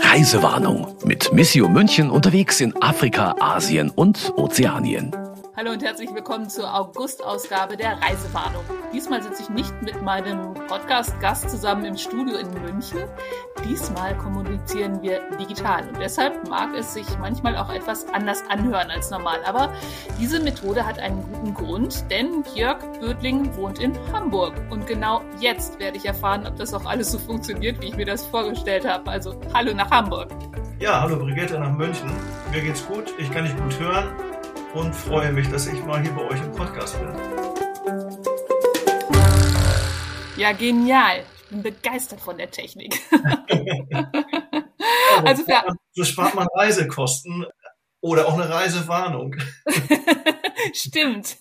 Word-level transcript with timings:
Reisewarnung 0.00 0.88
mit 1.04 1.32
Missio 1.32 1.68
München 1.68 2.10
unterwegs 2.10 2.60
in 2.60 2.74
Afrika, 2.82 3.34
Asien 3.40 3.90
und 3.90 4.32
Ozeanien. 4.36 5.16
Hallo 5.56 5.72
und 5.72 5.82
herzlich 5.82 6.12
willkommen 6.12 6.50
zur 6.50 6.74
August-Ausgabe 6.74 7.76
der 7.76 7.98
Reisewarnung. 8.02 8.64
Diesmal 8.92 9.22
sitze 9.22 9.44
ich 9.44 9.48
nicht 9.48 9.72
mit 9.80 10.02
meinem 10.02 10.54
Podcast-Gast 10.68 11.50
zusammen 11.50 11.84
im 11.86 11.96
Studio 11.96 12.36
in 12.36 12.48
München. 12.62 13.00
Diesmal 13.64 14.16
kommunizieren 14.18 15.02
wir 15.02 15.20
digital 15.40 15.88
und 15.88 15.98
deshalb 15.98 16.48
mag 16.48 16.74
es 16.76 16.94
sich 16.94 17.06
manchmal 17.18 17.56
auch 17.56 17.70
etwas 17.72 18.06
anders 18.12 18.44
anhören 18.48 18.90
als 18.90 19.10
normal. 19.10 19.40
Aber 19.44 19.72
diese 20.20 20.40
Methode 20.40 20.86
hat 20.86 20.98
einen 20.98 21.22
guten 21.22 21.54
Grund, 21.54 22.10
denn 22.10 22.44
Jörg 22.54 22.78
Bödling 23.00 23.56
wohnt 23.56 23.80
in 23.80 23.92
Hamburg 24.12 24.54
und 24.70 24.86
genau 24.86 25.22
jetzt 25.40 25.80
werde 25.80 25.96
ich 25.96 26.04
erfahren, 26.04 26.46
ob 26.46 26.56
das 26.56 26.72
auch 26.74 26.84
alles 26.84 27.10
so 27.10 27.18
funktioniert, 27.18 27.80
wie 27.82 27.86
ich 27.86 27.96
mir 27.96 28.06
das 28.06 28.26
vorgestellt 28.26 28.86
habe. 28.86 29.10
Also 29.10 29.34
hallo 29.54 29.74
nach 29.74 29.90
Hamburg. 29.90 30.30
Ja, 30.78 31.00
hallo 31.00 31.16
Brigitte 31.16 31.58
nach 31.58 31.72
München. 31.72 32.10
Mir 32.52 32.60
geht's 32.60 32.86
gut, 32.86 33.12
ich 33.18 33.30
kann 33.32 33.44
dich 33.44 33.56
gut 33.56 33.80
hören 33.80 34.08
und 34.74 34.94
freue 34.94 35.32
mich, 35.32 35.50
dass 35.50 35.66
ich 35.66 35.84
mal 35.84 36.00
hier 36.00 36.12
bei 36.12 36.22
euch 36.22 36.40
im 36.42 36.52
Podcast 36.52 36.96
bin. 37.00 37.57
Ja, 40.38 40.52
genial. 40.52 41.24
Ich 41.42 41.48
bin 41.50 41.62
begeistert 41.64 42.20
von 42.20 42.38
der 42.38 42.48
Technik. 42.48 42.94
also 45.24 45.42
für 45.42 45.76
so 45.94 46.04
spart 46.04 46.36
man 46.36 46.46
Reisekosten 46.54 47.44
oder 48.00 48.28
auch 48.28 48.34
eine 48.34 48.48
Reisewarnung. 48.48 49.34
Stimmt. 50.72 51.38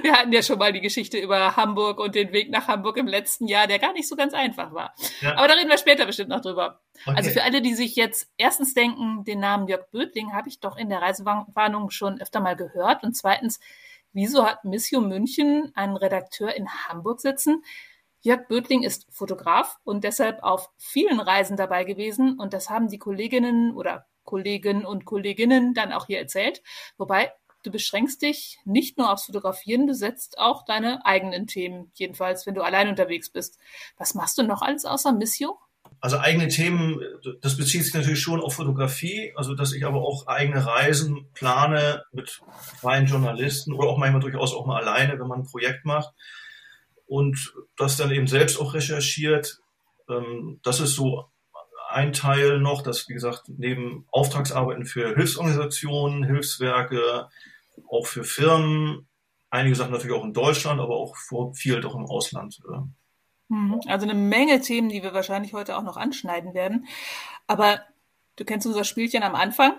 Wir 0.00 0.14
hatten 0.14 0.32
ja 0.32 0.42
schon 0.42 0.58
mal 0.58 0.72
die 0.72 0.80
Geschichte 0.80 1.18
über 1.18 1.54
Hamburg 1.54 2.00
und 2.00 2.14
den 2.14 2.32
Weg 2.32 2.50
nach 2.50 2.66
Hamburg 2.66 2.96
im 2.96 3.06
letzten 3.06 3.46
Jahr, 3.46 3.66
der 3.66 3.78
gar 3.78 3.92
nicht 3.92 4.08
so 4.08 4.16
ganz 4.16 4.32
einfach 4.32 4.72
war. 4.72 4.94
Ja. 5.20 5.36
Aber 5.36 5.48
da 5.48 5.52
reden 5.52 5.68
wir 5.68 5.76
später 5.76 6.06
bestimmt 6.06 6.30
noch 6.30 6.40
drüber. 6.40 6.80
Okay. 7.04 7.16
Also 7.18 7.30
für 7.32 7.42
alle, 7.42 7.60
die 7.60 7.74
sich 7.74 7.94
jetzt 7.94 8.30
erstens 8.38 8.72
denken, 8.72 9.22
den 9.24 9.40
Namen 9.40 9.68
Jörg 9.68 9.90
Bödling 9.90 10.32
habe 10.32 10.48
ich 10.48 10.60
doch 10.60 10.78
in 10.78 10.88
der 10.88 11.02
Reisewarnung 11.02 11.90
schon 11.90 12.18
öfter 12.22 12.40
mal 12.40 12.56
gehört. 12.56 13.02
Und 13.02 13.14
zweitens, 13.14 13.60
wieso 14.14 14.46
hat 14.46 14.64
Missio 14.64 15.02
München 15.02 15.72
einen 15.74 15.98
Redakteur 15.98 16.54
in 16.54 16.70
Hamburg 16.88 17.20
sitzen? 17.20 17.62
Jörg 18.22 18.48
Bödling 18.48 18.82
ist 18.82 19.06
Fotograf 19.10 19.78
und 19.84 20.04
deshalb 20.04 20.42
auf 20.42 20.70
vielen 20.76 21.20
Reisen 21.20 21.56
dabei 21.56 21.84
gewesen. 21.84 22.38
Und 22.38 22.52
das 22.52 22.68
haben 22.68 22.88
die 22.88 22.98
Kolleginnen 22.98 23.74
oder 23.74 24.06
Kollegen 24.24 24.84
und 24.84 25.06
Kolleginnen 25.06 25.74
dann 25.74 25.92
auch 25.92 26.06
hier 26.06 26.18
erzählt. 26.18 26.62
Wobei 26.98 27.32
Du 27.62 27.70
beschränkst 27.70 28.22
dich 28.22 28.58
nicht 28.64 28.96
nur 28.96 29.12
aufs 29.12 29.26
Fotografieren, 29.26 29.86
du 29.86 29.94
setzt 29.94 30.38
auch 30.38 30.64
deine 30.64 31.04
eigenen 31.04 31.46
Themen, 31.46 31.92
jedenfalls 31.94 32.46
wenn 32.46 32.54
du 32.54 32.62
allein 32.62 32.88
unterwegs 32.88 33.28
bist. 33.28 33.58
Was 33.98 34.14
machst 34.14 34.38
du 34.38 34.42
noch 34.42 34.62
alles 34.62 34.86
außer 34.86 35.12
Missio? 35.12 35.58
Also 36.00 36.16
eigene 36.16 36.48
Themen, 36.48 36.98
das 37.42 37.58
bezieht 37.58 37.84
sich 37.84 37.92
natürlich 37.92 38.20
schon 38.20 38.40
auf 38.40 38.54
Fotografie, 38.54 39.34
also 39.36 39.54
dass 39.54 39.74
ich 39.74 39.84
aber 39.84 40.00
auch 40.00 40.26
eigene 40.26 40.64
Reisen 40.64 41.28
plane 41.34 42.02
mit 42.12 42.40
freien 42.80 43.04
Journalisten 43.04 43.74
oder 43.74 43.88
auch 43.88 43.98
manchmal 43.98 44.22
durchaus 44.22 44.54
auch 44.54 44.64
mal 44.64 44.80
alleine, 44.80 45.20
wenn 45.20 45.26
man 45.26 45.40
ein 45.40 45.46
Projekt 45.46 45.84
macht 45.84 46.14
und 47.10 47.54
das 47.76 47.96
dann 47.96 48.12
eben 48.12 48.28
selbst 48.28 48.60
auch 48.60 48.72
recherchiert. 48.72 49.58
Ähm, 50.08 50.60
das 50.62 50.78
ist 50.78 50.94
so 50.94 51.24
ein 51.90 52.12
Teil 52.12 52.60
noch, 52.60 52.82
dass, 52.82 53.08
wie 53.08 53.14
gesagt, 53.14 53.48
neben 53.48 54.06
Auftragsarbeiten 54.12 54.86
für 54.86 55.16
Hilfsorganisationen, 55.16 56.22
Hilfswerke, 56.22 57.28
auch 57.90 58.06
für 58.06 58.22
Firmen, 58.22 59.08
einige 59.50 59.74
Sachen 59.74 59.90
natürlich 59.90 60.16
auch 60.16 60.24
in 60.24 60.32
Deutschland, 60.32 60.80
aber 60.80 60.94
auch 60.94 61.16
viel 61.52 61.80
doch 61.80 61.96
im 61.96 62.06
Ausland. 62.06 62.60
Mhm. 63.48 63.80
Also 63.88 64.08
eine 64.08 64.14
Menge 64.14 64.60
Themen, 64.60 64.88
die 64.88 65.02
wir 65.02 65.12
wahrscheinlich 65.12 65.52
heute 65.52 65.76
auch 65.76 65.82
noch 65.82 65.96
anschneiden 65.96 66.54
werden. 66.54 66.86
Aber 67.48 67.80
du 68.36 68.44
kennst 68.44 68.68
unser 68.68 68.84
Spielchen 68.84 69.24
am 69.24 69.34
Anfang. 69.34 69.72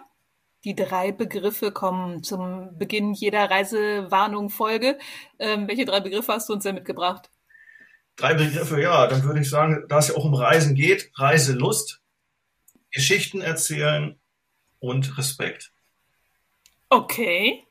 Die 0.64 0.76
drei 0.76 1.12
Begriffe 1.12 1.72
kommen 1.72 2.24
zum 2.24 2.78
Beginn 2.78 3.14
jeder 3.14 3.50
Reisewarnung-Folge. 3.50 5.00
Ähm, 5.40 5.68
welche 5.68 5.86
drei 5.86 6.02
Begriffe 6.02 6.34
hast 6.34 6.50
du 6.50 6.54
uns 6.54 6.64
denn 6.64 6.76
mitgebracht? 6.76 7.31
Drei 8.22 8.36
Begriffe, 8.36 8.80
ja, 8.80 9.08
dann 9.08 9.24
würde 9.24 9.40
ich 9.40 9.50
sagen, 9.50 9.86
da 9.90 9.98
es 9.98 10.10
ja 10.10 10.16
auch 10.16 10.26
um 10.26 10.36
Reisen 10.36 10.76
geht, 10.76 11.10
Reiselust, 11.16 12.02
Geschichten 12.92 13.42
erzählen 13.42 14.20
und 14.80 15.18
Respekt. 15.18 15.72
Okay. 16.90 17.64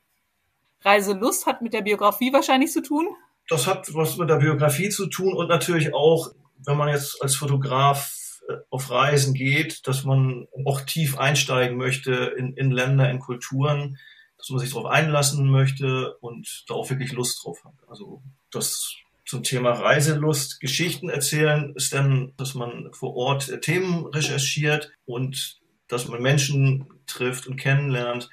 Reiselust 0.82 1.46
hat 1.46 1.62
mit 1.62 1.72
der 1.72 1.82
Biografie 1.82 2.32
wahrscheinlich 2.32 2.72
zu 2.72 2.82
tun? 2.82 3.06
Das 3.48 3.68
hat 3.68 3.94
was 3.94 4.16
mit 4.16 4.28
der 4.28 4.38
Biografie 4.38 4.88
zu 4.88 5.06
tun 5.06 5.34
und 5.34 5.46
natürlich 5.46 5.94
auch, 5.94 6.32
wenn 6.66 6.76
man 6.76 6.88
jetzt 6.88 7.22
als 7.22 7.36
Fotograf 7.36 8.40
äh, 8.48 8.54
auf 8.70 8.90
Reisen 8.90 9.34
geht, 9.34 9.86
dass 9.86 10.02
man 10.02 10.48
auch 10.66 10.80
tief 10.80 11.16
einsteigen 11.16 11.76
möchte 11.76 12.34
in, 12.36 12.54
in 12.54 12.72
Länder, 12.72 13.08
in 13.08 13.20
Kulturen, 13.20 13.98
dass 14.36 14.50
man 14.50 14.58
sich 14.58 14.70
darauf 14.70 14.86
einlassen 14.86 15.48
möchte 15.48 16.16
und 16.16 16.64
da 16.66 16.74
auch 16.74 16.90
wirklich 16.90 17.12
Lust 17.12 17.44
drauf 17.44 17.64
hat. 17.64 17.74
Also 17.86 18.20
das 18.50 18.96
zum 19.30 19.44
Thema 19.44 19.70
Reiselust, 19.70 20.58
Geschichten 20.58 21.08
erzählen, 21.08 21.72
ist 21.76 21.94
dann, 21.94 22.32
dass 22.36 22.56
man 22.56 22.92
vor 22.92 23.14
Ort 23.14 23.62
Themen 23.62 24.06
recherchiert 24.06 24.90
und 25.04 25.60
dass 25.86 26.08
man 26.08 26.20
Menschen 26.20 26.88
trifft 27.06 27.46
und 27.46 27.54
kennenlernt 27.54 28.28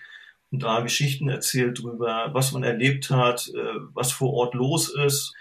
und 0.50 0.64
da 0.64 0.80
Geschichten 0.80 1.30
erzählt 1.30 1.78
darüber, 1.78 2.34
was 2.34 2.52
man 2.52 2.64
erlebt 2.64 3.12
hat, 3.12 3.48
äh, 3.50 3.80
was 3.94 4.12
vor 4.12 4.34
Ort 4.34 4.56
los 4.56 4.90
ist, 4.90 5.36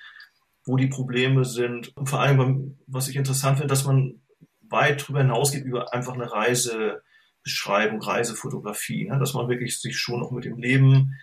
wo 0.67 0.77
die 0.77 0.89
Probleme 0.89 1.47
sind. 1.47 1.97
Und 1.97 2.11
vor 2.11 2.21
allem, 2.21 2.77
was 2.87 3.09
ich 3.09 3.17
interessant 3.17 3.57
finde, 3.57 3.73
dass 3.73 3.87
man 3.87 4.21
weit 4.69 5.05
darüber 5.05 5.21
hinausgeht 5.21 5.65
über 5.65 5.95
einfach 5.95 6.13
eine 6.13 6.31
Reisebeschreibung, 6.31 8.03
Reisefotografie, 8.03 9.09
ne? 9.09 9.19
dass 9.19 9.33
man 9.33 9.49
wirklich 9.49 9.81
sich 9.81 9.97
schon 9.97 10.23
auch 10.23 10.33
mit 10.33 10.45
dem 10.45 10.59
Leben 10.59 11.15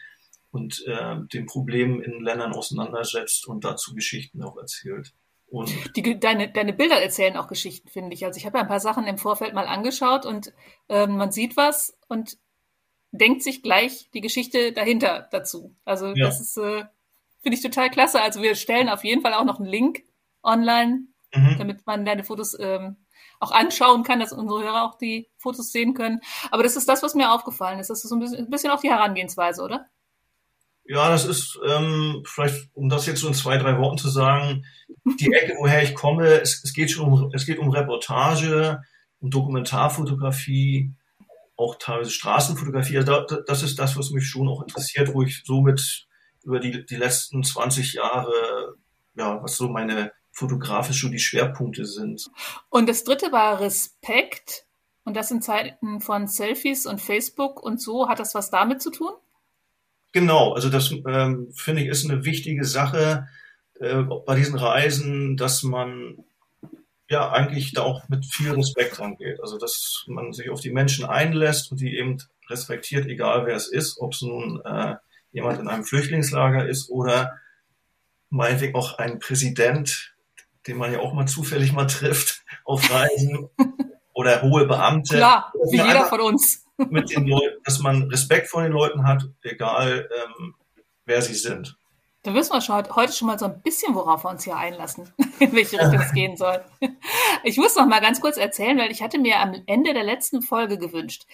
und 0.53 0.85
äh, 0.85 1.15
den 1.33 1.47
Problemen 1.47 1.99
in 2.03 2.21
Ländern 2.21 2.53
auseinandersetzt 2.53 3.47
und 3.47 3.63
dazu 3.63 3.95
Geschichten 3.95 4.43
auch 4.43 4.55
erzählt. 4.55 5.11
Und 5.47 5.73
Die, 5.95 6.19
deine, 6.19 6.51
deine 6.51 6.73
Bilder 6.73 7.01
erzählen 7.01 7.37
auch 7.37 7.47
Geschichten, 7.47 7.89
finde 7.89 8.13
ich. 8.13 8.23
Also 8.23 8.37
ich 8.37 8.45
habe 8.45 8.59
ja 8.59 8.61
ein 8.61 8.67
paar 8.67 8.79
Sachen 8.79 9.07
im 9.07 9.17
Vorfeld 9.17 9.55
mal 9.55 9.65
angeschaut 9.65 10.27
und 10.27 10.53
äh, 10.89 11.07
man 11.07 11.31
sieht 11.31 11.57
was 11.57 11.97
und 12.07 12.37
denkt 13.11 13.41
sich 13.41 13.63
gleich 13.63 14.11
die 14.13 14.21
Geschichte 14.21 14.73
dahinter 14.73 15.27
dazu. 15.31 15.75
Also 15.85 16.09
ja. 16.09 16.25
das 16.25 16.39
ist, 16.39 16.57
äh, 16.57 16.85
finde 17.41 17.57
ich 17.57 17.63
total 17.63 17.89
klasse. 17.89 18.21
Also 18.21 18.43
wir 18.43 18.53
stellen 18.53 18.89
auf 18.89 19.03
jeden 19.03 19.23
Fall 19.23 19.33
auch 19.33 19.45
noch 19.45 19.59
einen 19.59 19.69
Link 19.69 20.03
online, 20.43 21.07
mhm. 21.33 21.55
damit 21.57 21.87
man 21.87 22.05
deine 22.05 22.23
Fotos 22.23 22.55
ähm, 22.59 22.97
auch 23.39 23.51
anschauen 23.51 24.03
kann, 24.03 24.19
dass 24.19 24.33
unsere 24.33 24.61
Hörer 24.61 24.83
auch 24.83 24.99
die 24.99 25.31
Fotos 25.37 25.71
sehen 25.71 25.95
können. 25.95 26.21
Aber 26.51 26.61
das 26.61 26.75
ist 26.75 26.87
das, 26.87 27.01
was 27.01 27.15
mir 27.15 27.31
aufgefallen 27.31 27.79
ist. 27.79 27.89
Das 27.89 28.03
ist 28.03 28.09
so 28.11 28.15
ein 28.15 28.19
bisschen, 28.19 28.45
ein 28.45 28.51
bisschen 28.51 28.69
auch 28.69 28.81
die 28.81 28.91
Herangehensweise, 28.91 29.63
oder? 29.63 29.87
Ja, 30.85 31.09
das 31.09 31.25
ist 31.25 31.59
ähm, 31.65 32.23
vielleicht, 32.25 32.69
um 32.73 32.89
das 32.89 33.05
jetzt 33.05 33.21
so 33.21 33.27
in 33.27 33.33
zwei, 33.33 33.57
drei 33.57 33.77
Worten 33.77 33.97
zu 33.97 34.09
sagen, 34.09 34.65
die 35.19 35.31
Ecke, 35.31 35.55
woher 35.57 35.81
ich 35.81 35.95
komme, 35.95 36.41
es, 36.41 36.61
es 36.63 36.73
geht 36.73 36.91
schon 36.91 37.11
um, 37.11 37.31
es 37.33 37.45
geht 37.45 37.57
um 37.57 37.69
Reportage, 37.69 38.81
um 39.19 39.29
Dokumentarfotografie, 39.29 40.91
auch 41.55 41.77
teilweise 41.77 42.11
Straßenfotografie. 42.11 42.97
Also 42.97 43.23
da, 43.25 43.37
das 43.47 43.63
ist 43.63 43.79
das, 43.79 43.97
was 43.97 44.11
mich 44.11 44.27
schon 44.27 44.49
auch 44.49 44.61
interessiert, 44.61 45.13
wo 45.13 45.23
ich 45.23 45.43
somit 45.45 46.07
über 46.43 46.59
die, 46.59 46.85
die 46.85 46.95
letzten 46.95 47.43
20 47.43 47.93
Jahre, 47.93 48.75
ja, 49.15 49.41
was 49.41 49.55
so 49.55 49.69
meine 49.69 50.11
fotografisch 50.31 50.97
schon 50.97 51.11
die 51.11 51.19
Schwerpunkte 51.19 51.85
sind. 51.85 52.29
Und 52.69 52.89
das 52.89 53.03
dritte 53.03 53.31
war 53.31 53.61
Respekt. 53.61 54.65
Und 55.05 55.15
das 55.15 55.31
in 55.31 55.41
Zeiten 55.41 55.99
von 55.99 56.27
Selfies 56.27 56.85
und 56.85 57.01
Facebook 57.01 57.61
und 57.61 57.81
so. 57.81 58.07
Hat 58.07 58.19
das 58.19 58.35
was 58.35 58.49
damit 58.49 58.81
zu 58.81 58.89
tun? 58.89 59.11
Genau, 60.13 60.53
also 60.53 60.69
das 60.69 60.91
ähm, 60.91 61.51
finde 61.55 61.81
ich 61.81 61.89
ist 61.89 62.09
eine 62.09 62.23
wichtige 62.23 62.65
Sache 62.65 63.27
äh, 63.79 64.03
bei 64.03 64.35
diesen 64.35 64.55
Reisen, 64.55 65.37
dass 65.37 65.63
man 65.63 66.23
ja 67.09 67.31
eigentlich 67.31 67.73
da 67.73 67.81
auch 67.81 68.07
mit 68.09 68.23
viel 68.25 68.51
Respekt 68.51 68.99
rangeht. 68.99 69.41
Also 69.41 69.57
dass 69.57 70.05
man 70.07 70.31
sich 70.31 70.51
auf 70.51 70.61
die 70.61 70.71
Menschen 70.71 71.03
einlässt 71.05 71.71
und 71.71 71.81
die 71.81 71.97
eben 71.97 72.19
respektiert, 72.47 73.07
egal 73.07 73.47
wer 73.47 73.55
es 73.55 73.67
ist, 73.67 73.99
ob 73.99 74.13
es 74.13 74.21
nun 74.21 74.61
äh, 74.63 74.95
jemand 75.31 75.59
in 75.59 75.67
einem 75.67 75.83
Flüchtlingslager 75.83 76.67
ist 76.67 76.91
oder 76.91 77.39
meinetwegen 78.29 78.75
auch 78.75 78.99
ein 78.99 79.17
Präsident, 79.17 80.13
den 80.67 80.77
man 80.77 80.93
ja 80.93 80.99
auch 80.99 81.13
mal 81.13 81.25
zufällig 81.25 81.73
mal 81.73 81.87
trifft 81.87 82.43
auf 82.65 82.91
Reisen 82.91 83.49
oder 84.13 84.43
hohe 84.43 84.67
Beamte. 84.67 85.15
Klar, 85.15 85.51
wie 85.71 85.77
jeder 85.77 86.05
von 86.05 86.21
uns 86.21 86.62
mit 86.77 87.15
den 87.15 87.27
Leuten, 87.27 87.61
dass 87.63 87.79
man 87.79 88.03
Respekt 88.03 88.47
vor 88.47 88.63
den 88.63 88.71
Leuten 88.71 89.05
hat, 89.05 89.23
egal 89.43 90.09
ähm, 90.11 90.55
wer 91.05 91.21
sie 91.21 91.35
sind. 91.35 91.77
Da 92.23 92.33
wissen 92.33 92.53
wir 92.53 92.61
schon, 92.61 92.95
heute 92.95 93.11
schon 93.11 93.27
mal 93.27 93.37
so 93.37 93.45
ein 93.45 93.61
bisschen, 93.61 93.95
worauf 93.95 94.23
wir 94.23 94.29
uns 94.29 94.45
hier 94.45 94.55
einlassen, 94.55 95.13
in 95.39 95.53
welche 95.53 95.77
Richtung 95.79 95.99
es 95.99 96.13
gehen 96.13 96.37
soll. 96.37 96.63
Ich 97.43 97.57
muss 97.57 97.75
noch 97.75 97.85
mal 97.85 97.99
ganz 97.99 98.21
kurz 98.21 98.37
erzählen, 98.37 98.77
weil 98.77 98.91
ich 98.91 99.01
hatte 99.01 99.19
mir 99.19 99.39
am 99.41 99.61
Ende 99.65 99.93
der 99.93 100.05
letzten 100.05 100.41
Folge 100.41 100.77
gewünscht, 100.77 101.25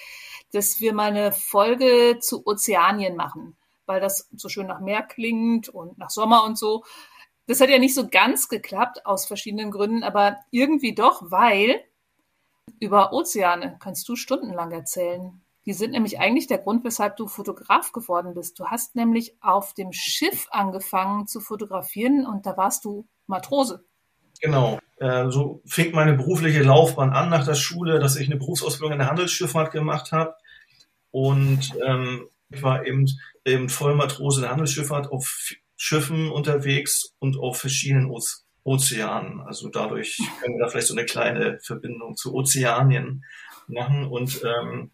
dass 0.51 0.79
wir 0.79 0.93
mal 0.93 1.11
eine 1.11 1.31
Folge 1.31 2.17
zu 2.19 2.45
Ozeanien 2.47 3.15
machen, 3.15 3.55
weil 3.85 4.01
das 4.01 4.27
so 4.35 4.49
schön 4.49 4.65
nach 4.65 4.79
Meer 4.79 5.03
klingt 5.03 5.69
und 5.69 5.99
nach 5.99 6.09
Sommer 6.09 6.43
und 6.43 6.57
so. 6.57 6.83
Das 7.45 7.61
hat 7.61 7.69
ja 7.69 7.77
nicht 7.77 7.93
so 7.93 8.07
ganz 8.09 8.47
geklappt 8.49 9.05
aus 9.05 9.27
verschiedenen 9.27 9.69
Gründen, 9.69 10.03
aber 10.03 10.37
irgendwie 10.49 10.95
doch, 10.95 11.21
weil 11.29 11.83
über 12.79 13.13
Ozeane 13.13 13.77
kannst 13.79 14.07
du 14.09 14.15
stundenlang 14.15 14.71
erzählen. 14.71 15.41
Die 15.65 15.73
sind 15.73 15.91
nämlich 15.91 16.19
eigentlich 16.19 16.47
der 16.47 16.57
Grund, 16.57 16.83
weshalb 16.83 17.17
du 17.17 17.27
Fotograf 17.27 17.91
geworden 17.91 18.33
bist. 18.33 18.59
Du 18.59 18.65
hast 18.65 18.95
nämlich 18.95 19.35
auf 19.41 19.73
dem 19.73 19.91
Schiff 19.91 20.47
angefangen 20.51 21.27
zu 21.27 21.41
fotografieren 21.41 22.25
und 22.25 22.45
da 22.45 22.57
warst 22.57 22.85
du 22.85 23.07
Matrose. 23.27 23.85
Genau. 24.41 24.79
Äh, 24.97 25.29
so 25.29 25.61
fing 25.65 25.93
meine 25.93 26.13
berufliche 26.13 26.63
Laufbahn 26.63 27.11
an 27.11 27.29
nach 27.29 27.45
der 27.45 27.55
Schule, 27.55 27.99
dass 27.99 28.15
ich 28.15 28.27
eine 28.27 28.39
Berufsausbildung 28.39 28.93
in 28.93 28.99
der 28.99 29.09
Handelsschifffahrt 29.09 29.71
gemacht 29.71 30.11
habe. 30.11 30.33
Und 31.11 31.73
ähm, 31.85 32.27
ich 32.49 32.63
war 32.63 32.85
eben, 32.85 33.05
eben 33.45 33.69
Vollmatrose 33.69 34.41
der 34.41 34.51
Handelsschifffahrt 34.51 35.11
auf 35.11 35.51
Schiffen 35.75 36.31
unterwegs 36.31 37.13
und 37.19 37.37
auf 37.37 37.57
verschiedenen 37.57 38.09
Oze 38.09 38.43
Ozeanen. 38.63 39.41
Also 39.41 39.69
dadurch 39.69 40.17
können 40.41 40.55
wir 40.55 40.65
da 40.65 40.69
vielleicht 40.69 40.87
so 40.87 40.95
eine 40.95 41.05
kleine 41.05 41.59
Verbindung 41.61 42.15
zu 42.15 42.33
Ozeanien 42.33 43.23
machen. 43.67 44.05
Und 44.05 44.41
ähm, 44.43 44.91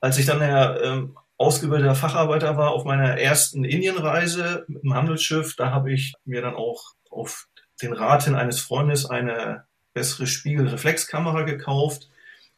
als 0.00 0.18
ich 0.18 0.26
dann 0.26 0.40
der 0.40 0.80
ähm, 0.82 1.16
ausgebildeter 1.38 1.94
Facharbeiter 1.94 2.56
war 2.56 2.70
auf 2.70 2.84
meiner 2.84 3.18
ersten 3.18 3.64
Indienreise 3.64 4.64
mit 4.68 4.82
dem 4.82 4.94
Handelsschiff, 4.94 5.56
da 5.56 5.70
habe 5.70 5.92
ich 5.92 6.14
mir 6.24 6.42
dann 6.42 6.54
auch 6.54 6.94
auf 7.10 7.48
den 7.82 7.92
Rat 7.92 8.24
hin 8.24 8.34
eines 8.34 8.60
Freundes 8.60 9.06
eine 9.06 9.64
bessere 9.92 10.26
Spiegelreflexkamera 10.26 11.42
gekauft 11.42 12.08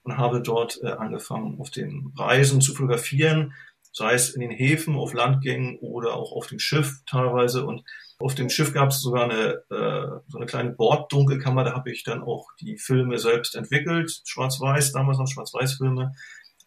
und 0.03 0.17
habe 0.17 0.41
dort 0.41 0.81
äh, 0.83 0.89
angefangen, 0.89 1.61
auf 1.61 1.71
den 1.71 2.13
Reisen 2.17 2.61
zu 2.61 2.75
fotografieren 2.75 3.55
sei 3.99 4.15
es 4.15 4.31
in 4.31 4.41
den 4.41 4.51
Häfen, 4.51 4.97
auf 4.97 5.13
Landgängen 5.13 5.79
oder 5.79 6.15
auch 6.15 6.33
auf 6.33 6.47
dem 6.47 6.59
Schiff 6.59 7.01
teilweise. 7.07 7.67
Und 7.67 7.85
auf 8.21 8.35
dem 8.35 8.51
Schiff 8.51 8.73
gab 8.73 8.91
es 8.91 9.01
sogar 9.01 9.25
eine, 9.25 9.63
äh, 9.71 10.21
so 10.29 10.39
eine 10.39 10.47
kleine 10.47 10.71
Borddunkelkammer, 10.71 11.65
da 11.65 11.75
habe 11.75 11.91
ich 11.93 12.03
dann 12.03 12.23
auch 12.23 12.49
die 12.61 12.77
Filme 12.77 13.19
selbst 13.19 13.55
entwickelt, 13.55 14.23
schwarz-weiß, 14.25 14.93
damals 14.93 15.19
noch 15.19 15.29
schwarz-weiß-Filme 15.29 16.15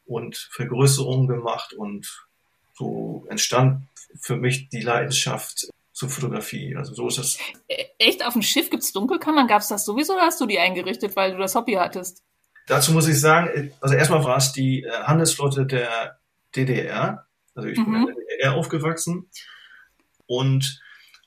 und 0.06 0.38
Vergrößerungen 0.52 1.28
gemacht 1.28 1.74
und 1.74 2.28
so 2.74 3.26
entstand 3.30 3.88
für 4.20 4.38
mich 4.38 4.70
die 4.70 4.82
Leidenschaft 4.82 5.68
zur 5.94 6.10
Fotografie. 6.10 6.76
Also 6.76 6.94
so 6.94 7.08
ist. 7.08 7.40
E-, 7.68 7.86
echt, 8.00 8.26
auf 8.26 8.34
dem 8.34 8.42
Schiff 8.42 8.70
gibt 8.70 8.84
es 8.84 8.94
Dunkelkammern? 8.94 9.48
Gab 9.48 9.62
es 9.62 9.68
das 9.68 9.86
sowieso 9.86 10.14
oder 10.14 10.24
hast 10.24 10.40
du 10.40 10.46
die 10.46 10.60
eingerichtet, 10.60 11.16
weil 11.16 11.34
du 11.34 11.38
das 11.38 11.56
Hobby 11.56 11.74
hattest? 11.74 12.24
Dazu 12.68 12.94
muss 12.94 13.08
ich 13.08 13.20
sagen, 13.20 13.74
also 13.82 13.96
erstmal 13.96 14.24
war 14.24 14.38
es 14.38 14.54
die 14.54 14.84
äh, 14.84 14.90
Handelsflotte 15.04 15.66
der 15.66 16.20
DDR. 16.56 17.28
Also 17.56 17.68
ich 17.68 17.78
mhm. 17.78 17.86
bin 17.86 17.96
in 17.96 18.06
der 18.06 18.16
DDR 18.16 18.54
aufgewachsen. 18.56 19.30
Und 20.26 20.82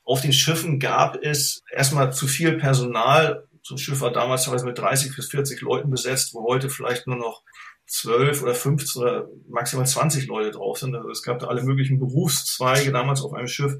auf 0.05 0.21
den 0.21 0.33
Schiffen 0.33 0.79
gab 0.79 1.17
es 1.21 1.63
erstmal 1.71 2.13
zu 2.13 2.27
viel 2.27 2.57
Personal. 2.57 3.47
So 3.63 3.75
ein 3.75 3.79
Schiff 3.79 4.01
war 4.01 4.11
damals 4.11 4.45
teilweise 4.45 4.65
mit 4.65 4.77
30 4.77 5.15
bis 5.15 5.29
40 5.29 5.61
Leuten 5.61 5.89
besetzt, 5.89 6.33
wo 6.33 6.47
heute 6.47 6.69
vielleicht 6.69 7.07
nur 7.07 7.17
noch 7.17 7.41
12 7.87 8.43
oder 8.43 8.53
15 8.53 9.01
oder 9.01 9.27
maximal 9.49 9.85
20 9.85 10.27
Leute 10.27 10.51
drauf 10.51 10.77
sind. 10.77 10.95
Also 10.95 11.09
es 11.09 11.23
gab 11.23 11.39
da 11.39 11.47
alle 11.47 11.63
möglichen 11.63 11.99
Berufszweige 11.99 12.91
damals 12.91 13.21
auf 13.21 13.33
einem 13.33 13.47
Schiff. 13.47 13.73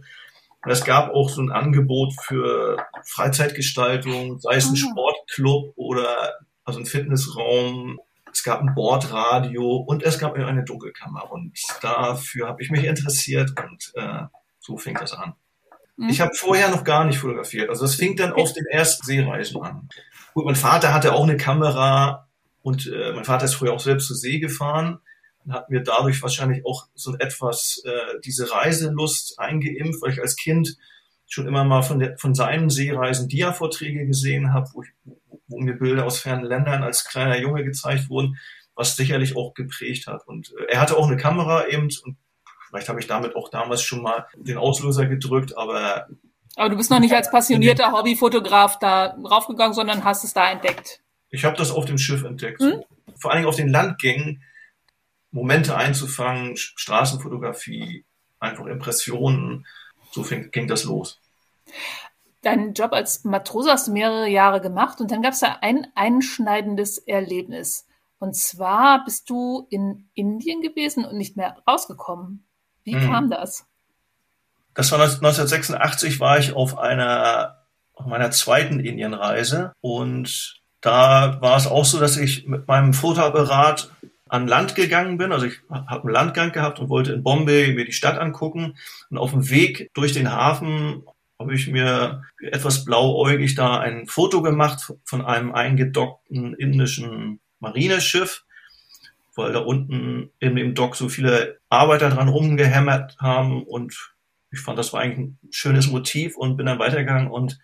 Und 0.63 0.71
es 0.71 0.83
gab 0.83 1.11
auch 1.13 1.29
so 1.29 1.41
ein 1.41 1.51
Angebot 1.51 2.13
für 2.19 2.77
Freizeitgestaltung, 3.03 4.39
sei 4.39 4.55
es 4.55 4.65
ein 4.65 4.73
ah. 4.73 4.77
Sportclub 4.77 5.73
oder 5.75 6.33
also 6.63 6.79
ein 6.79 6.87
Fitnessraum, 6.87 7.99
es 8.33 8.43
gab 8.43 8.61
ein 8.61 8.73
Bordradio 8.73 9.75
und 9.75 10.01
es 10.01 10.17
gab 10.17 10.33
eine 10.33 10.63
Dunkelkammer. 10.63 11.31
Und 11.31 11.53
dafür 11.81 12.47
habe 12.47 12.63
ich 12.63 12.71
mich 12.71 12.83
interessiert 12.83 13.51
und 13.63 13.91
äh, 13.93 14.23
so 14.59 14.75
fing 14.77 14.95
das 14.95 15.13
an. 15.13 15.35
Mhm. 15.97 16.09
Ich 16.09 16.21
habe 16.21 16.33
vorher 16.33 16.69
noch 16.69 16.83
gar 16.83 17.05
nicht 17.05 17.19
fotografiert. 17.19 17.69
Also 17.69 17.85
es 17.85 17.95
fing 17.95 18.15
dann 18.15 18.33
auf 18.33 18.53
den 18.53 18.65
ersten 18.65 19.05
Seereisen 19.05 19.61
an. 19.61 19.89
Gut, 20.33 20.45
mein 20.45 20.55
Vater 20.55 20.93
hatte 20.93 21.13
auch 21.13 21.23
eine 21.23 21.37
Kamera 21.37 22.27
und 22.61 22.87
äh, 22.87 23.13
mein 23.13 23.25
Vater 23.25 23.45
ist 23.45 23.55
früher 23.55 23.73
auch 23.73 23.79
selbst 23.79 24.07
zur 24.07 24.17
See 24.17 24.39
gefahren 24.39 24.99
und 25.45 25.53
hat 25.53 25.69
mir 25.69 25.81
dadurch 25.81 26.21
wahrscheinlich 26.21 26.65
auch 26.65 26.87
so 26.93 27.15
etwas 27.17 27.81
äh, 27.85 28.19
diese 28.23 28.51
Reiselust 28.51 29.39
eingeimpft, 29.39 30.01
weil 30.01 30.11
ich 30.11 30.21
als 30.21 30.35
Kind 30.35 30.77
schon 31.27 31.47
immer 31.47 31.63
mal 31.63 31.81
von, 31.81 31.99
der, 31.99 32.17
von 32.17 32.35
seinen 32.35 32.69
Seereisen 32.69 33.29
Dia-Vorträge 33.29 34.05
gesehen 34.05 34.53
habe, 34.53 34.69
wo, 34.73 34.83
wo 35.47 35.59
mir 35.59 35.73
Bilder 35.73 36.05
aus 36.05 36.19
fernen 36.19 36.43
Ländern 36.43 36.83
als 36.83 37.05
kleiner 37.05 37.39
Junge 37.39 37.63
gezeigt 37.63 38.09
wurden, 38.09 38.37
was 38.75 38.95
sicherlich 38.95 39.35
auch 39.35 39.53
geprägt 39.53 40.07
hat. 40.07 40.27
Und 40.27 40.53
äh, 40.59 40.73
er 40.73 40.81
hatte 40.81 40.97
auch 40.97 41.07
eine 41.07 41.17
Kamera 41.17 41.67
eben 41.67 41.89
und 42.03 42.17
vielleicht 42.75 42.89
habe 42.89 42.99
ich 42.99 43.07
damit 43.07 43.35
auch 43.35 43.49
damals 43.49 43.81
schon 43.81 44.01
mal 44.01 44.27
den 44.35 44.57
Auslöser 44.57 45.05
gedrückt, 45.05 45.57
aber 45.57 46.07
aber 46.57 46.69
du 46.69 46.77
bist 46.77 46.89
noch 46.89 46.99
nicht 46.99 47.13
als 47.13 47.29
passionierter 47.29 47.91
Hobbyfotograf 47.91 48.79
da 48.79 49.17
raufgegangen, 49.29 49.73
sondern 49.73 50.05
hast 50.05 50.23
es 50.23 50.33
da 50.33 50.49
entdeckt. 50.51 51.01
Ich 51.29 51.43
habe 51.43 51.57
das 51.57 51.69
auf 51.69 51.83
dem 51.83 51.97
Schiff 51.97 52.23
entdeckt. 52.23 52.61
Hm? 52.61 52.81
Vor 53.17 53.31
allen 53.31 53.39
Dingen 53.39 53.49
auf 53.49 53.57
den 53.57 53.67
Landgängen 53.67 54.41
Momente 55.31 55.75
einzufangen, 55.75 56.55
Straßenfotografie, 56.55 58.05
einfach 58.39 58.65
Impressionen. 58.67 59.65
So 60.11 60.23
fing, 60.23 60.49
ging 60.51 60.67
das 60.67 60.85
los 60.85 61.19
deinen 62.45 62.73
Job 62.73 62.93
als 62.93 63.23
Matrose 63.23 63.71
hast 63.71 63.87
du 63.87 63.91
mehrere 63.91 64.27
Jahre 64.27 64.61
gemacht 64.61 65.01
und 65.01 65.11
dann 65.11 65.21
gab 65.21 65.33
es 65.33 65.39
da 65.39 65.57
ein 65.61 65.87
einschneidendes 65.95 66.99
Erlebnis. 66.99 67.87
Und 68.19 68.35
zwar 68.35 69.03
bist 69.03 69.29
du 69.29 69.67
in 69.69 70.09
Indien 70.13 70.61
gewesen 70.61 71.05
und 71.05 71.17
nicht 71.17 71.35
mehr 71.35 71.57
rausgekommen. 71.67 72.44
Wie 72.85 72.95
mhm. 72.95 73.11
kam 73.11 73.29
das? 73.29 73.65
Das 74.73 74.91
war 74.91 74.99
1986 74.99 76.19
war 76.19 76.39
ich 76.39 76.53
auf 76.53 76.77
einer 76.77 77.65
auf 77.93 78.05
meiner 78.07 78.31
zweiten 78.31 78.79
Indienreise 78.79 79.73
und 79.79 80.61
da 80.81 81.41
war 81.41 81.57
es 81.57 81.65
auch 81.65 81.85
so, 81.85 81.99
dass 81.99 82.17
ich 82.17 82.45
mit 82.45 82.67
meinem 82.67 82.93
Fotoapparat 82.93 83.89
an 84.27 84.47
Land 84.47 84.75
gegangen 84.75 85.17
bin. 85.17 85.31
Also 85.31 85.45
ich 85.47 85.59
habe 85.69 86.03
einen 86.03 86.13
Landgang 86.13 86.51
gehabt 86.51 86.79
und 86.79 86.89
wollte 86.89 87.13
in 87.13 87.23
Bombay 87.23 87.73
mir 87.73 87.85
die 87.85 87.91
Stadt 87.91 88.19
angucken. 88.19 88.77
Und 89.09 89.17
auf 89.17 89.31
dem 89.31 89.49
Weg 89.49 89.89
durch 89.93 90.13
den 90.13 90.31
Hafen 90.31 91.03
habe 91.39 91.53
ich 91.53 91.67
mir 91.67 92.23
etwas 92.39 92.85
blauäugig 92.85 93.55
da 93.55 93.79
ein 93.79 94.07
Foto 94.07 94.41
gemacht 94.41 94.93
von 95.03 95.25
einem 95.25 95.53
eingedockten 95.53 96.53
indischen 96.53 97.39
Marineschiff, 97.59 98.43
weil 99.35 99.53
da 99.53 99.59
unten 99.59 100.29
in 100.39 100.55
dem 100.55 100.75
Dock 100.75 100.95
so 100.95 101.09
viele 101.09 101.57
Arbeiter 101.75 102.09
dran 102.09 102.29
rumgehämmert 102.29 103.17
haben 103.19 103.63
und 103.63 104.13
ich 104.51 104.59
fand, 104.59 104.79
das 104.79 104.93
war 104.93 105.01
eigentlich 105.01 105.19
ein 105.19 105.39
schönes 105.51 105.87
Motiv 105.87 106.37
und 106.37 106.57
bin 106.57 106.65
dann 106.65 106.79
weitergegangen 106.79 107.29
und 107.29 107.59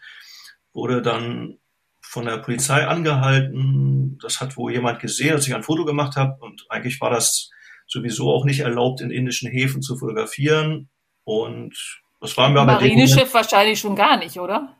wurde 0.74 1.02
dann 1.02 1.58
von 2.02 2.26
der 2.26 2.38
Polizei 2.38 2.86
angehalten. 2.86 4.18
Das 4.22 4.42
hat 4.42 4.58
wohl 4.58 4.74
jemand 4.74 5.00
gesehen, 5.00 5.34
dass 5.34 5.48
ich 5.48 5.56
ein 5.56 5.64
Foto 5.64 5.86
gemacht 5.86 6.18
habe 6.18 6.38
und 6.42 6.66
eigentlich 6.70 7.00
war 7.00 7.10
das 7.10 7.50
sowieso 7.88 8.32
auch 8.32 8.46
nicht 8.46 8.62
erlaubt, 8.62 9.02
in 9.02 9.12
indischen 9.12 9.50
Häfen 9.50 9.82
zu 9.82 9.98
fotografieren 9.98 10.90
und 11.24 12.02
das 12.20 12.38
war 12.38 12.50
mir 12.50 12.62
aber 12.62 12.74
Marineschiff 12.74 13.34
wahrscheinlich 13.34 13.80
schon 13.80 13.96
gar 13.96 14.18
nicht, 14.18 14.40
oder? 14.40 14.76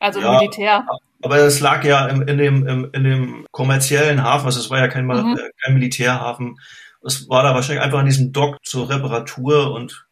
Also 0.00 0.20
ja, 0.20 0.38
Militär. 0.38 0.86
Aber 1.22 1.36
es 1.36 1.60
lag 1.60 1.84
ja 1.84 2.06
im, 2.08 2.22
in, 2.22 2.38
dem, 2.38 2.66
im, 2.66 2.90
in 2.92 3.04
dem 3.04 3.46
kommerziellen 3.52 4.22
Hafen, 4.22 4.46
also 4.46 4.58
es 4.58 4.70
war 4.70 4.78
ja 4.78 4.88
kein, 4.88 5.04
mhm. 5.04 5.36
Äh, 5.38 5.50
kein 5.62 5.74
Militärhafen. 5.74 6.58
Es 7.02 7.28
war 7.28 7.42
da 7.42 7.54
wahrscheinlich 7.54 7.82
einfach 7.82 8.00
an 8.00 8.06
diesem 8.06 8.32
Dock 8.32 8.58
zur 8.62 8.88
Reparatur 8.90 9.72
und 9.72 10.06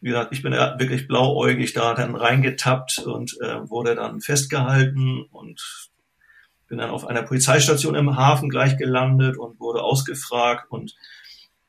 wie 0.00 0.08
gesagt, 0.08 0.32
ich 0.32 0.42
bin 0.42 0.52
ja 0.52 0.78
wirklich 0.78 1.08
blauäugig 1.08 1.72
da 1.72 1.94
dann 1.94 2.14
reingetappt 2.14 2.98
und 2.98 3.38
äh, 3.40 3.68
wurde 3.68 3.94
dann 3.94 4.20
festgehalten 4.20 5.22
und 5.30 5.90
bin 6.68 6.78
dann 6.78 6.90
auf 6.90 7.06
einer 7.06 7.22
Polizeistation 7.22 7.94
im 7.94 8.16
Hafen 8.16 8.50
gleich 8.50 8.76
gelandet 8.76 9.36
und 9.38 9.60
wurde 9.60 9.82
ausgefragt 9.82 10.70
und 10.70 10.94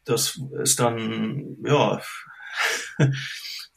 das 0.05 0.39
ist 0.63 0.79
dann, 0.79 1.57
ja, 1.65 2.01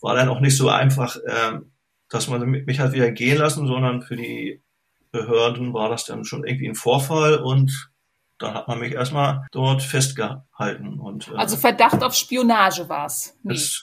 war 0.01 0.15
dann 0.15 0.29
auch 0.29 0.41
nicht 0.41 0.57
so 0.57 0.69
einfach, 0.69 1.17
äh, 1.17 1.61
dass 2.09 2.29
man 2.29 2.49
mich 2.51 2.81
hat 2.81 2.93
wieder 2.93 3.11
gehen 3.11 3.39
lassen, 3.39 3.67
sondern 3.67 4.03
für 4.03 4.17
die 4.17 4.63
Behörden 5.11 5.73
war 5.73 5.89
das 5.89 6.05
dann 6.05 6.25
schon 6.25 6.45
irgendwie 6.45 6.69
ein 6.69 6.75
Vorfall 6.75 7.37
und 7.37 7.91
dann 8.39 8.55
hat 8.55 8.69
man 8.69 8.79
mich 8.79 8.93
erstmal 8.93 9.47
dort 9.53 9.83
festgehalten. 9.83 10.99
Und, 10.99 11.29
äh, 11.29 11.37
also 11.37 11.57
Verdacht 11.57 12.03
auf 12.03 12.15
Spionage 12.15 12.89
war 12.89 13.07
es? 13.07 13.37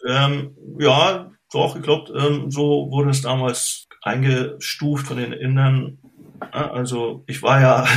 Ähm, 0.07 0.55
ja, 0.79 1.31
doch, 1.51 1.75
ich 1.75 1.81
glaube, 1.81 2.12
ähm, 2.17 2.51
so 2.51 2.89
wurde 2.91 3.12
es 3.12 3.21
damals 3.21 3.88
eingestuft 4.01 5.07
von 5.07 5.17
den 5.17 5.33
Indern. 5.33 5.97
Also 6.51 7.24
ich 7.27 7.41
war 7.41 7.62
ja 7.62 7.88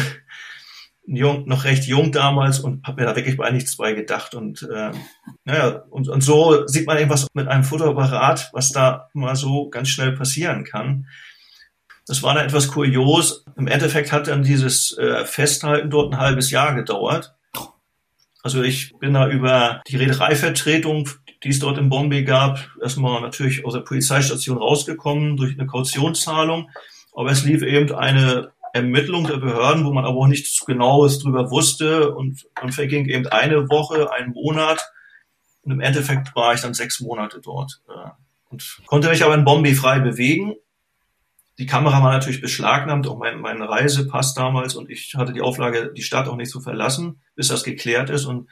jung, 1.07 1.47
noch 1.47 1.65
recht 1.65 1.85
jung 1.85 2.13
damals 2.13 2.61
und 2.61 2.87
habe 2.87 3.03
mir 3.03 3.09
da 3.09 3.17
wirklich 3.17 3.37
bei 3.37 3.51
nichts 3.51 3.77
bei 3.77 3.93
gedacht. 3.93 4.35
Und 4.35 4.63
äh, 4.63 4.91
naja, 5.45 5.85
und, 5.91 6.09
und 6.09 6.23
so 6.23 6.67
sieht 6.67 6.87
man 6.87 6.99
eben 6.99 7.11
was 7.11 7.27
mit 7.35 7.49
einem 7.49 7.65
Fotoapparat, 7.65 8.51
was 8.53 8.71
da 8.71 9.09
mal 9.13 9.37
so 9.37 9.69
ganz 9.71 9.89
schnell 9.89 10.13
passieren 10.13 10.65
kann. 10.65 11.07
Das 12.09 12.23
war 12.23 12.35
dann 12.35 12.47
etwas 12.47 12.69
kurios. 12.69 13.45
Im 13.57 13.69
Endeffekt 13.69 14.13
hat 14.13 14.29
dann 14.29 14.43
dieses 14.43 14.97
äh, 14.97 15.27
Festhalten 15.27 15.91
dort 15.91 16.13
ein 16.13 16.19
halbes 16.19 16.51
Jahr 16.51 16.75
gedauert. 16.75 17.35
Also 18.43 18.63
ich 18.63 18.97
bin 18.99 19.13
da 19.13 19.29
über 19.29 19.83
die 19.87 19.97
Reedereivertretung, 19.97 21.11
die 21.43 21.51
es 21.51 21.59
dort 21.59 21.77
in 21.77 21.91
Bombay 21.91 22.25
gab, 22.25 22.67
erstmal 22.81 23.21
natürlich 23.21 23.65
aus 23.67 23.75
der 23.75 23.81
Polizeistation 23.81 24.57
rausgekommen 24.57 25.37
durch 25.37 25.59
eine 25.59 25.67
Kautionszahlung. 25.67 26.71
Aber 27.15 27.31
es 27.31 27.45
lief 27.45 27.63
eben 27.63 27.95
eine 27.95 28.53
Ermittlung 28.73 29.27
der 29.27 29.37
Behörden, 29.37 29.85
wo 29.85 29.93
man 29.93 30.07
aber 30.07 30.17
auch 30.17 30.29
nichts 30.29 30.65
Genaues 30.65 31.19
drüber 31.19 31.51
wusste. 31.51 32.15
Und 32.15 32.47
dann 32.55 32.73
verging 32.73 33.07
eben 33.07 33.27
eine 33.27 33.69
Woche, 33.69 34.11
ein 34.13 34.31
Monat. 34.31 34.81
Und 35.63 35.73
im 35.73 35.81
Endeffekt 35.81 36.35
war 36.35 36.55
ich 36.55 36.63
dann 36.63 36.73
sechs 36.73 37.01
Monate 37.01 37.41
dort. 37.43 37.83
Äh, 37.89 38.11
und 38.49 38.81
konnte 38.87 39.11
mich 39.11 39.23
aber 39.23 39.35
in 39.35 39.45
Bombay 39.45 39.75
frei 39.75 40.01
bewegen. 40.01 40.55
Die 41.59 41.67
Kamera 41.67 42.03
war 42.03 42.13
natürlich 42.13 42.41
beschlagnahmt, 42.41 43.09
auch 43.09 43.19
mein, 43.19 43.41
mein 43.41 43.61
Reisepass 43.63 44.35
damals. 44.35 44.77
Und 44.77 44.91
ich 44.91 45.15
hatte 45.17 45.33
die 45.33 45.41
Auflage, 45.41 45.93
die 45.93 46.03
Stadt 46.03 46.29
auch 46.29 46.37
nicht 46.37 46.51
zu 46.51 46.61
verlassen, 46.61 47.21
bis 47.35 47.49
das 47.49 47.65
geklärt 47.65 48.11
ist. 48.11 48.27
Und 48.27 48.49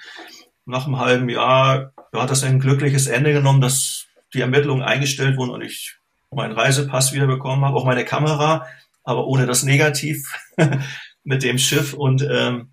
nach 0.64 0.86
einem 0.86 0.98
halben 0.98 1.28
Jahr 1.28 1.92
ja, 2.12 2.22
hat 2.22 2.30
das 2.30 2.42
ein 2.42 2.58
glückliches 2.58 3.06
Ende 3.06 3.32
genommen, 3.32 3.60
dass 3.60 4.06
die 4.34 4.40
Ermittlungen 4.40 4.82
eingestellt 4.82 5.36
wurden 5.36 5.50
und 5.50 5.62
ich 5.62 5.96
meinen 6.32 6.52
Reisepass 6.52 7.12
wiederbekommen 7.12 7.64
habe, 7.64 7.76
auch 7.76 7.84
meine 7.84 8.04
Kamera, 8.04 8.66
aber 9.04 9.26
ohne 9.26 9.46
das 9.46 9.62
Negativ 9.62 10.26
mit 11.24 11.44
dem 11.44 11.58
Schiff. 11.58 11.94
Und 11.94 12.26
ähm, 12.28 12.70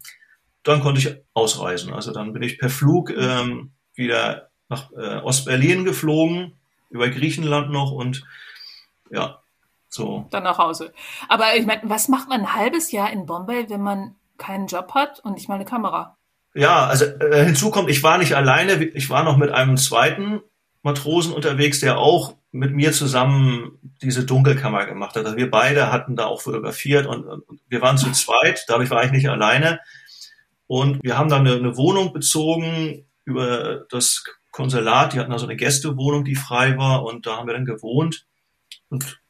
dann 0.64 0.82
konnte 0.82 1.00
ich 1.00 1.16
ausreisen. 1.34 1.94
Also 1.94 2.12
dann 2.12 2.34
bin 2.34 2.42
ich 2.42 2.58
per 2.58 2.70
Flug 2.70 3.12
ähm, 3.12 3.74
wieder 3.94 4.50
nach 4.68 4.92
äh, 4.94 5.18
Ostberlin 5.20 5.86
geflogen, 5.86 6.54
über 6.90 7.10
Griechenland 7.10 7.72
noch 7.72 7.92
und 7.92 8.24
ja, 9.12 9.43
so. 9.94 10.28
Dann 10.32 10.44
nach 10.44 10.58
Hause. 10.58 10.94
Aber 11.30 11.56
ich 11.56 11.66
meine, 11.66 11.82
was 11.84 12.08
macht 12.08 12.30
man 12.30 12.42
ein 12.42 12.56
halbes 12.56 12.92
Jahr 12.92 13.12
in 13.12 13.26
Bombay, 13.26 13.70
wenn 13.70 13.82
man 13.82 14.16
keinen 14.38 14.68
Job 14.68 14.94
hat 14.94 15.20
und 15.20 15.34
nicht 15.34 15.48
mal 15.48 15.56
eine 15.56 15.66
Kamera? 15.66 16.18
Ja, 16.56 16.86
also 16.86 17.06
äh, 17.06 17.46
hinzu 17.46 17.72
kommt, 17.72 17.90
ich 17.90 18.04
war 18.04 18.18
nicht 18.18 18.36
alleine, 18.36 18.84
ich 18.84 19.10
war 19.10 19.24
noch 19.24 19.38
mit 19.38 19.52
einem 19.52 19.78
zweiten 19.78 20.42
Matrosen 20.84 21.34
unterwegs, 21.34 21.80
der 21.80 21.98
auch 21.98 22.36
mit 22.52 22.74
mir 22.74 22.92
zusammen 22.92 23.80
diese 24.02 24.26
Dunkelkammer 24.26 24.86
gemacht 24.86 25.16
hat. 25.16 25.26
Also 25.26 25.38
wir 25.38 25.50
beide 25.50 25.92
hatten 25.92 26.16
da 26.16 26.26
auch 26.26 26.42
fotografiert 26.42 27.08
und, 27.08 27.26
und 27.26 27.44
wir 27.68 27.82
waren 27.82 27.98
zu 27.98 28.12
zweit, 28.12 28.66
dadurch 28.68 28.92
war 28.92 29.04
ich 29.04 29.12
nicht 29.12 29.30
alleine. 29.30 29.80
Und 30.68 31.04
wir 31.04 31.18
haben 31.18 31.30
dann 31.30 31.48
eine, 31.48 31.56
eine 31.56 31.78
Wohnung 31.78 32.14
bezogen 32.14 33.06
über 33.26 33.86
das 33.90 34.24
Konsulat, 34.52 35.14
die 35.14 35.20
hatten 35.20 35.32
also 35.32 35.48
eine 35.48 35.56
Gästewohnung, 35.56 36.26
die 36.26 36.36
frei 36.36 36.78
war 36.78 37.04
und 37.04 37.26
da 37.26 37.38
haben 37.38 37.48
wir 37.48 37.56
dann 37.56 37.66
gewohnt 37.66 38.28
und 38.90 39.23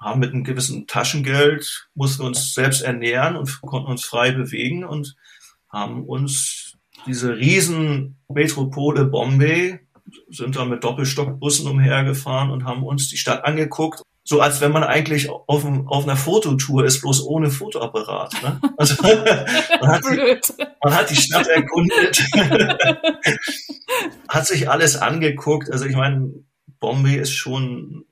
haben 0.00 0.20
mit 0.20 0.32
einem 0.32 0.44
gewissen 0.44 0.86
Taschengeld, 0.86 1.88
mussten 1.94 2.22
uns 2.22 2.54
selbst 2.54 2.82
ernähren 2.82 3.36
und 3.36 3.60
konnten 3.62 3.90
uns 3.90 4.04
frei 4.04 4.32
bewegen 4.32 4.84
und 4.84 5.16
haben 5.68 6.04
uns 6.04 6.74
diese 7.06 7.36
riesen 7.36 8.16
Metropole 8.28 9.04
Bombay, 9.04 9.80
sind 10.28 10.56
da 10.56 10.64
mit 10.64 10.84
Doppelstockbussen 10.84 11.66
umhergefahren 11.66 12.50
und 12.50 12.64
haben 12.64 12.82
uns 12.82 13.08
die 13.08 13.16
Stadt 13.16 13.44
angeguckt, 13.44 14.02
so 14.26 14.40
als 14.40 14.60
wenn 14.62 14.72
man 14.72 14.84
eigentlich 14.84 15.28
auf, 15.28 15.64
auf 15.66 16.04
einer 16.04 16.16
Fototour 16.16 16.84
ist, 16.86 17.02
bloß 17.02 17.26
ohne 17.26 17.50
Fotoapparat. 17.50 18.32
Ne? 18.42 18.60
Also 18.78 18.94
man, 19.02 19.88
hat 19.88 20.02
die, 20.04 20.40
man 20.82 20.94
hat 20.94 21.10
die 21.10 21.16
Stadt 21.16 21.46
erkundet, 21.46 22.24
hat 24.28 24.46
sich 24.46 24.70
alles 24.70 24.96
angeguckt. 24.96 25.70
Also 25.70 25.84
ich 25.84 25.94
meine, 25.94 26.32
Bombay 26.80 27.16
ist 27.16 27.32
schon, 27.32 28.06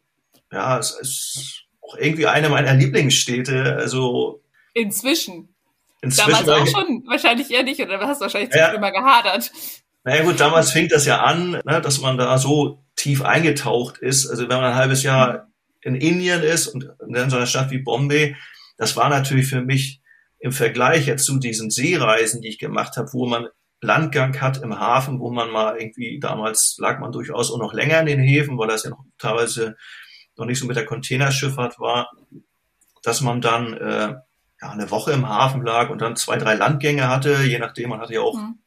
ja, 0.51 0.79
es 0.79 0.91
ist 1.01 1.65
auch 1.93 1.99
irgendwie 1.99 2.27
eine 2.27 2.49
meiner 2.49 2.75
Lieblingsstädte. 2.75 3.77
Also 3.77 4.43
inzwischen. 4.75 5.49
Inzwischen 6.01 6.47
damals 6.47 6.49
auch 6.49 6.67
schon, 6.67 7.05
wahrscheinlich 7.07 7.51
eher 7.51 7.63
nicht, 7.63 7.81
oder 7.81 8.01
hast 8.01 8.21
wahrscheinlich 8.21 8.55
ja, 8.55 8.73
immer 8.73 8.91
gehadert. 8.91 9.53
Naja 10.05 10.25
gut, 10.25 10.41
damals 10.41 10.73
fing 10.73 10.89
das 10.89 11.07
ja 11.07 11.23
an, 11.23 11.61
ne, 11.65 11.81
dass 11.81 12.01
man 12.01 12.19
da 12.19 12.39
so 12.39 12.83
tief 12.97 13.23
eingetaucht 13.23 13.99
ist. 13.99 14.29
Also 14.29 14.49
wenn 14.49 14.57
man 14.57 14.73
ein 14.73 14.75
halbes 14.75 15.05
Jahr 15.05 15.49
in 15.81 15.95
Indien 15.95 16.43
ist 16.43 16.67
und 16.67 16.91
in 17.07 17.31
so 17.31 17.37
einer 17.37 17.47
Stadt 17.47 17.71
wie 17.71 17.79
Bombay, 17.79 18.37
das 18.77 18.97
war 18.97 19.09
natürlich 19.09 19.47
für 19.47 19.63
mich 19.63 20.01
im 20.41 20.51
Vergleich 20.51 21.07
jetzt 21.07 21.25
zu 21.25 21.39
diesen 21.39 21.71
Seereisen, 21.71 22.41
die 22.41 22.49
ich 22.49 22.59
gemacht 22.59 22.97
habe, 22.97 23.13
wo 23.13 23.27
man 23.27 23.47
Landgang 23.81 24.41
hat 24.41 24.61
im 24.63 24.79
Hafen, 24.79 25.21
wo 25.21 25.31
man 25.31 25.51
mal 25.51 25.77
irgendwie, 25.77 26.19
damals 26.19 26.77
lag 26.79 26.99
man 26.99 27.13
durchaus 27.13 27.53
auch 27.53 27.59
noch 27.59 27.73
länger 27.73 28.01
in 28.01 28.07
den 28.07 28.21
Häfen, 28.21 28.59
weil 28.59 28.69
das 28.69 28.85
ja 28.85 28.91
noch 28.91 29.05
teilweise 29.19 29.77
noch 30.37 30.47
nicht 30.47 30.59
so 30.59 30.67
mit 30.67 30.77
der 30.77 30.87
Containerschifffahrt 30.87 31.79
war, 31.79 32.11
dass 33.03 33.21
man 33.21 33.41
dann 33.41 33.75
äh, 33.75 34.15
ja, 34.63 34.71
eine 34.71 34.91
Woche 34.91 35.13
im 35.13 35.29
Hafen 35.29 35.63
lag 35.63 35.91
und 35.91 36.01
dann 36.01 36.17
zwei, 36.17 36.37
drei 36.37 36.55
Landgänge 36.55 37.09
hatte, 37.09 37.43
je 37.43 37.59
nachdem, 37.59 37.91
man 37.91 38.01
hatte 38.01 38.15
ja 38.15 38.21
auch 38.21 38.37
mhm. 38.37 38.59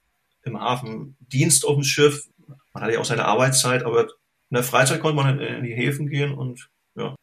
im 0.44 0.60
Hafen 0.60 1.16
Dienst 1.20 1.66
auf 1.66 1.76
dem 1.76 1.84
Schiff, 1.84 2.28
man 2.74 2.84
hatte 2.84 2.94
ja 2.94 3.00
auch 3.00 3.06
seine 3.06 3.26
Arbeitszeit, 3.26 3.84
aber 3.84 4.02
in 4.02 4.56
der 4.56 4.64
Freizeit 4.64 5.02
konnte 5.02 5.16
man 5.16 5.40
in, 5.40 5.56
in 5.58 5.64
die 5.64 5.74
Häfen 5.74 6.08
gehen 6.08 6.34
und 6.34 6.70
ja. 6.96 7.16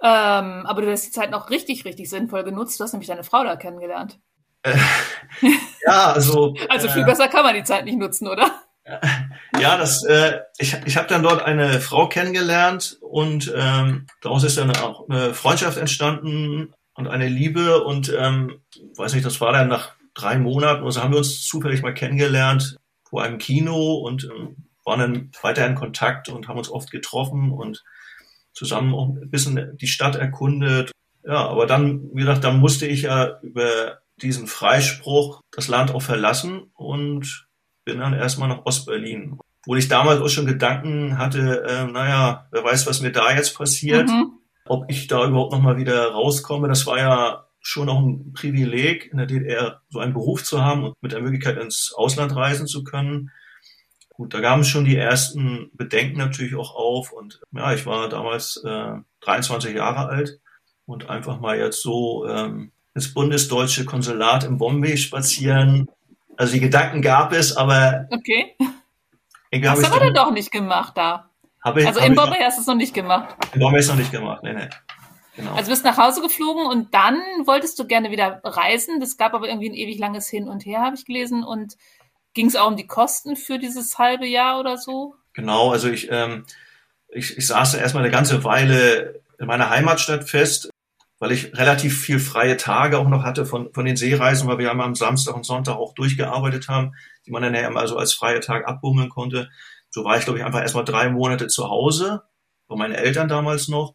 Ähm, 0.00 0.66
aber 0.66 0.82
du 0.82 0.90
hast 0.90 1.06
die 1.06 1.10
Zeit 1.10 1.30
noch 1.30 1.50
richtig, 1.50 1.84
richtig 1.84 2.08
sinnvoll 2.08 2.44
genutzt. 2.44 2.78
Du 2.78 2.84
hast 2.84 2.92
nämlich 2.92 3.08
deine 3.08 3.24
Frau 3.24 3.42
da 3.42 3.56
kennengelernt. 3.56 4.20
Äh, 4.62 4.76
ja, 5.86 6.12
also. 6.12 6.54
also 6.68 6.88
viel 6.88 7.02
äh, 7.02 7.06
besser 7.06 7.28
kann 7.28 7.44
man 7.44 7.54
die 7.54 7.64
Zeit 7.64 7.84
nicht 7.84 7.98
nutzen, 7.98 8.28
oder? 8.28 8.50
Ja, 9.60 9.76
das, 9.76 10.04
äh, 10.04 10.40
ich, 10.58 10.76
ich 10.84 10.96
habe 10.96 11.08
dann 11.08 11.22
dort 11.22 11.42
eine 11.42 11.80
Frau 11.80 12.08
kennengelernt 12.08 12.98
und 13.00 13.52
ähm, 13.56 14.06
daraus 14.20 14.44
ist 14.44 14.58
dann 14.58 14.74
auch 14.76 15.08
eine 15.08 15.34
Freundschaft 15.34 15.78
entstanden 15.78 16.74
und 16.94 17.08
eine 17.08 17.28
Liebe 17.28 17.82
und 17.82 18.12
ähm, 18.16 18.60
weiß 18.96 19.14
nicht, 19.14 19.26
das 19.26 19.40
war 19.40 19.52
dann 19.52 19.68
nach 19.68 19.92
drei 20.14 20.38
Monaten, 20.38 20.84
also 20.84 21.02
haben 21.02 21.12
wir 21.12 21.18
uns 21.18 21.46
zufällig 21.46 21.82
mal 21.82 21.94
kennengelernt 21.94 22.76
vor 23.08 23.22
einem 23.22 23.38
Kino 23.38 23.94
und 23.94 24.24
ähm, 24.24 24.56
waren 24.84 25.00
dann 25.00 25.30
weiter 25.42 25.66
in 25.66 25.74
Kontakt 25.74 26.28
und 26.28 26.48
haben 26.48 26.58
uns 26.58 26.70
oft 26.70 26.90
getroffen 26.90 27.52
und 27.52 27.84
zusammen 28.52 28.94
auch 28.94 29.08
ein 29.08 29.30
bisschen 29.30 29.76
die 29.76 29.86
Stadt 29.86 30.16
erkundet. 30.16 30.92
Ja, 31.24 31.46
aber 31.48 31.66
dann, 31.66 32.10
wie 32.12 32.20
gesagt, 32.20 32.44
dann 32.44 32.58
musste 32.58 32.86
ich 32.86 33.02
ja 33.02 33.38
über 33.42 33.98
diesen 34.16 34.46
Freispruch 34.46 35.40
das 35.50 35.68
Land 35.68 35.92
auch 35.92 36.02
verlassen 36.02 36.70
und 36.74 37.47
bin 37.88 37.98
dann 37.98 38.14
erstmal 38.14 38.48
nach 38.48 38.64
Ostberlin. 38.64 39.38
Wo 39.66 39.74
ich 39.74 39.88
damals 39.88 40.20
auch 40.20 40.28
schon 40.28 40.46
Gedanken 40.46 41.18
hatte, 41.18 41.64
äh, 41.68 41.90
naja, 41.90 42.46
wer 42.52 42.64
weiß, 42.64 42.86
was 42.86 43.02
mir 43.02 43.12
da 43.12 43.34
jetzt 43.34 43.56
passiert. 43.56 44.08
Mhm 44.08 44.38
ob 44.68 44.84
ich 44.88 45.06
da 45.06 45.26
überhaupt 45.26 45.52
noch 45.52 45.60
mal 45.60 45.76
wieder 45.76 46.08
rauskomme. 46.08 46.68
Das 46.68 46.86
war 46.86 46.98
ja 46.98 47.44
schon 47.60 47.88
auch 47.88 48.00
ein 48.00 48.32
Privileg, 48.32 49.10
in 49.10 49.18
der 49.18 49.26
DDR 49.26 49.82
so 49.90 49.98
einen 49.98 50.12
Beruf 50.12 50.44
zu 50.44 50.62
haben 50.62 50.84
und 50.84 51.02
mit 51.02 51.12
der 51.12 51.20
Möglichkeit 51.20 51.58
ins 51.58 51.92
Ausland 51.96 52.34
reisen 52.36 52.66
zu 52.66 52.84
können. 52.84 53.30
Gut, 54.10 54.34
da 54.34 54.40
gaben 54.40 54.64
schon 54.64 54.84
die 54.84 54.96
ersten 54.96 55.70
Bedenken 55.74 56.18
natürlich 56.18 56.54
auch 56.54 56.74
auf 56.74 57.12
und 57.12 57.40
ja, 57.52 57.72
ich 57.72 57.86
war 57.86 58.08
damals 58.08 58.62
äh, 58.64 58.92
23 59.20 59.74
Jahre 59.74 60.08
alt 60.08 60.40
und 60.86 61.08
einfach 61.08 61.40
mal 61.40 61.58
jetzt 61.58 61.82
so 61.82 62.26
ähm, 62.26 62.72
ins 62.94 63.14
bundesdeutsche 63.14 63.84
Konsulat 63.84 64.44
in 64.44 64.58
Bombay 64.58 64.96
spazieren. 64.96 65.88
Also 66.38 66.52
die 66.52 66.60
Gedanken 66.60 67.02
gab 67.02 67.32
es, 67.32 67.56
aber 67.56 68.06
okay. 68.12 68.56
Hast 69.64 69.82
du 69.82 69.86
aber 69.86 69.98
dann 69.98 70.14
doch 70.14 70.30
nicht 70.30 70.52
gemacht 70.52 70.96
da. 70.96 71.30
Ich, 71.76 71.86
also 71.86 71.98
in 71.98 72.14
Bombay 72.14 72.38
hast 72.40 72.58
du 72.58 72.60
es 72.60 72.66
noch 72.68 72.76
nicht 72.76 72.94
gemacht. 72.94 73.34
In 73.52 73.60
Bombay 73.60 73.80
ist 73.80 73.88
noch 73.88 73.96
nicht 73.96 74.12
gemacht, 74.12 74.44
nee, 74.44 74.52
nee. 74.52 74.68
Genau. 75.34 75.54
Also 75.54 75.70
bist 75.70 75.84
nach 75.84 75.96
Hause 75.96 76.20
geflogen 76.20 76.66
und 76.66 76.94
dann 76.94 77.16
wolltest 77.44 77.76
du 77.80 77.86
gerne 77.86 78.12
wieder 78.12 78.40
reisen. 78.44 79.00
Das 79.00 79.16
gab 79.16 79.34
aber 79.34 79.48
irgendwie 79.48 79.68
ein 79.68 79.74
ewig 79.74 79.98
langes 79.98 80.28
Hin 80.28 80.48
und 80.48 80.64
Her, 80.64 80.80
habe 80.80 80.94
ich 80.94 81.04
gelesen. 81.04 81.42
Und 81.42 81.76
ging 82.34 82.46
es 82.46 82.54
auch 82.54 82.68
um 82.68 82.76
die 82.76 82.86
Kosten 82.86 83.34
für 83.34 83.58
dieses 83.58 83.98
halbe 83.98 84.26
Jahr 84.26 84.60
oder 84.60 84.78
so? 84.78 85.16
Genau, 85.34 85.72
also 85.72 85.88
ich, 85.88 86.08
ähm, 86.10 86.44
ich, 87.08 87.36
ich 87.36 87.46
saß 87.48 87.72
da 87.72 87.78
erstmal 87.78 88.04
eine 88.04 88.12
ganze 88.12 88.44
Weile 88.44 89.20
in 89.40 89.46
meiner 89.46 89.70
Heimatstadt 89.70 90.28
fest, 90.28 90.70
weil 91.18 91.32
ich 91.32 91.56
relativ 91.56 92.00
viel 92.00 92.20
freie 92.20 92.56
Tage 92.56 92.98
auch 92.98 93.08
noch 93.08 93.24
hatte 93.24 93.44
von, 93.44 93.72
von 93.72 93.84
den 93.84 93.96
Seereisen, 93.96 94.48
weil 94.48 94.58
wir 94.58 94.66
ja 94.66 94.72
am 94.72 94.94
Samstag 94.94 95.34
und 95.34 95.44
Sonntag 95.44 95.76
auch 95.76 95.94
durchgearbeitet 95.94 96.68
haben, 96.68 96.94
die 97.26 97.30
man 97.30 97.42
dann 97.42 97.54
ja 97.54 97.66
immer 97.66 97.86
so 97.88 97.96
als 97.96 98.12
freie 98.12 98.40
Tag 98.40 98.68
abbummeln 98.68 99.08
konnte. 99.08 99.50
So 99.90 100.04
war 100.04 100.16
ich, 100.16 100.24
glaube 100.24 100.38
ich, 100.38 100.44
einfach 100.44 100.60
erstmal 100.60 100.84
drei 100.84 101.08
Monate 101.08 101.48
zu 101.48 101.68
Hause, 101.68 102.22
bei 102.68 102.76
meinen 102.76 102.94
Eltern 102.94 103.28
damals 103.28 103.68
noch 103.68 103.94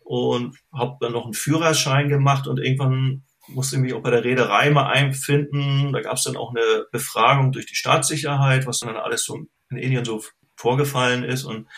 und 0.00 0.56
habe 0.72 0.96
dann 1.00 1.12
noch 1.12 1.24
einen 1.24 1.34
Führerschein 1.34 2.08
gemacht 2.08 2.46
und 2.46 2.58
irgendwann 2.58 3.24
musste 3.48 3.76
ich 3.76 3.82
mich 3.82 3.94
auch 3.94 4.02
bei 4.02 4.10
der 4.10 4.24
Reederei 4.24 4.70
mal 4.70 4.86
einfinden. 4.86 5.92
Da 5.92 6.00
gab 6.00 6.16
es 6.16 6.24
dann 6.24 6.36
auch 6.36 6.50
eine 6.50 6.86
Befragung 6.92 7.52
durch 7.52 7.66
die 7.66 7.76
Staatssicherheit, 7.76 8.66
was 8.66 8.80
dann 8.80 8.96
alles 8.96 9.24
so 9.24 9.36
in 9.70 9.76
Indien 9.76 10.04
so 10.04 10.22
vorgefallen 10.56 11.22
ist 11.24 11.44
und 11.44 11.68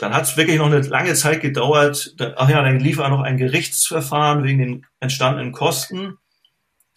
dann 0.00 0.14
hat 0.14 0.24
es 0.24 0.36
wirklich 0.38 0.56
noch 0.56 0.66
eine 0.66 0.80
lange 0.80 1.12
Zeit 1.12 1.42
gedauert. 1.42 2.14
Ach 2.36 2.48
ja, 2.48 2.62
dann 2.62 2.80
lief 2.80 2.98
auch 2.98 3.10
noch 3.10 3.20
ein 3.20 3.36
Gerichtsverfahren 3.36 4.44
wegen 4.44 4.58
den 4.58 4.86
entstandenen 4.98 5.52
Kosten, 5.52 6.16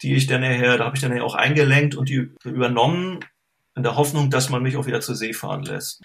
die 0.00 0.14
ich 0.14 0.26
dann 0.26 0.40
nachher, 0.40 0.78
da 0.78 0.86
habe 0.86 0.96
ich 0.96 1.02
dann 1.02 1.20
auch 1.20 1.34
eingelenkt 1.34 1.94
und 1.94 2.08
die 2.08 2.30
übernommen 2.44 3.20
in 3.76 3.82
der 3.82 3.96
Hoffnung, 3.96 4.30
dass 4.30 4.48
man 4.48 4.62
mich 4.62 4.78
auch 4.78 4.86
wieder 4.86 5.02
zur 5.02 5.16
See 5.16 5.34
fahren 5.34 5.64
lässt. 5.64 6.00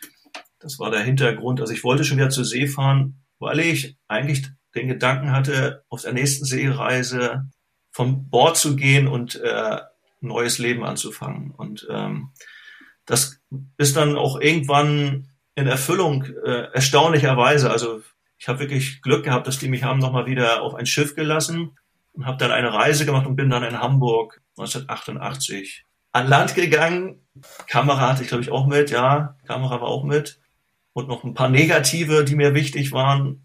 Das 0.60 0.78
war 0.78 0.92
der 0.92 1.00
Hintergrund. 1.00 1.62
Also 1.62 1.72
ich 1.72 1.86
wollte 1.86 2.04
schon 2.04 2.18
wieder 2.18 2.32
zur 2.32 2.44
See 2.44 2.68
fahren, 2.68 3.22
weil 3.40 3.62
ich 3.62 3.96
eigentlich 4.10 4.48
den 4.76 4.90
Gedanken 4.90 5.32
hatte, 5.32 5.86
auf 5.88 6.02
der 6.02 6.12
nächsten 6.12 6.44
Seereise 6.44 7.46
vom 7.92 8.30
Bord 8.30 8.58
zu 8.58 8.76
gehen 8.76 9.08
und 9.08 9.36
äh, 9.36 9.80
neues 10.20 10.58
Leben 10.58 10.84
anzufangen. 10.84 11.52
Und 11.52 11.88
ähm, 11.90 12.32
das 13.06 13.40
ist 13.78 13.96
dann 13.96 14.18
auch 14.18 14.42
irgendwann 14.42 15.29
in 15.60 15.68
Erfüllung, 15.68 16.26
äh, 16.46 16.72
erstaunlicherweise. 16.74 17.70
Also 17.70 18.02
ich 18.38 18.48
habe 18.48 18.60
wirklich 18.60 19.02
Glück 19.02 19.26
gehabt, 19.26 19.48
dass 19.48 19.60
die 19.60 19.68
mich 19.68 19.84
haben 19.84 20.00
nochmal 20.00 20.26
wieder 20.26 20.62
auf 20.62 20.76
ein 20.76 20.86
Schiff 20.86 21.16
gelassen 21.16 21.78
und 22.14 22.26
habe 22.26 22.38
dann 22.38 22.52
eine 22.52 22.74
Reise 22.74 23.06
gemacht 23.06 23.28
und 23.28 23.36
bin 23.36 23.50
dann 23.50 23.64
in 23.64 23.80
Hamburg 23.80 24.42
1988 24.58 25.86
an 26.12 26.28
Land 26.28 26.56
gegangen. 26.56 27.22
Kamera 27.68 28.10
hatte 28.10 28.24
ich, 28.24 28.30
glaube 28.30 28.44
ich, 28.44 28.52
auch 28.52 28.66
mit, 28.66 28.92
ja, 28.92 29.38
Kamera 29.46 29.82
war 29.82 29.88
auch 29.88 30.04
mit. 30.04 30.40
Und 30.94 31.08
noch 31.08 31.24
ein 31.24 31.34
paar 31.34 31.50
negative, 31.50 32.24
die 32.24 32.36
mir 32.36 32.54
wichtig 32.54 32.92
waren, 32.92 33.44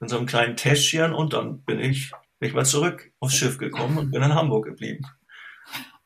in 0.00 0.08
so 0.08 0.16
einem 0.16 0.26
kleinen 0.26 0.56
Täschchen. 0.56 1.14
Und 1.14 1.32
dann 1.32 1.62
bin 1.62 1.78
ich, 1.78 2.10
bin 2.38 2.48
ich 2.48 2.54
mal 2.54 2.64
zurück 2.64 3.12
aufs 3.20 3.36
Schiff 3.36 3.58
gekommen 3.58 3.96
und 3.98 4.10
bin 4.10 4.22
in 4.22 4.34
Hamburg 4.34 4.64
geblieben. 4.64 5.06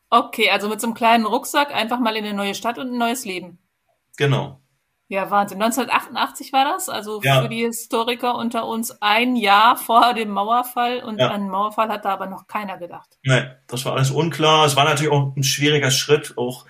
Okay, 0.09 0.49
also 0.49 0.69
mit 0.69 0.79
so 0.79 0.87
einem 0.87 0.93
kleinen 0.93 1.25
Rucksack 1.25 1.73
einfach 1.73 1.99
mal 1.99 2.15
in 2.15 2.25
eine 2.25 2.35
neue 2.35 2.55
Stadt 2.55 2.77
und 2.77 2.91
ein 2.91 2.97
neues 2.97 3.25
Leben. 3.25 3.57
Genau. 4.17 4.61
Ja, 5.07 5.29
Wahnsinn. 5.29 5.61
1988 5.61 6.51
war 6.51 6.65
das, 6.65 6.89
also 6.89 7.21
ja. 7.21 7.41
für 7.41 7.49
die 7.49 7.63
Historiker 7.63 8.35
unter 8.35 8.65
uns 8.65 9.01
ein 9.01 9.35
Jahr 9.35 9.77
vor 9.77 10.15
dem 10.15 10.29
Mauerfall 10.29 11.03
und 11.03 11.19
ja. 11.19 11.29
an 11.29 11.41
den 11.41 11.49
Mauerfall 11.49 11.89
hat 11.89 12.05
da 12.05 12.09
aber 12.09 12.25
noch 12.25 12.47
keiner 12.47 12.77
gedacht. 12.77 13.17
Nein, 13.23 13.55
das 13.67 13.85
war 13.85 13.93
alles 13.93 14.09
unklar. 14.09 14.65
Es 14.65 14.75
war 14.75 14.85
natürlich 14.85 15.11
auch 15.11 15.35
ein 15.35 15.43
schwieriger 15.43 15.91
Schritt, 15.91 16.33
auch 16.37 16.65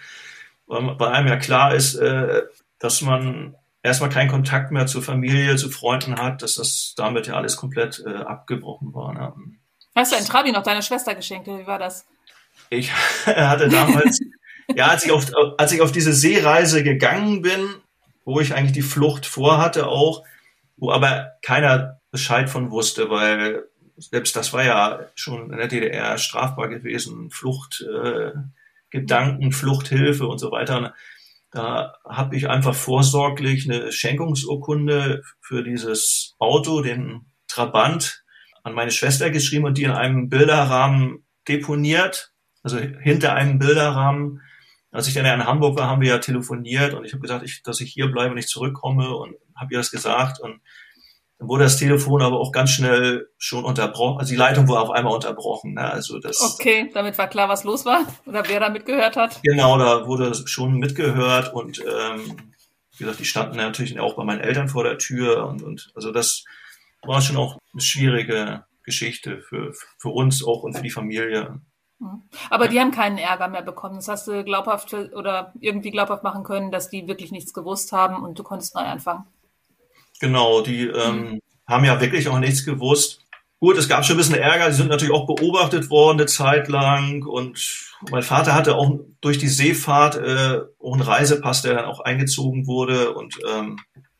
weil 0.68 0.96
bei 0.96 1.10
einem 1.12 1.28
ja 1.28 1.38
klar 1.38 1.74
ist, 1.74 1.96
äh, 1.96 2.44
dass 2.80 3.02
man 3.02 3.56
erstmal 3.84 4.10
keinen 4.10 4.30
Kontakt 4.30 4.72
mehr 4.72 4.88
zur 4.88 5.02
Familie, 5.02 5.56
zu 5.56 5.70
Freunden 5.70 6.18
hat, 6.18 6.42
dass 6.42 6.56
das 6.56 6.94
damit 6.98 7.28
ja 7.28 7.36
alles 7.36 7.56
komplett 7.56 8.04
äh, 8.06 8.16
abgebrochen 8.16 8.94
war. 8.94 9.14
Ne? 9.14 9.34
Hast 9.96 10.12
du 10.12 10.18
ein 10.18 10.26
Trabi 10.26 10.52
noch 10.52 10.64
deiner 10.64 10.82
Schwester 10.82 11.16
geschenkt? 11.16 11.48
Wie 11.48 11.68
war 11.68 11.80
das? 11.80 12.06
Ich 12.70 12.92
hatte 13.26 13.70
damals, 13.70 14.20
ja, 14.76 14.88
als 14.88 15.06
ich, 15.06 15.12
auf, 15.12 15.26
als 15.58 15.72
ich 15.72 15.82
auf 15.82 15.94
diese 15.94 16.14
Seereise 16.14 16.84
gegangen 16.84 17.42
bin, 17.42 17.76
wo 18.26 18.40
ich 18.40 18.54
eigentlich 18.54 18.74
die 18.74 18.82
Flucht 18.82 19.26
vorhatte 19.26 19.88
auch, 19.88 20.24
wo 20.76 20.92
aber 20.92 21.32
keiner 21.42 22.02
Bescheid 22.12 22.50
von 22.50 22.72
wusste, 22.72 23.10
weil 23.10 23.64
selbst 23.98 24.36
das 24.36 24.52
war 24.52 24.66
ja 24.66 25.06
schon 25.16 25.52
in 25.52 25.58
der 25.58 25.68
DDR 25.68 26.18
strafbar 26.18 26.68
gewesen, 26.68 27.30
Fluchtgedanken, 27.30 29.50
äh, 29.50 29.52
Fluchthilfe 29.52 30.28
und 30.28 30.40
so 30.40 30.52
weiter. 30.52 30.94
Da 31.52 31.94
habe 32.04 32.36
ich 32.36 32.50
einfach 32.50 32.76
vorsorglich 32.76 33.70
eine 33.70 33.94
Schenkungsurkunde 33.94 35.24
für 35.40 35.64
dieses 35.64 36.36
Auto, 36.40 36.82
den 36.82 37.28
Trabant, 37.48 38.26
an 38.64 38.74
meine 38.74 38.92
Schwester 38.92 39.30
geschrieben 39.30 39.66
und 39.66 39.78
die 39.78 39.84
in 39.84 39.92
einem 39.92 40.28
Bilderrahmen 40.28 41.26
deponiert, 41.48 42.34
also 42.64 42.80
hinter 42.80 43.36
einem 43.36 43.60
Bilderrahmen 43.60 44.42
als 44.96 45.08
ich 45.08 45.14
dann 45.14 45.26
in 45.26 45.46
Hamburg 45.46 45.78
war, 45.78 45.88
haben 45.88 46.02
wir 46.02 46.10
ja 46.10 46.18
telefoniert 46.20 46.94
und 46.94 47.06
ich 47.06 47.14
habe 47.14 47.22
gesagt, 47.22 47.44
ich, 47.44 47.62
dass 47.64 47.82
ich 47.82 47.92
hier 47.92 48.08
bleibe 48.08 48.30
und 48.30 48.36
nicht 48.36 48.50
zurückkomme 48.50 49.16
und 49.16 49.36
habe 49.56 49.74
ihr 49.74 49.78
das 49.78 49.92
gesagt 49.92 50.40
und 50.40 50.62
dann 51.38 51.50
wurde 51.50 51.66
das 51.66 51.78
Telefon 51.78 52.22
aber 52.22 52.40
auch 52.40 52.54
ganz 52.54 52.72
schnell 52.72 53.28
schon 53.38 53.66
unterbrochen. 53.66 54.20
Also 54.20 54.32
die 54.32 54.38
Leitung 54.38 54.70
wurde 54.70 54.80
auf 54.80 54.92
einmal 54.92 55.14
unterbrochen. 55.14 55.74
Ne? 55.74 55.82
Also 55.82 56.20
das, 56.20 56.40
okay, 56.40 56.90
damit 56.94 57.18
war 57.18 57.28
klar, 57.28 57.50
was 57.50 57.66
los 57.66 57.84
war 57.84 58.08
oder 58.26 58.48
wer 58.48 58.62
da 58.62 58.70
mitgehört 58.70 59.18
hat. 59.18 59.42
Genau, 59.44 59.78
da 59.78 60.08
wurde 60.08 60.34
schon 60.48 60.78
mitgehört 60.78 61.54
und 61.54 61.80
ähm, 61.80 62.38
wie 62.94 63.04
gesagt, 63.04 63.20
die 63.20 63.26
standen 63.26 63.58
natürlich 63.58 64.00
auch 64.00 64.16
bei 64.16 64.24
meinen 64.24 64.40
Eltern 64.40 64.70
vor 64.70 64.86
der 64.86 64.98
Tür 64.98 65.46
und, 65.48 65.62
und 65.62 65.92
also 65.94 66.12
das 66.12 66.46
war 67.04 67.22
schon 67.22 67.36
auch 67.36 67.58
eine 67.74 67.82
schwierige 67.82 68.64
Geschichte 68.84 69.42
für, 69.42 69.74
für 69.98 70.10
uns 70.10 70.42
auch 70.42 70.64
und 70.64 70.74
für 70.74 70.84
die 70.84 70.90
Familie. 70.90 71.60
Aber 72.50 72.68
die 72.68 72.80
haben 72.80 72.92
keinen 72.92 73.18
Ärger 73.18 73.48
mehr 73.48 73.62
bekommen. 73.62 73.96
Das 73.96 74.08
hast 74.08 74.28
du 74.28 74.44
glaubhaft 74.44 74.94
oder 74.94 75.54
irgendwie 75.60 75.92
glaubhaft 75.92 76.24
machen 76.24 76.44
können, 76.44 76.72
dass 76.72 76.90
die 76.90 77.08
wirklich 77.08 77.32
nichts 77.32 77.54
gewusst 77.54 77.92
haben 77.92 78.24
und 78.24 78.38
du 78.38 78.44
konntest 78.44 78.76
neu 78.76 78.82
anfangen. 78.82 79.26
Genau, 80.20 80.62
die 80.62 80.88
ähm, 80.88 81.20
mhm. 81.20 81.42
haben 81.68 81.86
ja 81.86 82.00
wirklich 82.00 82.28
auch 82.30 82.40
nichts 82.40 82.66
gewusst. 82.66 83.22
Gut, 83.60 83.78
es 83.78 83.88
gab 83.88 84.06
schon 84.06 84.16
ein 84.16 84.18
bisschen 84.18 84.36
Ärger. 84.36 84.72
Sie 84.72 84.78
sind 84.78 84.90
natürlich 84.90 85.14
auch 85.14 85.26
beobachtet 85.26 85.90
worden 85.90 86.20
eine 86.20 86.26
Zeit 86.28 86.68
lang 86.68 87.26
und 87.26 87.90
mein 88.12 88.22
Vater 88.22 88.54
hatte 88.54 88.76
auch 88.76 89.00
durch 89.22 89.38
die 89.38 89.48
Seefahrt 89.48 90.16
äh, 90.16 90.62
auch 90.80 90.94
einen 90.94 91.02
Reisepass, 91.02 91.62
der 91.62 91.76
dann 91.76 91.86
auch 91.86 92.02
eingezogen 92.02 92.68
wurde 92.68 93.14
und 93.14 93.40
ähm, 93.50 93.80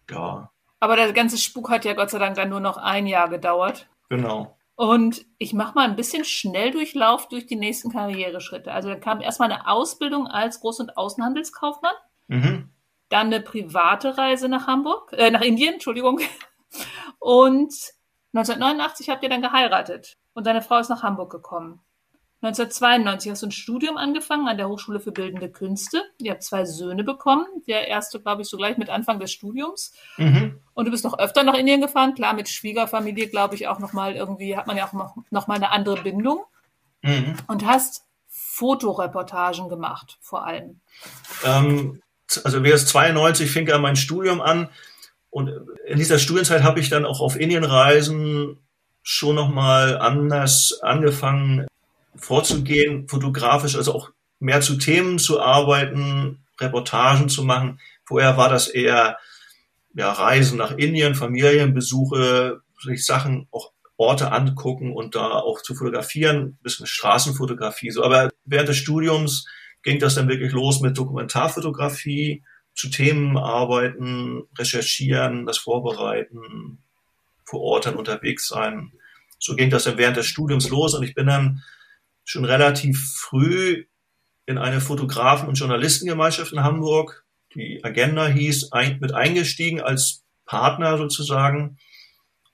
ja. 0.10 0.50
Aber 0.80 0.96
der 0.96 1.12
ganze 1.14 1.38
Spuk 1.38 1.70
hat 1.70 1.86
ja 1.86 1.94
Gott 1.94 2.10
sei 2.10 2.20
Dank 2.20 2.36
dann 2.36 2.50
nur 2.50 2.60
noch 2.60 2.78
ein 2.78 3.08
Jahr 3.08 3.30
gedauert. 3.30 3.88
Genau. 4.10 4.55
Und 4.76 5.26
ich 5.38 5.54
mache 5.54 5.76
mal 5.76 5.88
ein 5.88 5.96
bisschen 5.96 6.26
Schnelldurchlauf 6.26 7.30
durch 7.30 7.46
die 7.46 7.56
nächsten 7.56 7.92
Karriereschritte. 7.92 8.72
Also 8.72 8.90
dann 8.90 9.00
kam 9.00 9.22
erstmal 9.22 9.52
eine 9.52 9.68
Ausbildung 9.68 10.28
als 10.28 10.62
Groß- 10.62 10.82
und 10.82 10.98
Außenhandelskaufmann. 10.98 11.94
Mhm. 12.28 12.70
Dann 13.10 13.28
eine 13.28 13.40
private 13.40 14.18
Reise 14.18 14.50
nach 14.50 14.68
Hamburg, 14.68 15.14
äh, 15.14 15.32
nach 15.32 15.42
Indien, 15.42 15.76
Entschuldigung. 15.76 16.20
Und 17.20 17.74
1989 18.34 19.10
habt 19.10 19.24
ihr 19.24 19.30
dann 19.30 19.42
geheiratet 19.42 20.18
und 20.34 20.46
deine 20.46 20.62
Frau 20.62 20.80
ist 20.80 20.90
nach 20.90 21.04
Hamburg 21.04 21.32
gekommen. 21.32 21.80
1992 22.46 23.32
hast 23.32 23.42
du 23.42 23.48
ein 23.48 23.52
Studium 23.52 23.98
angefangen 23.98 24.48
an 24.48 24.58
der 24.58 24.70
Hochschule 24.70 25.00
für 25.00 25.12
Bildende 25.12 25.50
Künste. 25.50 26.04
Ihr 26.20 26.32
habt 26.32 26.44
zwei 26.44 26.66
Söhne 26.66 27.04
bekommen. 27.04 27.46
Der 27.68 27.88
erste, 27.88 28.20
glaube 28.20 28.44
ich, 28.44 28.48
so 28.48 28.58
gleich 28.58 28.78
mit 28.78 28.90
Anfang 28.90 29.20
des 29.20 29.32
Studiums. 29.32 29.94
Mhm. 30.18 30.60
Und 30.76 30.86
du 30.86 30.92
bist 30.92 31.04
noch 31.04 31.18
öfter 31.18 31.44
nach 31.44 31.56
Indien 31.56 31.82
gefahren. 31.82 32.14
Klar, 32.14 32.36
mit 32.36 32.48
Schwiegerfamilie, 32.48 33.30
glaube 33.30 33.56
ich, 33.56 33.68
auch 33.68 33.80
nochmal 33.80 34.16
irgendwie, 34.16 34.56
hat 34.56 34.68
man 34.68 34.78
ja 34.78 34.88
auch 34.88 34.94
noch, 34.94 35.16
noch 35.32 35.48
mal 35.48 35.56
eine 35.56 35.72
andere 35.72 36.04
Bindung. 36.04 36.44
Mhm. 37.02 37.36
Und 37.48 37.66
hast 37.66 38.04
Fotoreportagen 38.30 39.68
gemacht, 39.68 40.18
vor 40.22 40.46
allem. 40.46 40.82
Ähm, 41.44 42.02
also, 42.44 42.64
wie 42.64 42.72
es 42.72 42.86
92 42.86 43.50
fing 43.50 43.68
ja 43.68 43.80
mein 43.80 43.96
Studium 43.96 44.42
an. 44.42 44.70
Und 45.32 45.52
in 45.88 45.98
dieser 45.98 46.20
Studienzeit 46.20 46.64
habe 46.64 46.80
ich 46.80 46.90
dann 46.90 47.06
auch 47.06 47.22
auf 47.22 47.40
Indienreisen 47.40 48.60
schon 49.02 49.36
nochmal 49.36 49.98
anders 49.98 50.80
angefangen, 50.82 51.68
vorzugehen, 52.18 53.08
fotografisch, 53.08 53.76
also 53.76 53.94
auch 53.94 54.12
mehr 54.40 54.62
zu 54.62 54.78
Themen 54.78 55.20
zu 55.20 55.42
arbeiten, 55.42 56.46
Reportagen 56.60 57.30
zu 57.30 57.44
machen. 57.44 57.80
Vorher 58.06 58.38
war 58.38 58.50
das 58.50 58.68
eher 58.68 59.18
ja, 59.94 60.12
Reisen 60.12 60.58
nach 60.58 60.72
Indien, 60.72 61.16
Familienbesuche, 61.16 62.62
sich 62.84 63.06
Sachen, 63.06 63.48
auch 63.52 63.72
Orte 63.98 64.32
angucken 64.32 64.94
und 64.94 65.16
da 65.16 65.30
auch 65.30 65.62
zu 65.62 65.74
fotografieren, 65.74 66.58
bisschen 66.62 66.86
Straßenfotografie. 66.86 67.92
So. 67.92 68.04
Aber 68.04 68.30
während 68.44 68.70
des 68.70 68.78
Studiums 68.78 69.48
ging 69.84 70.00
das 70.00 70.16
dann 70.16 70.28
wirklich 70.28 70.52
los 70.52 70.82
mit 70.82 70.98
Dokumentarfotografie, 70.98 72.44
zu 72.74 72.90
Themen 72.90 73.38
arbeiten, 73.38 74.44
recherchieren, 74.58 75.46
das 75.46 75.58
vorbereiten, 75.58 76.80
vor 77.46 77.62
Ort 77.62 77.86
dann 77.86 77.96
unterwegs 77.96 78.50
sein. 78.50 78.92
So 79.40 79.56
ging 79.56 79.70
das 79.70 79.86
dann 79.86 79.98
während 79.98 80.18
des 80.18 80.26
Studiums 80.26 80.70
los 80.70 80.94
und 80.94 81.04
ich 81.04 81.16
bin 81.16 81.28
dann 81.28 81.64
schon 82.26 82.44
relativ 82.44 83.16
früh 83.18 83.86
in 84.46 84.58
eine 84.58 84.82
Fotografen- 84.82 85.48
und 85.48 85.56
Journalistengemeinschaft 85.56 86.52
in 86.52 86.64
Hamburg, 86.64 87.26
die 87.56 87.84
Agenda 87.84 88.28
hieß, 88.28 88.74
ein, 88.74 89.00
mit 89.00 89.14
eingestiegen 89.14 89.82
als 89.82 90.24
Partner 90.46 90.98
sozusagen 90.98 91.78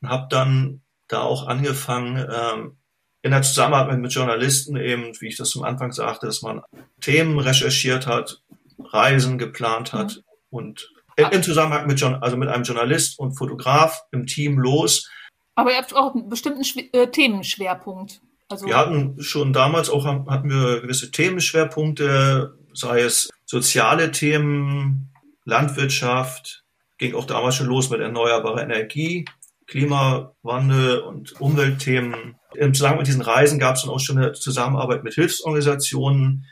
und 0.02 0.10
habe 0.10 0.28
dann 0.30 0.82
da 1.08 1.22
auch 1.22 1.48
angefangen, 1.48 2.18
ähm, 2.32 2.78
in 3.24 3.32
der 3.32 3.42
Zusammenarbeit 3.42 4.00
mit 4.00 4.14
Journalisten 4.14 4.78
eben, 4.78 5.14
wie 5.20 5.28
ich 5.28 5.38
das 5.38 5.50
zum 5.50 5.64
Anfang 5.64 5.92
sagte, 5.92 6.26
dass 6.26 6.42
man 6.42 6.62
Themen 7.02 7.40
recherchiert 7.40 8.08
hat, 8.08 8.42
Reisen 8.80 9.38
geplant 9.38 9.94
hat 9.94 10.18
mhm. 10.18 10.24
und 10.50 10.92
im 11.18 11.44
Zusammenhang 11.44 11.88
mit, 11.88 12.02
also 12.02 12.38
mit 12.38 12.50
einem 12.50 12.64
Journalist 12.64 13.20
und 13.20 13.34
Fotograf 13.34 14.04
im 14.12 14.26
Team 14.26 14.58
los. 14.58 15.10
Aber 15.56 15.72
ihr 15.72 15.78
habt 15.78 15.96
auch 15.96 16.16
einen 16.16 16.30
bestimmten 16.30 16.64
äh, 16.94 17.08
Themenschwerpunkt. 17.08 18.22
Also 18.52 18.66
wir 18.66 18.78
hatten 18.78 19.22
schon 19.22 19.54
damals 19.54 19.90
auch 19.90 20.06
hatten 20.06 20.50
wir 20.50 20.82
gewisse 20.82 21.12
Themenschwerpunkte, 21.12 22.58
sei 22.74 23.02
es 23.02 23.30
soziale 23.46 24.12
Themen, 24.12 25.12
Landwirtschaft, 25.46 26.64
ging 26.98 27.16
auch 27.16 27.26
damals 27.26 27.56
schon 27.56 27.68
los 27.68 27.90
mit 27.90 28.00
erneuerbarer 28.00 28.62
Energie, 28.62 29.26
Klimawandel 29.68 31.00
und 31.00 31.40
Umweltthemen. 31.40 32.36
Im 32.54 32.74
Zusammenhang 32.74 33.00
mit 33.00 33.08
diesen 33.08 33.22
Reisen 33.22 33.60
gab 33.60 33.76
es 33.76 33.84
dann 33.84 33.92
auch 33.92 34.00
schon 34.00 34.18
eine 34.18 34.34
Zusammenarbeit 34.34 35.04
mit 35.04 35.14
Hilfsorganisationen, 35.14 36.46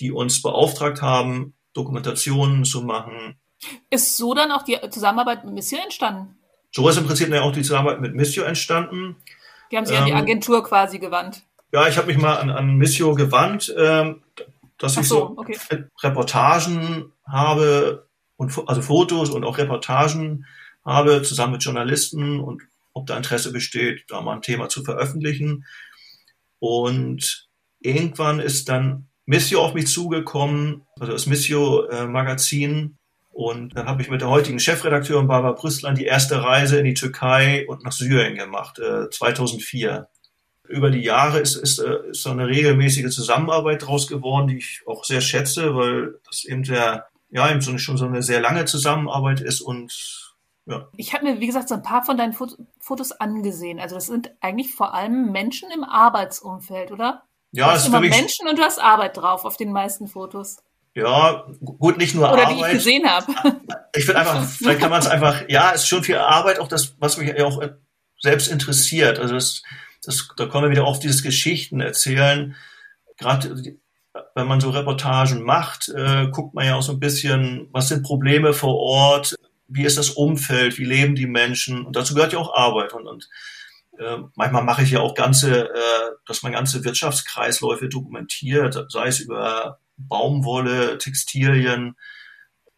die 0.00 0.12
uns 0.12 0.42
beauftragt 0.42 1.00
haben, 1.00 1.54
Dokumentationen 1.72 2.64
zu 2.64 2.82
machen. 2.82 3.36
Ist 3.90 4.16
so 4.16 4.34
dann 4.34 4.50
auch 4.50 4.62
die 4.62 4.78
Zusammenarbeit 4.90 5.44
mit 5.44 5.54
Missio 5.54 5.78
entstanden? 5.82 6.36
So 6.72 6.88
ist 6.88 6.98
im 6.98 7.06
Prinzip 7.06 7.32
auch 7.32 7.52
die 7.52 7.62
Zusammenarbeit 7.62 8.00
mit 8.00 8.14
Missio 8.14 8.42
entstanden. 8.42 9.16
Die 9.74 9.78
haben 9.78 9.86
sich 9.86 9.96
ähm, 9.96 10.02
an 10.02 10.06
die 10.06 10.12
ähm, 10.12 10.18
Agentur 10.18 10.62
quasi 10.62 11.00
gewandt. 11.00 11.42
Ja, 11.72 11.88
ich 11.88 11.96
habe 11.96 12.06
mich 12.06 12.16
mal 12.16 12.36
an, 12.36 12.48
an 12.48 12.76
Missio 12.76 13.12
gewandt, 13.16 13.74
ähm, 13.76 14.22
dass 14.78 14.96
Ach 14.96 15.02
ich 15.02 15.08
so, 15.08 15.34
okay. 15.36 15.58
Reportagen 16.00 17.10
habe 17.26 18.06
und 18.36 18.56
also 18.68 18.82
Fotos 18.82 19.30
und 19.30 19.42
auch 19.42 19.58
Reportagen 19.58 20.46
habe 20.84 21.22
zusammen 21.22 21.54
mit 21.54 21.64
Journalisten 21.64 22.38
und 22.38 22.62
ob 22.92 23.08
da 23.08 23.16
Interesse 23.16 23.50
besteht, 23.50 24.04
da 24.06 24.20
mal 24.20 24.36
ein 24.36 24.42
Thema 24.42 24.68
zu 24.68 24.84
veröffentlichen. 24.84 25.66
Und 26.60 27.48
irgendwann 27.80 28.38
ist 28.38 28.68
dann 28.68 29.08
Missio 29.26 29.60
auf 29.60 29.74
mich 29.74 29.88
zugekommen, 29.88 30.86
also 31.00 31.12
das 31.12 31.26
Missio-Magazin. 31.26 32.96
Und 33.34 33.76
dann 33.76 33.86
habe 33.86 34.00
ich 34.00 34.08
mit 34.08 34.20
der 34.20 34.30
heutigen 34.30 34.60
Chefredakteurin 34.60 35.26
Barbara 35.26 35.54
Brüstlein 35.54 35.96
die 35.96 36.04
erste 36.04 36.40
Reise 36.40 36.78
in 36.78 36.84
die 36.84 36.94
Türkei 36.94 37.66
und 37.66 37.82
nach 37.82 37.90
Syrien 37.90 38.36
gemacht, 38.36 38.78
äh, 38.78 39.10
2004. 39.10 40.08
Über 40.68 40.90
die 40.92 41.00
Jahre 41.00 41.40
ist, 41.40 41.56
ist, 41.56 41.80
äh, 41.80 42.10
ist 42.10 42.22
so 42.22 42.30
eine 42.30 42.46
regelmäßige 42.46 43.12
Zusammenarbeit 43.12 43.82
daraus 43.82 44.06
geworden, 44.06 44.46
die 44.46 44.58
ich 44.58 44.82
auch 44.86 45.02
sehr 45.02 45.20
schätze, 45.20 45.74
weil 45.74 46.20
das 46.24 46.44
eben 46.44 46.62
der, 46.62 47.08
ja, 47.30 47.50
eben 47.50 47.60
so 47.60 47.70
eine, 47.70 47.80
schon 47.80 47.96
so 47.96 48.06
eine 48.06 48.22
sehr 48.22 48.40
lange 48.40 48.66
Zusammenarbeit 48.66 49.40
ist 49.40 49.60
und 49.60 49.92
ja. 50.66 50.86
Ich 50.96 51.12
habe 51.12 51.24
mir, 51.24 51.40
wie 51.40 51.46
gesagt, 51.46 51.68
so 51.68 51.74
ein 51.74 51.82
paar 51.82 52.04
von 52.04 52.16
deinen 52.16 52.32
Fotos 52.32 53.12
angesehen. 53.12 53.80
Also 53.80 53.96
das 53.96 54.06
sind 54.06 54.30
eigentlich 54.40 54.74
vor 54.74 54.94
allem 54.94 55.32
Menschen 55.32 55.70
im 55.72 55.82
Arbeitsumfeld, 55.82 56.92
oder? 56.92 57.24
Ja, 57.50 57.74
es 57.74 57.82
ist 57.82 57.88
immer 57.88 58.00
Menschen 58.00 58.48
und 58.48 58.58
du 58.58 58.62
hast 58.62 58.80
Arbeit 58.80 59.16
drauf 59.16 59.44
auf 59.44 59.56
den 59.56 59.72
meisten 59.72 60.06
Fotos. 60.06 60.62
Ja, 60.94 61.46
gut, 61.60 61.98
nicht 61.98 62.14
nur 62.14 62.30
Oder 62.32 62.42
Arbeit. 62.42 62.56
Oder 62.56 62.66
die 62.66 62.70
ich 62.72 62.78
gesehen 62.78 63.10
habe. 63.10 63.26
Ich 63.94 64.04
finde 64.04 64.20
einfach, 64.20 64.44
vielleicht 64.44 64.80
kann 64.80 64.90
man 64.90 65.00
es 65.00 65.08
einfach, 65.08 65.42
ja, 65.48 65.72
es 65.74 65.82
ist 65.82 65.88
schon 65.88 66.04
viel 66.04 66.16
Arbeit, 66.16 66.60
auch 66.60 66.68
das, 66.68 66.94
was 66.98 67.16
mich 67.16 67.40
auch 67.42 67.60
selbst 68.20 68.48
interessiert. 68.48 69.18
Also 69.18 69.34
das, 69.34 69.62
das, 70.04 70.28
da 70.36 70.46
kommen 70.46 70.64
wir 70.64 70.70
wieder 70.70 70.86
auf 70.86 71.00
dieses 71.00 71.22
Geschichten 71.22 71.80
erzählen. 71.80 72.54
Gerade 73.16 73.76
wenn 74.34 74.46
man 74.46 74.60
so 74.60 74.70
Reportagen 74.70 75.42
macht, 75.42 75.88
äh, 75.88 76.28
guckt 76.30 76.54
man 76.54 76.66
ja 76.66 76.76
auch 76.76 76.82
so 76.82 76.92
ein 76.92 77.00
bisschen, 77.00 77.68
was 77.72 77.88
sind 77.88 78.04
Probleme 78.04 78.52
vor 78.52 78.76
Ort, 78.76 79.34
wie 79.66 79.84
ist 79.84 79.98
das 79.98 80.10
Umfeld, 80.10 80.78
wie 80.78 80.84
leben 80.84 81.16
die 81.16 81.26
Menschen 81.26 81.84
und 81.84 81.96
dazu 81.96 82.14
gehört 82.14 82.32
ja 82.32 82.38
auch 82.38 82.54
Arbeit 82.54 82.92
und, 82.92 83.06
und 83.06 83.28
äh, 83.98 84.18
manchmal 84.36 84.62
mache 84.62 84.82
ich 84.82 84.90
ja 84.90 85.00
auch 85.00 85.14
ganze, 85.14 85.68
äh, 85.68 86.10
dass 86.26 86.42
man 86.42 86.52
ganze 86.52 86.84
Wirtschaftskreisläufe 86.84 87.88
dokumentiert, 87.88 88.86
sei 88.88 89.08
es 89.08 89.20
über 89.20 89.80
Baumwolle, 89.96 90.98
Textilien. 90.98 91.96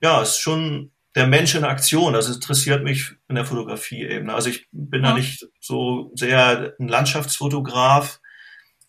Ja, 0.01 0.23
es 0.23 0.31
ist 0.31 0.41
schon 0.41 0.93
der 1.15 1.27
Mensch 1.27 1.55
in 1.55 1.65
Aktion. 1.65 2.13
Das 2.13 2.29
interessiert 2.29 2.85
mich 2.85 3.13
in 3.29 3.35
der 3.35 3.47
Fotografie-Ebene. 3.47 4.33
Also 4.33 4.49
ich 4.51 4.69
bin 4.71 5.03
ja. 5.03 5.11
da 5.11 5.17
nicht 5.17 5.49
so 5.61 6.13
sehr 6.15 6.75
ein 6.79 6.89
Landschaftsfotograf 6.89 8.21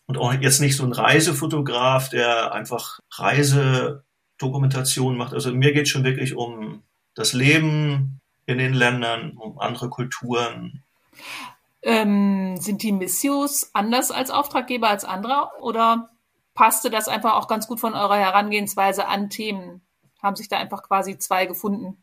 und 0.06 0.18
auch 0.18 0.32
jetzt 0.34 0.60
nicht 0.60 0.76
so 0.76 0.84
ein 0.84 0.92
Reisefotograf, 0.92 2.10
der 2.10 2.52
einfach 2.52 3.00
Reisedokumentation 3.12 5.16
macht. 5.16 5.32
Also 5.32 5.52
mir 5.52 5.72
geht 5.72 5.88
schon 5.88 6.04
wirklich 6.04 6.36
um 6.36 6.82
das 7.14 7.32
Leben 7.32 8.20
in 8.46 8.58
den 8.58 8.74
Ländern, 8.74 9.32
um 9.32 9.58
andere 9.58 9.90
Kulturen. 9.90 10.84
Ähm, 11.82 12.56
sind 12.58 12.82
die 12.82 12.92
Missios 12.92 13.70
anders 13.72 14.10
als 14.10 14.30
Auftraggeber 14.30 14.88
als 14.88 15.04
andere 15.04 15.50
oder 15.60 16.10
passte 16.58 16.90
das 16.90 17.06
einfach 17.06 17.34
auch 17.34 17.46
ganz 17.46 17.68
gut 17.68 17.78
von 17.78 17.94
eurer 17.94 18.16
Herangehensweise 18.16 19.06
an 19.06 19.30
Themen? 19.30 19.80
Haben 20.20 20.34
sich 20.34 20.48
da 20.48 20.58
einfach 20.58 20.82
quasi 20.82 21.16
zwei 21.16 21.46
gefunden? 21.46 22.02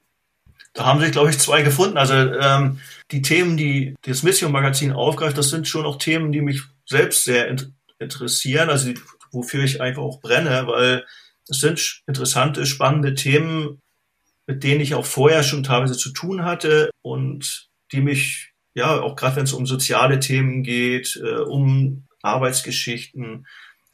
Da 0.73 0.85
haben 0.85 1.01
sich, 1.01 1.11
glaube 1.11 1.29
ich, 1.29 1.39
zwei 1.39 1.61
gefunden. 1.61 1.97
Also 1.97 2.13
ähm, 2.13 2.79
die 3.11 3.21
Themen, 3.21 3.57
die 3.57 3.95
das 4.03 4.23
Mission-Magazin 4.23 4.93
aufgreift, 4.93 5.37
das 5.37 5.49
sind 5.49 5.67
schon 5.67 5.85
auch 5.85 5.97
Themen, 5.97 6.31
die 6.31 6.39
mich 6.39 6.61
selbst 6.85 7.25
sehr 7.25 7.49
in 7.49 7.75
interessieren, 7.97 8.69
also 8.69 8.91
wofür 9.31 9.63
ich 9.63 9.81
einfach 9.81 10.01
auch 10.01 10.19
brenne, 10.21 10.67
weil 10.67 11.05
es 11.49 11.59
sind 11.59 12.01
interessante, 12.07 12.65
spannende 12.65 13.13
Themen, 13.13 13.79
mit 14.47 14.63
denen 14.63 14.81
ich 14.81 14.95
auch 14.95 15.05
vorher 15.05 15.43
schon 15.43 15.63
teilweise 15.63 15.97
zu 15.97 16.11
tun 16.11 16.43
hatte 16.43 16.91
und 17.01 17.69
die 17.91 18.01
mich, 18.01 18.51
ja, 18.73 18.99
auch 19.01 19.15
gerade 19.15 19.37
wenn 19.37 19.45
es 19.45 19.53
um 19.53 19.65
soziale 19.65 20.19
Themen 20.19 20.63
geht, 20.63 21.19
äh, 21.23 21.39
um 21.39 22.05
Arbeitsgeschichten, 22.21 23.45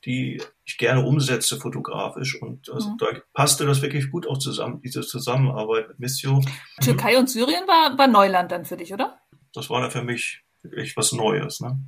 die 0.05 0.41
ich 0.65 0.77
gerne 0.77 1.05
umsetze 1.05 1.57
fotografisch. 1.57 2.41
Und 2.41 2.69
also 2.69 2.89
mhm. 2.89 2.97
da 2.97 3.07
passte 3.33 3.65
das 3.65 3.81
wirklich 3.81 4.11
gut 4.11 4.27
auch 4.27 4.37
zusammen, 4.37 4.81
diese 4.81 5.01
Zusammenarbeit 5.01 5.89
mit 5.89 5.99
Missio. 5.99 6.41
Türkei 6.81 7.17
und 7.17 7.29
Syrien 7.29 7.67
war, 7.67 7.97
war 7.97 8.07
Neuland 8.07 8.51
dann 8.51 8.65
für 8.65 8.77
dich, 8.77 8.93
oder? 8.93 9.19
Das 9.53 9.69
war 9.69 9.81
dann 9.81 9.91
für 9.91 10.03
mich 10.03 10.43
wirklich 10.63 10.95
was 10.97 11.11
Neues. 11.11 11.59
Ne? 11.59 11.79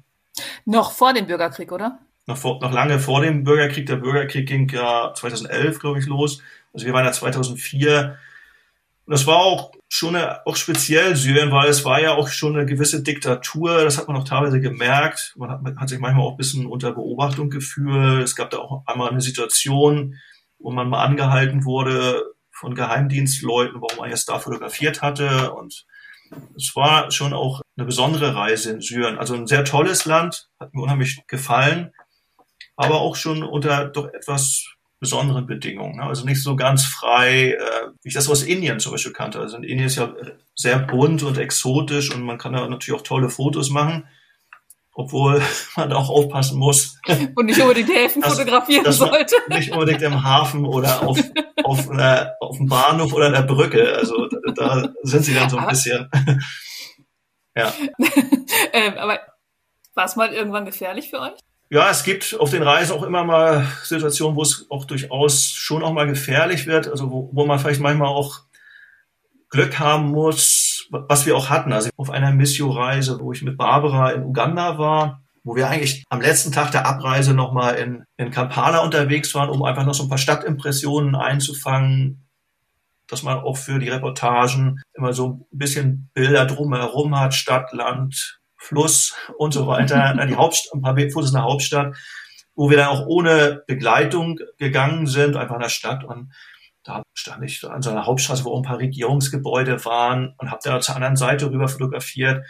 Noch 0.65 0.91
vor 0.91 1.13
dem 1.13 1.27
Bürgerkrieg, 1.27 1.71
oder? 1.71 1.99
Noch, 2.25 2.37
vor, 2.37 2.59
noch 2.61 2.71
lange 2.71 2.99
vor 2.99 3.21
dem 3.21 3.43
Bürgerkrieg. 3.43 3.85
Der 3.85 3.97
Bürgerkrieg 3.97 4.47
ging 4.47 4.69
ja 4.69 5.13
2011, 5.13 5.79
glaube 5.79 5.99
ich, 5.99 6.05
los. 6.05 6.41
Also 6.73 6.85
wir 6.85 6.93
waren 6.93 7.05
ja 7.05 7.11
2004 7.11 8.17
und 9.05 9.11
das 9.11 9.27
war 9.27 9.37
auch 9.37 9.73
schon 9.93 10.15
auch 10.15 10.55
speziell 10.55 11.15
Syrien, 11.15 11.51
weil 11.51 11.69
es 11.69 11.85
war 11.85 12.01
ja 12.01 12.15
auch 12.15 12.27
schon 12.27 12.55
eine 12.55 12.65
gewisse 12.65 13.03
Diktatur. 13.03 13.83
Das 13.83 13.99
hat 13.99 14.07
man 14.07 14.17
auch 14.17 14.23
teilweise 14.23 14.59
gemerkt. 14.59 15.35
Man 15.37 15.51
hat, 15.51 15.61
man 15.61 15.79
hat 15.79 15.87
sich 15.87 15.99
manchmal 15.99 16.25
auch 16.25 16.31
ein 16.31 16.37
bisschen 16.37 16.65
unter 16.65 16.93
Beobachtung 16.93 17.51
gefühlt. 17.51 18.23
Es 18.23 18.35
gab 18.35 18.49
da 18.49 18.57
auch 18.57 18.87
einmal 18.87 19.11
eine 19.11 19.21
Situation, 19.21 20.15
wo 20.57 20.71
man 20.71 20.89
mal 20.89 21.03
angehalten 21.03 21.63
wurde 21.63 22.23
von 22.51 22.73
Geheimdienstleuten, 22.73 23.81
warum 23.81 23.99
man 23.99 24.09
jetzt 24.09 24.29
da 24.29 24.39
fotografiert 24.39 25.03
hatte. 25.03 25.53
Und 25.53 25.85
es 26.57 26.75
war 26.75 27.11
schon 27.11 27.33
auch 27.33 27.61
eine 27.77 27.85
besondere 27.85 28.33
Reise 28.33 28.71
in 28.71 28.81
Syrien. 28.81 29.19
Also 29.19 29.35
ein 29.35 29.45
sehr 29.45 29.63
tolles 29.63 30.05
Land, 30.05 30.49
hat 30.59 30.73
mir 30.73 30.81
unheimlich 30.81 31.21
gefallen, 31.27 31.91
aber 32.75 33.01
auch 33.01 33.15
schon 33.15 33.43
unter 33.43 33.85
doch 33.85 34.11
etwas 34.11 34.72
besonderen 35.03 35.45
Bedingungen. 35.45 35.97
Ne? 35.97 36.03
Also 36.03 36.25
nicht 36.25 36.41
so 36.41 36.55
ganz 36.55 36.85
frei, 36.85 37.51
äh, 37.51 37.87
wie 38.01 38.07
ich 38.07 38.13
das 38.13 38.29
aus 38.29 38.41
Indien 38.41 38.79
zum 38.79 38.93
Beispiel 38.93 39.13
kannte. 39.13 39.39
Also 39.39 39.57
in 39.57 39.63
Indien 39.63 39.87
ist 39.87 39.97
ja 39.97 40.13
sehr 40.55 40.79
bunt 40.79 41.21
und 41.23 41.37
exotisch 41.37 42.13
und 42.13 42.23
man 42.23 42.37
kann 42.37 42.53
da 42.53 42.67
natürlich 42.67 42.99
auch 42.99 43.03
tolle 43.03 43.29
Fotos 43.29 43.69
machen, 43.69 44.07
obwohl 44.93 45.41
man 45.75 45.89
da 45.89 45.97
auch 45.97 46.09
aufpassen 46.09 46.57
muss. 46.57 46.97
Und 47.35 47.45
nicht 47.45 47.59
unbedingt 47.59 47.89
die 47.89 47.93
Häfen 47.93 48.21
dass, 48.21 48.37
fotografieren 48.37 48.83
dass 48.83 48.97
sollte. 48.97 49.35
Nicht 49.49 49.71
unbedingt 49.71 50.01
im 50.01 50.23
Hafen 50.23 50.65
oder 50.65 51.07
auf, 51.07 51.19
auf, 51.63 51.89
einer, 51.89 52.33
auf 52.39 52.57
dem 52.57 52.67
Bahnhof 52.67 53.11
oder 53.13 53.27
einer 53.27 53.43
Brücke. 53.43 53.95
Also 53.95 54.27
da, 54.27 54.39
da 54.55 54.93
sind 55.03 55.25
sie 55.25 55.33
dann 55.33 55.49
so 55.49 55.57
ein 55.57 55.67
bisschen. 55.67 56.09
ja. 57.55 57.73
ähm, 58.71 58.93
aber 58.97 59.19
war 59.95 60.05
es 60.05 60.15
mal 60.15 60.33
irgendwann 60.33 60.65
gefährlich 60.65 61.09
für 61.09 61.19
euch? 61.19 61.39
Ja, 61.73 61.89
es 61.89 62.03
gibt 62.03 62.39
auf 62.39 62.51
den 62.51 62.61
Reisen 62.61 62.95
auch 62.95 63.01
immer 63.01 63.23
mal 63.23 63.67
Situationen, 63.81 64.37
wo 64.37 64.43
es 64.43 64.67
auch 64.69 64.85
durchaus 64.85 65.45
schon 65.45 65.81
auch 65.81 65.91
mal 65.91 66.05
gefährlich 66.05 66.67
wird, 66.67 66.87
also 66.87 67.09
wo, 67.09 67.31
wo 67.33 67.47
man 67.47 67.57
vielleicht 67.57 67.81
manchmal 67.81 68.09
auch 68.09 68.41
Glück 69.49 69.79
haben 69.79 70.11
muss, 70.11 70.87
was 70.91 71.25
wir 71.25 71.35
auch 71.35 71.49
hatten. 71.49 71.73
Also 71.73 71.89
auf 71.97 72.11
einer 72.11 72.31
Missio-Reise, 72.31 73.19
wo 73.19 73.31
ich 73.31 73.41
mit 73.41 73.57
Barbara 73.57 74.11
in 74.11 74.23
Uganda 74.23 74.77
war, 74.77 75.23
wo 75.43 75.55
wir 75.55 75.67
eigentlich 75.67 76.03
am 76.09 76.21
letzten 76.21 76.51
Tag 76.51 76.69
der 76.69 76.85
Abreise 76.85 77.33
nochmal 77.33 77.73
in, 77.77 78.03
in 78.17 78.29
Kampala 78.29 78.83
unterwegs 78.83 79.33
waren, 79.33 79.49
um 79.49 79.63
einfach 79.63 79.83
noch 79.83 79.95
so 79.95 80.03
ein 80.03 80.09
paar 80.09 80.19
Stadtimpressionen 80.19 81.15
einzufangen, 81.15 82.27
dass 83.07 83.23
man 83.23 83.39
auch 83.39 83.57
für 83.57 83.79
die 83.79 83.89
Reportagen 83.89 84.79
immer 84.93 85.13
so 85.13 85.47
ein 85.51 85.57
bisschen 85.57 86.11
Bilder 86.13 86.45
drumherum 86.45 87.19
hat, 87.19 87.33
Stadt, 87.33 87.73
Land, 87.73 88.42
Fluss 88.63 89.15
und 89.37 89.53
so 89.53 89.67
weiter, 89.67 90.15
die 90.27 90.35
Hauptstadt, 90.35 90.73
ein 90.73 90.81
paar 90.81 90.97
Fotos 91.11 91.29
in 91.29 91.35
der 91.35 91.43
Hauptstadt, 91.43 91.95
wo 92.55 92.69
wir 92.69 92.77
dann 92.77 92.87
auch 92.87 93.05
ohne 93.07 93.63
Begleitung 93.67 94.39
gegangen 94.57 95.07
sind, 95.07 95.35
einfach 95.35 95.55
in 95.55 95.61
der 95.61 95.69
Stadt 95.69 96.03
und 96.03 96.31
da 96.83 97.01
stand 97.13 97.43
ich 97.43 97.63
an 97.63 97.81
so 97.81 97.91
einer 97.91 98.05
Hauptstraße, 98.05 98.43
wo 98.43 98.51
auch 98.51 98.57
ein 98.57 98.63
paar 98.63 98.79
Regierungsgebäude 98.79 99.83
waren 99.85 100.33
und 100.37 100.51
habe 100.51 100.59
da 100.63 100.79
zur 100.81 100.95
anderen 100.95 101.15
Seite 101.15 101.49
rüber 101.49 101.67
fotografiert. 101.67 102.45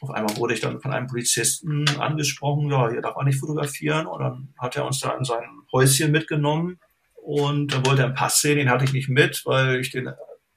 Auf 0.00 0.10
einmal 0.10 0.36
wurde 0.36 0.54
ich 0.54 0.60
dann 0.60 0.80
von 0.80 0.92
einem 0.92 1.08
Polizisten 1.08 1.84
angesprochen, 1.98 2.70
ja, 2.70 2.88
hier 2.90 3.00
darf 3.00 3.16
man 3.16 3.26
nicht 3.26 3.40
fotografieren. 3.40 4.06
Und 4.06 4.20
dann 4.20 4.54
hat 4.58 4.76
er 4.76 4.86
uns 4.86 5.00
da 5.00 5.16
in 5.16 5.24
sein 5.24 5.42
Häuschen 5.72 6.12
mitgenommen 6.12 6.78
und 7.14 7.72
dann 7.72 7.84
wollte 7.86 8.02
er 8.02 8.06
einen 8.06 8.14
Pass 8.14 8.40
sehen, 8.40 8.58
den 8.58 8.70
hatte 8.70 8.84
ich 8.84 8.92
nicht 8.92 9.08
mit, 9.08 9.42
weil 9.46 9.80
ich 9.80 9.90
den 9.90 10.10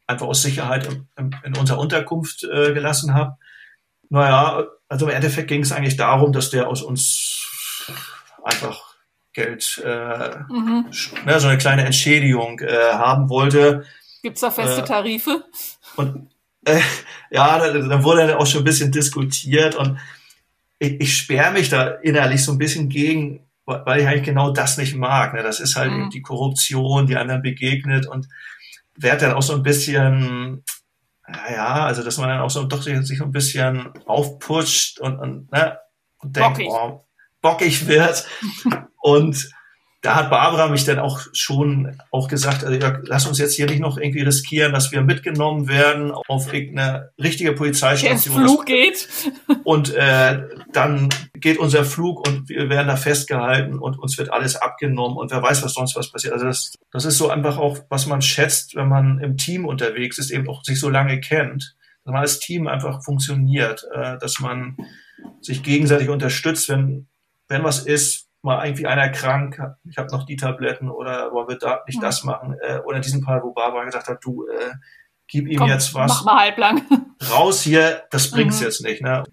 einfach 0.05 0.27
aus 0.27 0.43
Sicherheit 0.43 0.87
in, 1.17 1.35
in 1.43 1.57
unserer 1.57 1.79
Unterkunft 1.79 2.43
äh, 2.43 2.73
gelassen 2.73 3.13
habe. 3.13 3.37
Naja, 4.09 4.65
also 4.89 5.07
im 5.07 5.15
Endeffekt 5.15 5.47
ging 5.47 5.61
es 5.61 5.71
eigentlich 5.71 5.95
darum, 5.95 6.33
dass 6.33 6.49
der 6.49 6.67
aus 6.67 6.81
uns 6.81 7.87
einfach 8.43 8.89
Geld, 9.33 9.81
äh, 9.85 10.35
mhm. 10.49 10.85
ne, 11.25 11.39
so 11.39 11.47
eine 11.47 11.59
kleine 11.59 11.85
Entschädigung 11.85 12.59
äh, 12.59 12.93
haben 12.93 13.29
wollte. 13.29 13.85
Gibt's 14.23 14.41
da 14.41 14.51
feste 14.51 14.81
äh, 14.81 14.85
Tarife? 14.85 15.45
Und 15.95 16.29
äh, 16.65 16.81
ja, 17.29 17.59
dann 17.59 17.87
da 17.87 18.03
wurde 18.03 18.27
dann 18.27 18.37
auch 18.37 18.47
schon 18.47 18.61
ein 18.61 18.65
bisschen 18.65 18.91
diskutiert 18.91 19.75
und 19.75 19.99
ich, 20.79 20.99
ich 20.99 21.17
sperre 21.17 21.51
mich 21.51 21.69
da 21.69 21.87
innerlich 21.87 22.43
so 22.43 22.51
ein 22.51 22.57
bisschen 22.57 22.89
gegen, 22.89 23.41
weil 23.65 24.01
ich 24.01 24.07
eigentlich 24.07 24.23
genau 24.23 24.51
das 24.51 24.77
nicht 24.77 24.95
mag. 24.95 25.33
Ne? 25.33 25.43
Das 25.43 25.59
ist 25.59 25.75
halt 25.75 25.91
mhm. 25.91 26.09
die 26.09 26.21
Korruption, 26.21 27.05
die 27.05 27.15
einem 27.15 27.29
dann 27.29 27.41
begegnet 27.43 28.07
und 28.07 28.27
werde 28.95 29.27
dann 29.27 29.33
auch 29.33 29.43
so 29.43 29.53
ein 29.53 29.63
bisschen 29.63 30.63
ja, 31.51 31.85
also 31.85 32.03
dass 32.03 32.17
man 32.17 32.29
dann 32.29 32.41
auch 32.41 32.49
so 32.49 32.63
doch 32.65 32.81
sich, 32.81 32.97
sich 33.05 33.21
ein 33.21 33.31
bisschen 33.31 33.91
aufputscht 34.05 34.99
und, 34.99 35.19
und, 35.19 35.51
ne, 35.51 35.77
und 36.19 36.35
denkt, 36.35 36.57
bockig, 36.57 36.67
oh, 36.69 37.05
bockig 37.41 37.87
wird. 37.87 38.25
und 39.01 39.49
da 40.01 40.15
hat 40.15 40.29
Barbara 40.29 40.69
mich 40.69 40.85
dann 40.85 40.97
auch 40.97 41.19
schon 41.33 41.99
auch 42.09 42.29
gesagt, 42.29 42.63
also, 42.63 42.79
ja, 42.79 42.99
lass 43.03 43.27
uns 43.27 43.37
jetzt 43.37 43.55
hier 43.55 43.65
nicht 43.65 43.81
noch 43.81 43.97
irgendwie 43.97 44.21
riskieren, 44.21 44.71
dass 44.71 44.93
wir 44.93 45.01
mitgenommen 45.01 45.67
werden 45.67 46.11
auf 46.27 46.53
irgendeine 46.53 47.11
richtige 47.21 47.51
Polizeistation. 47.51 48.33
Der 48.37 48.47
Flug 48.47 48.65
geht. 48.65 49.09
Und 49.65 49.93
äh, 49.93 50.43
dann 50.71 51.09
geht 51.33 51.57
unser 51.57 51.83
Flug 51.83 52.25
und 52.25 52.47
wir 52.47 52.69
werden 52.69 52.87
da 52.87 52.95
festgehalten 52.95 53.77
und 53.77 53.99
uns 53.99 54.17
wird 54.17 54.31
alles 54.31 54.55
abgenommen 54.55 55.17
und 55.17 55.31
wer 55.31 55.41
weiß, 55.41 55.63
was 55.63 55.73
sonst 55.73 55.97
was 55.97 56.11
passiert. 56.11 56.33
Also 56.33 56.45
das, 56.45 56.75
das 56.91 57.03
ist 57.03 57.17
so 57.17 57.29
einfach 57.29 57.57
auch, 57.57 57.79
was 57.89 58.05
man 58.05 58.21
schätzt, 58.21 58.75
wenn 58.75 58.87
man 58.87 59.19
im 59.19 59.35
Team 59.35 59.65
unterwegs 59.65 60.17
ist, 60.17 60.31
eben 60.31 60.47
auch 60.47 60.63
sich 60.63 60.79
so 60.79 60.89
lange 60.89 61.19
kennt, 61.19 61.75
dass 62.05 62.13
man 62.13 62.21
als 62.21 62.39
Team 62.39 62.67
einfach 62.67 63.03
funktioniert, 63.03 63.85
äh, 63.93 64.17
dass 64.17 64.39
man 64.39 64.77
sich 65.41 65.61
gegenseitig 65.61 66.07
unterstützt, 66.07 66.69
wenn, 66.69 67.07
wenn 67.49 67.65
was 67.65 67.85
ist, 67.85 68.28
mal 68.41 68.65
irgendwie 68.65 68.87
einer 68.87 69.09
krank, 69.09 69.61
ich 69.89 69.97
habe 69.97 70.09
noch 70.11 70.25
die 70.25 70.37
Tabletten 70.37 70.89
oder 70.89 71.31
wollen 71.31 71.49
wir 71.49 71.57
da 71.57 71.81
nicht 71.85 71.97
ja. 71.97 72.01
das 72.01 72.23
machen? 72.23 72.55
Äh, 72.61 72.79
oder 72.79 72.97
in 72.97 73.01
diesem 73.01 73.21
Fall, 73.21 73.43
wo 73.43 73.51
Barbara 73.51 73.83
gesagt 73.83 74.07
hat, 74.07 74.19
du 74.23 74.47
äh, 74.47 74.73
gib 75.27 75.47
ihm 75.47 75.59
Komm, 75.59 75.69
jetzt 75.69 75.93
was 75.93 76.09
mach 76.09 76.25
mal 76.25 76.39
halblang. 76.39 76.81
raus 77.31 77.61
hier, 77.61 78.03
das 78.11 78.31
bringt's 78.31 78.59
mhm. 78.59 78.65
jetzt 78.65 78.83
nicht. 78.83 79.01
Ne? 79.01 79.23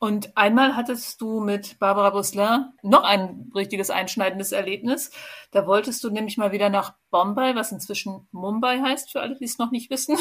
Und 0.00 0.36
einmal 0.36 0.76
hattest 0.76 1.20
du 1.20 1.40
mit 1.40 1.78
Barbara 1.80 2.10
Busselin 2.10 2.66
noch 2.82 3.02
ein 3.02 3.50
richtiges 3.54 3.90
einschneidendes 3.90 4.52
Erlebnis. 4.52 5.10
Da 5.50 5.66
wolltest 5.66 6.04
du 6.04 6.10
nämlich 6.10 6.36
mal 6.36 6.52
wieder 6.52 6.68
nach 6.68 6.94
Bombay, 7.10 7.56
was 7.56 7.72
inzwischen 7.72 8.28
Mumbai 8.30 8.80
heißt, 8.80 9.10
für 9.10 9.20
alle, 9.20 9.34
die 9.36 9.44
es 9.44 9.58
noch 9.58 9.72
nicht 9.72 9.90
wissen. 9.90 10.16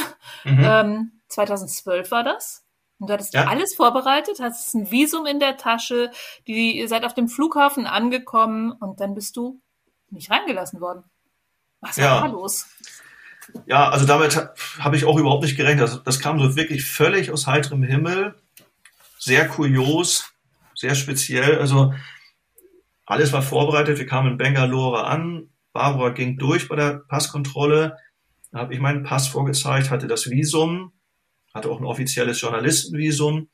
Mhm. 0.45 0.63
Ähm, 0.63 1.12
2012 1.28 2.10
war 2.10 2.23
das. 2.23 2.66
Und 2.99 3.10
du 3.10 3.13
hattest 3.13 3.33
ja. 3.33 3.45
alles 3.45 3.75
vorbereitet, 3.75 4.39
hast 4.39 4.73
ein 4.73 4.89
Visum 4.89 5.25
in 5.25 5.39
der 5.39 5.57
Tasche, 5.57 6.12
die, 6.47 6.77
ihr 6.77 6.88
seid 6.88 7.05
auf 7.05 7.13
dem 7.13 7.27
Flughafen 7.27 7.86
angekommen 7.86 8.71
und 8.71 8.99
dann 8.99 9.13
bist 9.13 9.38
du 9.38 9.62
nicht 10.10 10.31
reingelassen 10.31 10.81
worden. 10.81 11.03
Was 11.79 11.97
war 11.97 12.05
ja. 12.05 12.21
da 12.21 12.27
los? 12.27 12.65
Ja, 13.65 13.89
also 13.89 14.05
damit 14.05 14.36
habe 14.79 14.95
ich 14.95 15.05
auch 15.05 15.17
überhaupt 15.17 15.43
nicht 15.43 15.55
gerechnet. 15.55 15.83
Das, 15.83 16.03
das 16.03 16.19
kam 16.19 16.39
so 16.39 16.55
wirklich 16.55 16.86
völlig 16.86 17.31
aus 17.31 17.45
heiterem 17.45 17.83
Himmel. 17.83 18.36
Sehr 19.19 19.47
kurios, 19.47 20.33
sehr 20.73 20.95
speziell. 20.95 21.60
Also 21.60 21.93
alles 23.05 23.31
war 23.31 23.41
vorbereitet. 23.41 23.99
Wir 23.99 24.07
kamen 24.07 24.31
in 24.31 24.38
Bangalore 24.38 25.05
an. 25.05 25.49
Barbara 25.71 26.10
ging 26.10 26.38
durch 26.38 26.67
bei 26.67 26.75
der 26.75 27.03
Passkontrolle. 27.07 27.95
Da 28.51 28.60
habe 28.60 28.73
ich 28.73 28.79
meinen 28.79 29.03
Pass 29.03 29.27
vorgezeigt, 29.27 29.91
hatte 29.91 30.07
das 30.07 30.29
Visum 30.29 30.91
hatte 31.58 31.70
auch 31.70 31.80
ein 31.80 31.86
offizielles 31.86 32.39
Journalistenvisum. 32.39 33.50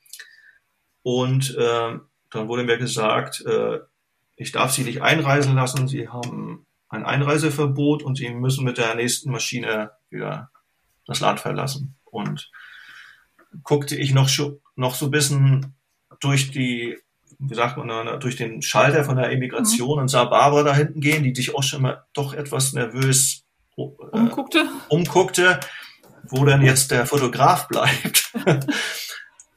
Und 1.02 1.56
äh, 1.58 1.98
dann 2.32 2.48
wurde 2.48 2.64
mir 2.64 2.78
gesagt, 2.78 3.44
äh, 3.46 3.80
ich 4.36 4.52
darf 4.52 4.72
Sie 4.72 4.84
nicht 4.84 5.02
einreisen 5.02 5.56
lassen. 5.56 5.88
Sie 5.88 6.10
haben 6.10 6.66
ein 6.90 7.06
Einreiseverbot 7.06 8.04
und 8.04 8.18
Sie 8.18 8.30
müssen 8.30 8.64
mit 8.64 8.78
der 8.78 8.96
nächsten 8.96 9.32
Maschine 9.32 9.92
wieder 10.10 10.50
das 11.06 11.20
Land 11.20 11.40
verlassen. 11.40 11.96
Und 12.06 12.52
guckte 13.64 13.96
ich 13.96 14.14
noch, 14.14 14.30
noch 14.76 14.96
so 14.96 15.06
ein 15.06 15.12
bisschen 15.12 15.76
durch 16.20 16.52
die, 16.52 16.98
wie 17.40 17.56
sagt 17.56 17.78
man, 17.78 18.20
durch 18.20 18.36
den 18.36 18.62
Schalter 18.62 19.04
von 19.04 19.18
der 19.18 19.32
Immigration 19.32 19.98
mhm. 19.98 20.02
und 20.04 20.08
sah 20.08 20.26
Barbara 20.26 20.64
da 20.64 20.76
hinten 20.76 21.02
gehen, 21.02 21.24
die 21.24 21.36
sich 21.36 21.54
auch 21.56 21.64
schon 21.64 21.82
mal 21.82 22.06
doch 22.14 22.34
etwas 22.34 22.74
nervös 22.74 23.44
äh, 23.78 23.82
umguckte. 23.82 24.66
umguckte 24.90 25.60
wo 26.24 26.46
denn 26.46 26.62
jetzt 26.62 26.92
der 26.92 27.06
Fotograf 27.06 27.68
bleibt. 27.68 28.32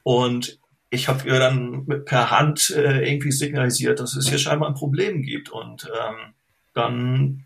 und 0.03 0.59
ich 0.89 1.07
habe 1.07 1.27
ihr 1.27 1.39
dann 1.39 1.85
per 2.05 2.31
Hand 2.31 2.69
äh, 2.69 3.09
irgendwie 3.09 3.31
signalisiert, 3.31 3.99
dass 3.99 4.15
es 4.15 4.29
hier 4.29 4.37
scheinbar 4.37 4.69
ein 4.69 4.75
Problem 4.75 5.21
gibt. 5.21 5.49
Und 5.49 5.85
ähm, 5.85 6.33
dann 6.73 7.45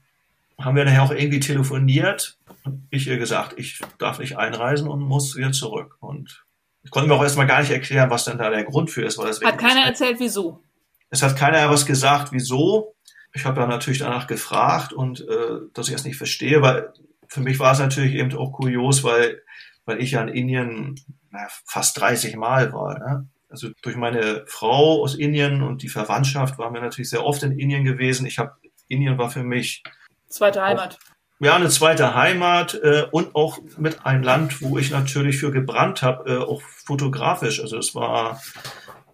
haben 0.60 0.76
wir 0.76 0.86
nachher 0.86 1.04
auch 1.04 1.12
irgendwie 1.12 1.40
telefoniert 1.40 2.38
und 2.64 2.88
ich 2.92 3.08
ihr 3.08 3.18
gesagt, 3.18 3.54
ich 3.58 3.82
darf 3.98 4.20
nicht 4.20 4.38
einreisen 4.38 4.88
und 4.88 5.02
muss 5.02 5.36
wieder 5.36 5.52
zurück. 5.52 5.98
Und 6.00 6.44
ich 6.84 6.92
konnte 6.92 7.10
mir 7.10 7.16
auch 7.16 7.24
erstmal 7.24 7.48
gar 7.48 7.62
nicht 7.62 7.72
erklären, 7.72 8.10
was 8.10 8.26
denn 8.26 8.38
da 8.38 8.50
der 8.50 8.64
Grund 8.64 8.92
für 8.92 9.04
ist. 9.04 9.18
Weil 9.18 9.28
das 9.28 9.42
hat 9.42 9.58
keiner 9.58 9.86
erzählt, 9.86 10.18
wieso? 10.20 10.62
Es 11.10 11.24
hat 11.24 11.36
keiner 11.36 11.70
was 11.70 11.86
gesagt, 11.86 12.32
wieso. 12.32 12.96
Ich 13.34 13.46
habe 13.46 13.62
ja 13.62 13.68
natürlich 13.68 14.00
danach 14.00 14.28
gefragt 14.28 14.94
und 14.94 15.22
äh, 15.22 15.60
dass 15.74 15.88
ich 15.88 15.96
es 15.96 16.04
nicht 16.04 16.18
verstehe, 16.18 16.62
weil 16.62 16.94
für 17.32 17.40
mich 17.40 17.60
war 17.60 17.72
es 17.72 17.80
natürlich 17.80 18.16
eben 18.16 18.36
auch 18.36 18.52
kurios, 18.52 19.06
weil, 19.06 19.42
weil 19.86 20.02
ich 20.02 20.12
ja 20.12 20.22
in 20.22 20.28
Indien 20.28 20.96
na, 21.30 21.48
fast 21.66 21.98
30 22.00 22.36
Mal 22.36 22.74
war. 22.74 23.00
Ne? 23.00 23.30
Also 23.48 23.70
durch 23.82 23.96
meine 23.96 24.44
Frau 24.48 25.02
aus 25.02 25.16
Indien 25.16 25.64
und 25.64 25.82
die 25.82 25.88
Verwandtschaft 25.88 26.58
waren 26.58 26.74
wir 26.74 26.82
natürlich 26.82 27.10
sehr 27.10 27.26
oft 27.26 27.42
in 27.44 27.58
Indien 27.58 27.86
gewesen. 27.86 28.26
Ich 28.26 28.38
habe 28.38 28.56
Indien 28.90 29.18
war 29.18 29.30
für 29.30 29.44
mich 29.44 29.82
zweite 30.28 30.62
Heimat. 30.62 31.00
Auch, 31.02 31.46
ja, 31.46 31.56
eine 31.56 31.70
zweite 31.70 32.16
Heimat 32.16 32.76
äh, 32.84 33.06
und 33.12 33.34
auch 33.34 33.60
mit 33.78 34.06
einem 34.06 34.24
Land, 34.24 34.62
wo 34.62 34.78
ich 34.78 34.92
natürlich 34.92 35.38
für 35.38 35.52
gebrannt 35.52 36.02
habe, 36.02 36.30
äh, 36.30 36.38
auch 36.38 36.62
fotografisch. 36.62 37.62
Also 37.62 37.78
es 37.78 37.96
war 37.96 38.42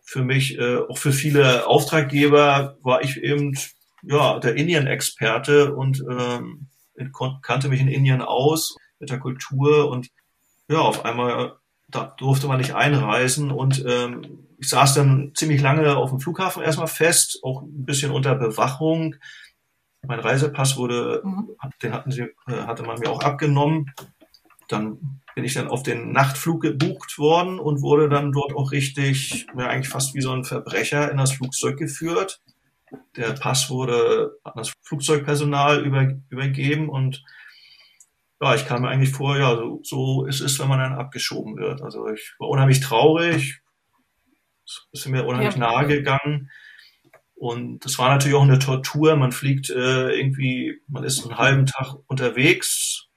für 0.02 0.24
mich, 0.24 0.58
äh, 0.58 0.78
auch 0.78 0.98
für 0.98 1.12
viele 1.12 1.68
Auftraggeber, 1.68 2.78
war 2.82 3.04
ich 3.04 3.18
eben 3.18 3.56
ja 4.02 4.40
der 4.40 4.56
Indien-Experte 4.56 5.76
und 5.76 6.04
ähm, 6.10 6.67
kannte 7.42 7.70
mich 7.70 7.82
in 7.82 7.88
Indien 7.88 8.22
aus 8.22 8.76
mit 9.00 9.10
der 9.10 9.20
Kultur 9.20 9.90
und 9.90 10.08
ja, 10.68 10.80
auf 10.80 11.06
einmal 11.06 11.58
da 11.90 12.14
durfte 12.18 12.48
man 12.48 12.58
nicht 12.58 12.76
einreisen 12.76 13.52
und 13.52 13.84
ähm, 13.88 14.48
ich 14.60 14.70
saß 14.70 14.96
dann 14.96 15.32
ziemlich 15.36 15.62
lange 15.62 15.96
auf 15.96 16.10
dem 16.10 16.20
Flughafen 16.20 16.64
erstmal 16.64 16.88
fest, 16.88 17.40
auch 17.44 17.62
ein 17.62 17.86
bisschen 17.86 18.12
unter 18.12 18.36
Bewachung. 18.36 19.16
Mein 20.06 20.20
Reisepass 20.20 20.78
wurde, 20.78 21.22
mhm. 21.24 21.50
den 21.82 21.94
hatten 21.94 22.12
sie, 22.12 22.24
äh, 22.48 22.64
hatte 22.66 22.84
man 22.84 23.00
mir 23.00 23.10
auch 23.10 23.22
abgenommen. 23.22 23.94
Dann 24.68 25.22
bin 25.36 25.46
ich 25.46 25.54
dann 25.54 25.70
auf 25.70 25.84
den 25.84 26.12
Nachtflug 26.12 26.62
gebucht 26.62 27.18
worden 27.18 27.60
und 27.60 27.82
wurde 27.82 28.10
dann 28.10 28.32
dort 28.32 28.54
auch 28.54 28.72
richtig, 28.72 29.48
ja, 29.58 29.68
eigentlich 29.68 29.90
fast 29.90 30.14
wie 30.14 30.22
so 30.22 30.32
ein 30.32 30.44
Verbrecher 30.44 31.10
in 31.10 31.18
das 31.18 31.32
Flugzeug 31.32 31.78
geführt 31.78 32.42
der 33.16 33.34
Pass 33.34 33.70
wurde 33.70 34.38
an 34.44 34.54
das 34.56 34.74
Flugzeugpersonal 34.82 35.84
über, 35.84 36.14
übergeben 36.30 36.90
und 36.90 37.24
ja, 38.40 38.54
ich 38.54 38.68
kam 38.68 38.84
mir 38.84 38.90
eigentlich 38.90 39.12
vor, 39.12 39.38
ja, 39.38 39.56
so, 39.56 39.80
so 39.84 40.26
ist 40.26 40.42
es, 40.42 40.60
wenn 40.60 40.68
man 40.68 40.80
dann 40.80 40.94
abgeschoben 40.94 41.58
wird. 41.58 41.82
Also 41.82 42.08
ich 42.08 42.36
war 42.38 42.50
unheimlich 42.50 42.82
traurig, 42.82 43.62
es 44.64 44.88
ist 44.92 45.08
mir 45.08 45.26
unheimlich 45.26 45.56
ja. 45.56 45.60
nahe 45.60 45.88
gegangen. 45.88 46.52
Und 47.36 47.86
das 47.86 47.98
war 48.00 48.10
natürlich 48.10 48.36
auch 48.36 48.44
eine 48.44 48.60
Tortur. 48.60 49.16
Man 49.16 49.32
fliegt 49.32 49.70
äh, 49.70 50.10
irgendwie, 50.12 50.82
man 50.88 51.04
ist 51.04 51.24
einen 51.24 51.38
halben 51.38 51.66
Tag 51.68 51.96
unterwegs, 52.08 53.08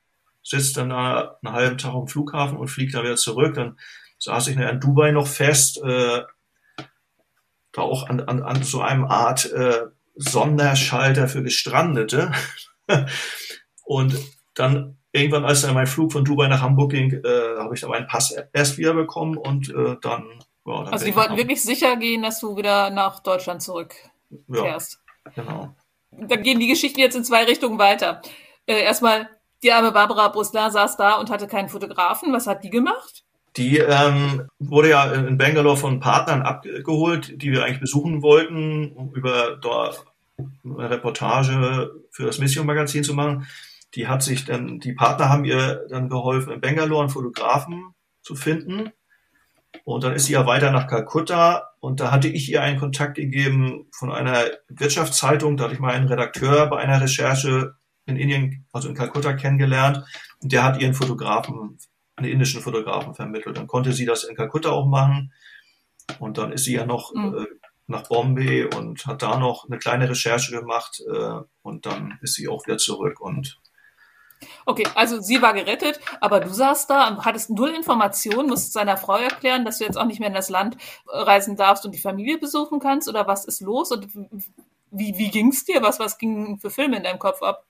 sitzt 0.42 0.76
dann 0.76 0.90
da 0.90 1.38
einen 1.42 1.54
halben 1.54 1.78
Tag 1.78 1.94
am 1.94 2.06
Flughafen 2.06 2.58
und 2.58 2.68
fliegt 2.68 2.94
dann 2.94 3.04
wieder 3.04 3.16
zurück. 3.16 3.54
Dann 3.54 3.78
saß 4.18 4.48
ich 4.48 4.56
in 4.56 4.80
Dubai 4.80 5.10
noch 5.12 5.26
fest, 5.26 5.82
äh, 5.82 6.22
da 7.72 7.82
auch 7.82 8.08
an, 8.08 8.20
an, 8.20 8.42
an 8.42 8.62
so 8.62 8.80
einem 8.80 9.04
Art 9.04 9.50
äh, 9.52 9.86
Sonderschalter 10.14 11.28
für 11.28 11.42
Gestrandete. 11.42 12.32
und 13.84 14.16
dann 14.54 14.98
irgendwann, 15.12 15.44
als 15.44 15.62
dann 15.62 15.74
mein 15.74 15.86
Flug 15.86 16.12
von 16.12 16.24
Dubai 16.24 16.48
nach 16.48 16.62
Hamburg 16.62 16.92
ging, 16.92 17.12
äh, 17.12 17.58
habe 17.58 17.74
ich 17.74 17.80
dann 17.80 17.90
meinen 17.90 18.06
Pass 18.06 18.34
erst 18.52 18.78
wieder 18.78 18.94
bekommen 18.94 19.36
und 19.36 19.70
äh, 19.70 19.96
dann. 20.00 20.26
Ja, 20.66 20.84
dann 20.84 20.92
also 20.92 21.04
die 21.04 21.16
wollten 21.16 21.36
wirklich 21.36 21.62
sicher 21.62 21.96
gehen, 21.96 22.22
dass 22.22 22.40
du 22.40 22.56
wieder 22.56 22.90
nach 22.90 23.20
Deutschland 23.20 23.62
zurückkehrst. 23.62 25.00
Ja, 25.24 25.32
genau. 25.34 25.74
Dann 26.10 26.42
gehen 26.42 26.60
die 26.60 26.68
Geschichten 26.68 27.00
jetzt 27.00 27.16
in 27.16 27.24
zwei 27.24 27.44
Richtungen 27.44 27.78
weiter. 27.78 28.20
Äh, 28.66 28.82
erstmal, 28.82 29.28
die 29.62 29.72
arme 29.72 29.92
Barbara 29.92 30.28
Brusler 30.28 30.70
saß 30.70 30.96
da 30.96 31.14
und 31.14 31.30
hatte 31.30 31.46
keinen 31.46 31.68
Fotografen. 31.68 32.32
Was 32.32 32.46
hat 32.46 32.64
die 32.64 32.70
gemacht? 32.70 33.24
Die 33.56 33.78
ähm, 33.78 34.48
wurde 34.58 34.90
ja 34.90 35.12
in 35.12 35.38
Bangalore 35.38 35.76
von 35.76 36.00
Partnern 36.00 36.42
abgeholt, 36.42 37.42
die 37.42 37.50
wir 37.50 37.64
eigentlich 37.64 37.80
besuchen 37.80 38.22
wollten, 38.22 38.92
um 38.92 39.12
über 39.14 39.56
dort 39.56 40.04
eine 40.64 40.90
Reportage 40.90 41.90
für 42.10 42.26
das 42.26 42.38
Mission 42.38 42.66
Magazin 42.66 43.04
zu 43.04 43.14
machen. 43.14 43.46
Die 43.94 44.06
hat 44.06 44.22
sich 44.22 44.44
dann, 44.44 44.78
die 44.78 44.92
Partner 44.92 45.28
haben 45.28 45.44
ihr 45.44 45.86
dann 45.90 46.08
geholfen, 46.08 46.52
in 46.52 46.60
Bangalore 46.60 47.02
einen 47.02 47.10
Fotografen 47.10 47.94
zu 48.22 48.36
finden. 48.36 48.90
Und 49.84 50.04
dann 50.04 50.14
ist 50.14 50.26
sie 50.26 50.34
ja 50.34 50.46
weiter 50.46 50.70
nach 50.70 50.86
Kalkutta 50.86 51.70
und 51.80 52.00
da 52.00 52.10
hatte 52.10 52.28
ich 52.28 52.50
ihr 52.50 52.62
einen 52.62 52.78
Kontakt 52.78 53.16
gegeben 53.16 53.86
von 53.92 54.12
einer 54.12 54.44
Wirtschaftszeitung. 54.68 55.56
Da 55.56 55.64
hatte 55.64 55.74
ich 55.74 55.80
mal 55.80 55.94
einen 55.94 56.08
Redakteur 56.08 56.66
bei 56.66 56.78
einer 56.78 57.00
Recherche 57.00 57.74
in 58.06 58.16
Indien, 58.16 58.66
also 58.72 58.88
in 58.88 58.94
Kalkutta 58.94 59.32
kennengelernt. 59.32 60.04
Und 60.42 60.52
der 60.52 60.62
hat 60.62 60.80
ihren 60.80 60.94
Fotografen 60.94 61.78
einen 62.20 62.32
indischen 62.32 62.60
Fotografen 62.60 63.14
vermittelt. 63.14 63.56
Dann 63.56 63.66
konnte 63.66 63.92
sie 63.92 64.06
das 64.06 64.24
in 64.24 64.36
Kalkutta 64.36 64.70
auch 64.70 64.86
machen. 64.86 65.32
Und 66.18 66.38
dann 66.38 66.52
ist 66.52 66.64
sie 66.64 66.74
ja 66.74 66.86
noch 66.86 67.12
mhm. 67.14 67.34
äh, 67.38 67.46
nach 67.86 68.04
Bombay 68.08 68.64
und 68.64 69.06
hat 69.06 69.22
da 69.22 69.38
noch 69.38 69.66
eine 69.66 69.78
kleine 69.78 70.08
Recherche 70.08 70.52
gemacht. 70.52 71.02
Äh, 71.12 71.40
und 71.62 71.86
dann 71.86 72.18
ist 72.22 72.34
sie 72.34 72.48
auch 72.48 72.66
wieder 72.66 72.78
zurück 72.78 73.20
und 73.20 73.58
Okay, 74.64 74.86
also 74.94 75.20
sie 75.20 75.42
war 75.42 75.52
gerettet, 75.52 76.00
aber 76.20 76.40
du 76.40 76.48
saßt 76.48 76.88
da 76.88 77.08
und 77.08 77.24
hattest 77.26 77.50
null 77.50 77.70
Informationen, 77.70 78.48
musst 78.48 78.72
seiner 78.72 78.96
Frau 78.96 79.16
erklären, 79.16 79.66
dass 79.66 79.78
du 79.78 79.84
jetzt 79.84 79.98
auch 79.98 80.06
nicht 80.06 80.18
mehr 80.18 80.28
in 80.28 80.34
das 80.34 80.48
Land 80.48 80.76
äh, 80.76 81.18
reisen 81.18 81.56
darfst 81.56 81.84
und 81.84 81.94
die 81.94 82.00
Familie 82.00 82.38
besuchen 82.38 82.80
kannst 82.80 83.08
oder 83.08 83.26
was 83.26 83.44
ist 83.44 83.60
los 83.60 83.92
und 83.92 84.08
wie, 84.90 85.16
wie 85.18 85.30
ging 85.30 85.48
es 85.48 85.64
dir? 85.64 85.82
Was, 85.82 85.98
was 85.98 86.18
ging 86.18 86.58
für 86.58 86.70
Filme 86.70 86.96
in 86.96 87.02
deinem 87.02 87.18
Kopf 87.18 87.42
ab? 87.42 87.66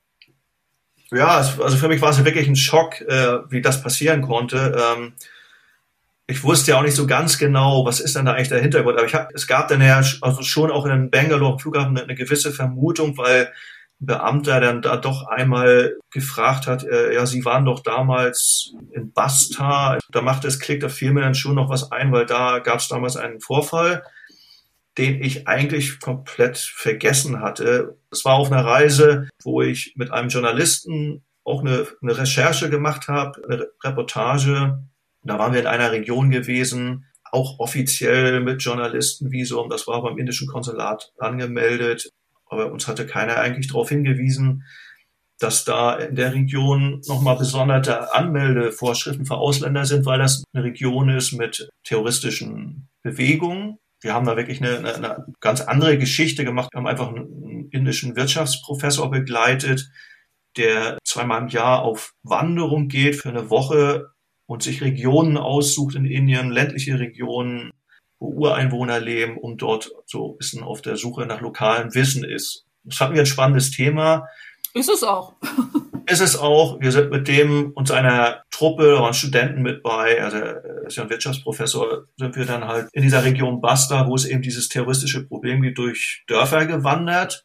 Ja, 1.12 1.36
also 1.38 1.76
für 1.76 1.88
mich 1.88 2.00
war 2.00 2.10
es 2.10 2.24
wirklich 2.24 2.46
ein 2.46 2.56
Schock, 2.56 3.00
äh, 3.00 3.38
wie 3.48 3.60
das 3.60 3.82
passieren 3.82 4.22
konnte. 4.22 4.76
Ähm, 4.78 5.12
ich 6.30 6.44
wusste 6.44 6.70
ja 6.70 6.78
auch 6.78 6.82
nicht 6.82 6.94
so 6.94 7.06
ganz 7.06 7.38
genau, 7.38 7.84
was 7.84 7.98
ist 7.98 8.14
denn 8.14 8.24
da 8.24 8.32
eigentlich 8.32 8.48
der 8.48 8.60
Hintergrund. 8.60 8.96
Aber 8.96 9.06
ich 9.06 9.14
hab, 9.14 9.34
es 9.34 9.48
gab 9.48 9.68
dann 9.68 9.82
ja 9.82 10.00
also 10.20 10.42
schon 10.42 10.70
auch 10.70 10.86
in 10.86 11.10
Bangalore 11.10 11.58
Flughafen 11.58 11.96
eine, 11.96 12.04
eine 12.04 12.14
gewisse 12.14 12.52
Vermutung, 12.52 13.18
weil 13.18 13.52
ein 14.00 14.06
Beamter 14.06 14.60
dann 14.60 14.80
da 14.80 14.96
doch 14.96 15.26
einmal 15.26 15.96
gefragt 16.12 16.68
hat, 16.68 16.84
äh, 16.84 17.14
ja, 17.14 17.26
Sie 17.26 17.44
waren 17.44 17.64
doch 17.64 17.80
damals 17.80 18.72
in 18.92 19.12
Basta. 19.12 19.98
Da 20.12 20.22
machte 20.22 20.46
es 20.46 20.60
Klick, 20.60 20.80
da 20.80 20.88
fiel 20.88 21.12
mir 21.12 21.22
dann 21.22 21.34
schon 21.34 21.56
noch 21.56 21.68
was 21.68 21.90
ein, 21.90 22.12
weil 22.12 22.26
da 22.26 22.60
gab 22.60 22.78
es 22.78 22.86
damals 22.86 23.16
einen 23.16 23.40
Vorfall, 23.40 24.04
den 25.00 25.22
ich 25.22 25.48
eigentlich 25.48 26.00
komplett 26.00 26.58
vergessen 26.58 27.40
hatte. 27.40 27.98
Es 28.10 28.24
war 28.24 28.34
auf 28.34 28.52
einer 28.52 28.64
Reise, 28.64 29.28
wo 29.42 29.62
ich 29.62 29.94
mit 29.96 30.10
einem 30.12 30.28
Journalisten 30.28 31.24
auch 31.44 31.62
eine, 31.62 31.86
eine 32.02 32.18
Recherche 32.18 32.70
gemacht 32.70 33.08
habe, 33.08 33.42
eine 33.48 33.66
Reportage 33.82 34.78
da 35.22 35.38
waren 35.38 35.52
wir 35.52 35.60
in 35.60 35.66
einer 35.66 35.92
Region 35.92 36.30
gewesen, 36.30 37.06
auch 37.30 37.58
offiziell 37.58 38.40
mit 38.40 38.62
Journalistenvisum. 38.62 39.68
Das 39.68 39.86
war 39.86 40.02
beim 40.02 40.18
indischen 40.18 40.48
Konsulat 40.48 41.12
angemeldet. 41.18 42.10
Aber 42.46 42.72
uns 42.72 42.88
hatte 42.88 43.06
keiner 43.06 43.36
eigentlich 43.36 43.68
darauf 43.68 43.90
hingewiesen, 43.90 44.64
dass 45.38 45.64
da 45.64 45.96
in 45.96 46.16
der 46.16 46.34
Region 46.34 47.00
nochmal 47.06 47.36
besondere 47.36 48.12
Anmeldevorschriften 48.12 49.24
für 49.24 49.36
Ausländer 49.36 49.84
sind, 49.84 50.04
weil 50.04 50.18
das 50.18 50.42
eine 50.52 50.64
Region 50.64 51.08
ist 51.08 51.32
mit 51.32 51.68
terroristischen 51.84 52.88
Bewegungen. 53.02 53.78
Wir 54.00 54.14
haben 54.14 54.26
da 54.26 54.36
wirklich 54.36 54.62
eine, 54.62 54.78
eine, 54.78 54.94
eine 54.94 55.26
ganz 55.40 55.60
andere 55.60 55.98
Geschichte 55.98 56.44
gemacht. 56.44 56.70
Wir 56.72 56.78
haben 56.78 56.86
einfach 56.86 57.08
einen 57.08 57.68
indischen 57.70 58.16
Wirtschaftsprofessor 58.16 59.10
begleitet, 59.10 59.90
der 60.56 60.98
zweimal 61.04 61.42
im 61.42 61.48
Jahr 61.48 61.82
auf 61.82 62.12
Wanderung 62.22 62.88
geht 62.88 63.16
für 63.16 63.28
eine 63.28 63.50
Woche 63.50 64.10
und 64.46 64.62
sich 64.62 64.82
Regionen 64.82 65.36
aussucht 65.36 65.94
in 65.94 66.04
Indien, 66.04 66.50
ländliche 66.50 66.98
Regionen, 66.98 67.70
wo 68.18 68.30
Ureinwohner 68.30 69.00
leben 69.00 69.38
und 69.38 69.62
dort 69.62 69.90
so 70.06 70.32
ein 70.32 70.38
bisschen 70.38 70.62
auf 70.62 70.82
der 70.82 70.96
Suche 70.96 71.26
nach 71.26 71.40
lokalem 71.40 71.94
Wissen 71.94 72.24
ist. 72.24 72.66
Das 72.84 73.00
hatten 73.00 73.14
wir 73.14 73.22
ein 73.22 73.26
spannendes 73.26 73.70
Thema. 73.70 74.26
Ist 74.74 74.88
es 74.88 75.02
auch. 75.02 75.34
ist 76.06 76.20
es 76.20 76.36
auch. 76.36 76.80
Wir 76.80 76.92
sind 76.92 77.10
mit 77.10 77.28
dem 77.28 77.72
und 77.72 77.88
seiner 77.88 78.42
Truppe, 78.50 78.94
da 78.94 79.02
waren 79.02 79.14
Studenten 79.14 79.62
mit 79.62 79.82
bei, 79.82 80.22
also 80.22 80.38
er 80.38 80.86
ist 80.86 80.96
ja 80.96 81.04
ein 81.04 81.10
Wirtschaftsprofessor, 81.10 82.06
sind 82.16 82.36
wir 82.36 82.44
dann 82.44 82.66
halt 82.66 82.88
in 82.92 83.02
dieser 83.02 83.24
Region 83.24 83.60
Basta, 83.60 84.06
wo 84.06 84.14
es 84.14 84.26
eben 84.26 84.42
dieses 84.42 84.68
terroristische 84.68 85.26
Problem 85.26 85.62
gibt, 85.62 85.78
durch 85.78 86.24
Dörfer 86.26 86.66
gewandert, 86.66 87.44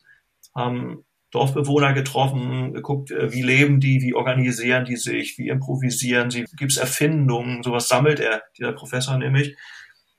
haben 0.55 1.05
Dorfbewohner 1.31 1.93
getroffen, 1.93 2.73
geguckt, 2.73 3.11
äh, 3.11 3.31
wie 3.33 3.41
leben 3.41 3.79
die, 3.79 4.01
wie 4.01 4.13
organisieren 4.13 4.85
die 4.85 4.95
sich, 4.95 5.37
wie 5.37 5.49
improvisieren 5.49 6.31
sie, 6.31 6.45
gibt 6.55 6.71
es 6.71 6.77
Erfindungen, 6.77 7.61
sowas 7.61 7.87
sammelt 7.87 8.19
er, 8.19 8.43
dieser 8.57 8.71
Professor 8.71 9.17
nämlich. 9.17 9.55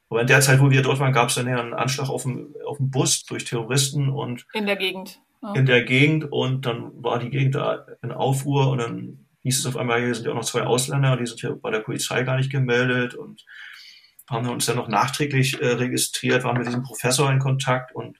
Aber 0.09 0.21
in 0.21 0.27
der 0.27 0.41
Zeit, 0.41 0.61
wo 0.61 0.71
wir 0.71 0.83
dort 0.83 1.01
waren, 1.01 1.13
gab 1.13 1.31
es 1.31 1.35
dann 1.35 1.49
ja 1.49 1.59
einen 1.59 1.75
Anschlag 1.75 2.11
auf 2.11 2.23
dem, 2.23 2.55
auf 2.67 2.77
dem 2.77 2.91
Bus 2.91 3.25
durch 3.25 3.45
Terroristen 3.45 4.09
und 4.09 4.47
in 4.53 4.67
der 4.67 4.77
Gegend. 4.77 5.21
Ja. 5.43 5.55
In 5.55 5.67
der 5.67 5.83
Gegend 5.85 6.31
und 6.31 6.67
dann 6.67 6.91
war 7.03 7.19
die 7.19 7.31
Gegend 7.31 7.55
da 7.55 7.87
in 8.03 8.13
Aufruhr 8.13 8.69
und 8.71 8.79
dann 8.79 9.27
hieß 9.43 9.61
es 9.61 9.67
auf 9.67 9.77
einmal, 9.77 10.01
hier 10.01 10.15
sind 10.15 10.25
ja 10.25 10.33
auch 10.33 10.37
noch 10.37 10.45
zwei 10.45 10.63
Ausländer, 10.63 11.17
die 11.17 11.27
sind 11.27 11.43
ja 11.43 11.53
bei 11.53 11.71
der 11.71 11.81
Polizei 11.81 12.23
gar 12.23 12.37
nicht 12.37 12.51
gemeldet 12.51 13.15
und 13.15 13.45
haben 14.29 14.49
uns 14.49 14.67
dann 14.67 14.77
noch 14.77 14.89
nachträglich 14.89 15.61
äh, 15.61 15.69
registriert, 15.69 16.43
waren 16.43 16.59
mit 16.59 16.67
diesem 16.67 16.83
Professor 16.83 17.31
in 17.31 17.39
Kontakt 17.39 17.95
und 17.95 18.19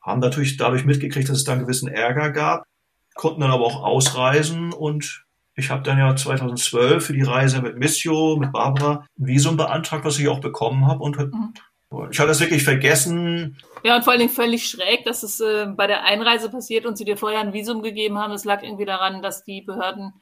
haben 0.00 0.20
natürlich 0.20 0.56
dadurch 0.56 0.84
mitgekriegt, 0.84 1.28
dass 1.28 1.36
es 1.36 1.44
da 1.44 1.52
einen 1.52 1.62
gewissen 1.62 1.88
Ärger 1.88 2.30
gab, 2.30 2.66
konnten 3.14 3.42
dann 3.42 3.50
aber 3.50 3.64
auch 3.64 3.84
ausreisen 3.84 4.72
und 4.72 5.24
ich 5.54 5.70
habe 5.70 5.82
dann 5.82 5.98
ja 5.98 6.16
2012 6.16 7.04
für 7.04 7.12
die 7.12 7.22
Reise 7.22 7.60
mit 7.60 7.76
Missio, 7.76 8.36
mit 8.36 8.50
Barbara, 8.50 9.06
ein 9.18 9.26
Visum 9.26 9.56
beantragt, 9.56 10.04
was 10.04 10.18
ich 10.18 10.28
auch 10.28 10.40
bekommen 10.40 10.86
habe 10.86 11.02
und 11.02 11.18
mhm. 11.18 11.54
Ich 12.10 12.18
habe 12.18 12.28
das 12.28 12.40
wirklich 12.40 12.62
vergessen. 12.62 13.56
Ja, 13.82 13.96
und 13.96 14.04
vor 14.04 14.12
allen 14.12 14.20
Dingen 14.20 14.32
völlig 14.32 14.66
schräg, 14.66 15.04
dass 15.04 15.22
es 15.22 15.40
äh, 15.40 15.66
bei 15.66 15.86
der 15.86 16.04
Einreise 16.04 16.48
passiert 16.48 16.86
und 16.86 16.96
sie 16.96 17.04
dir 17.04 17.16
vorher 17.16 17.40
ein 17.40 17.52
Visum 17.52 17.82
gegeben 17.82 18.18
haben. 18.18 18.32
Es 18.32 18.44
lag 18.44 18.62
irgendwie 18.62 18.84
daran, 18.84 19.22
dass 19.22 19.42
die 19.42 19.62
Behörden 19.62 20.12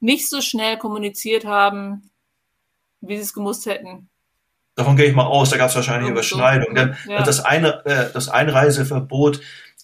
nicht 0.00 0.28
so 0.30 0.40
schnell 0.40 0.78
kommuniziert 0.78 1.44
haben, 1.44 2.10
wie 3.00 3.16
sie 3.16 3.22
es 3.22 3.34
gemusst 3.34 3.66
hätten. 3.66 4.08
Davon 4.74 4.96
gehe 4.96 5.06
ich 5.06 5.14
mal 5.14 5.26
aus, 5.26 5.50
da 5.50 5.58
gab 5.58 5.68
es 5.68 5.76
wahrscheinlich 5.76 6.10
Überschneidungen. 6.10 6.74
Denn 6.74 6.96
ja. 7.06 7.22
das, 7.22 7.44
eine, 7.44 7.84
äh, 7.84 8.10
das 8.12 8.30
Einreiseverbot 8.30 9.40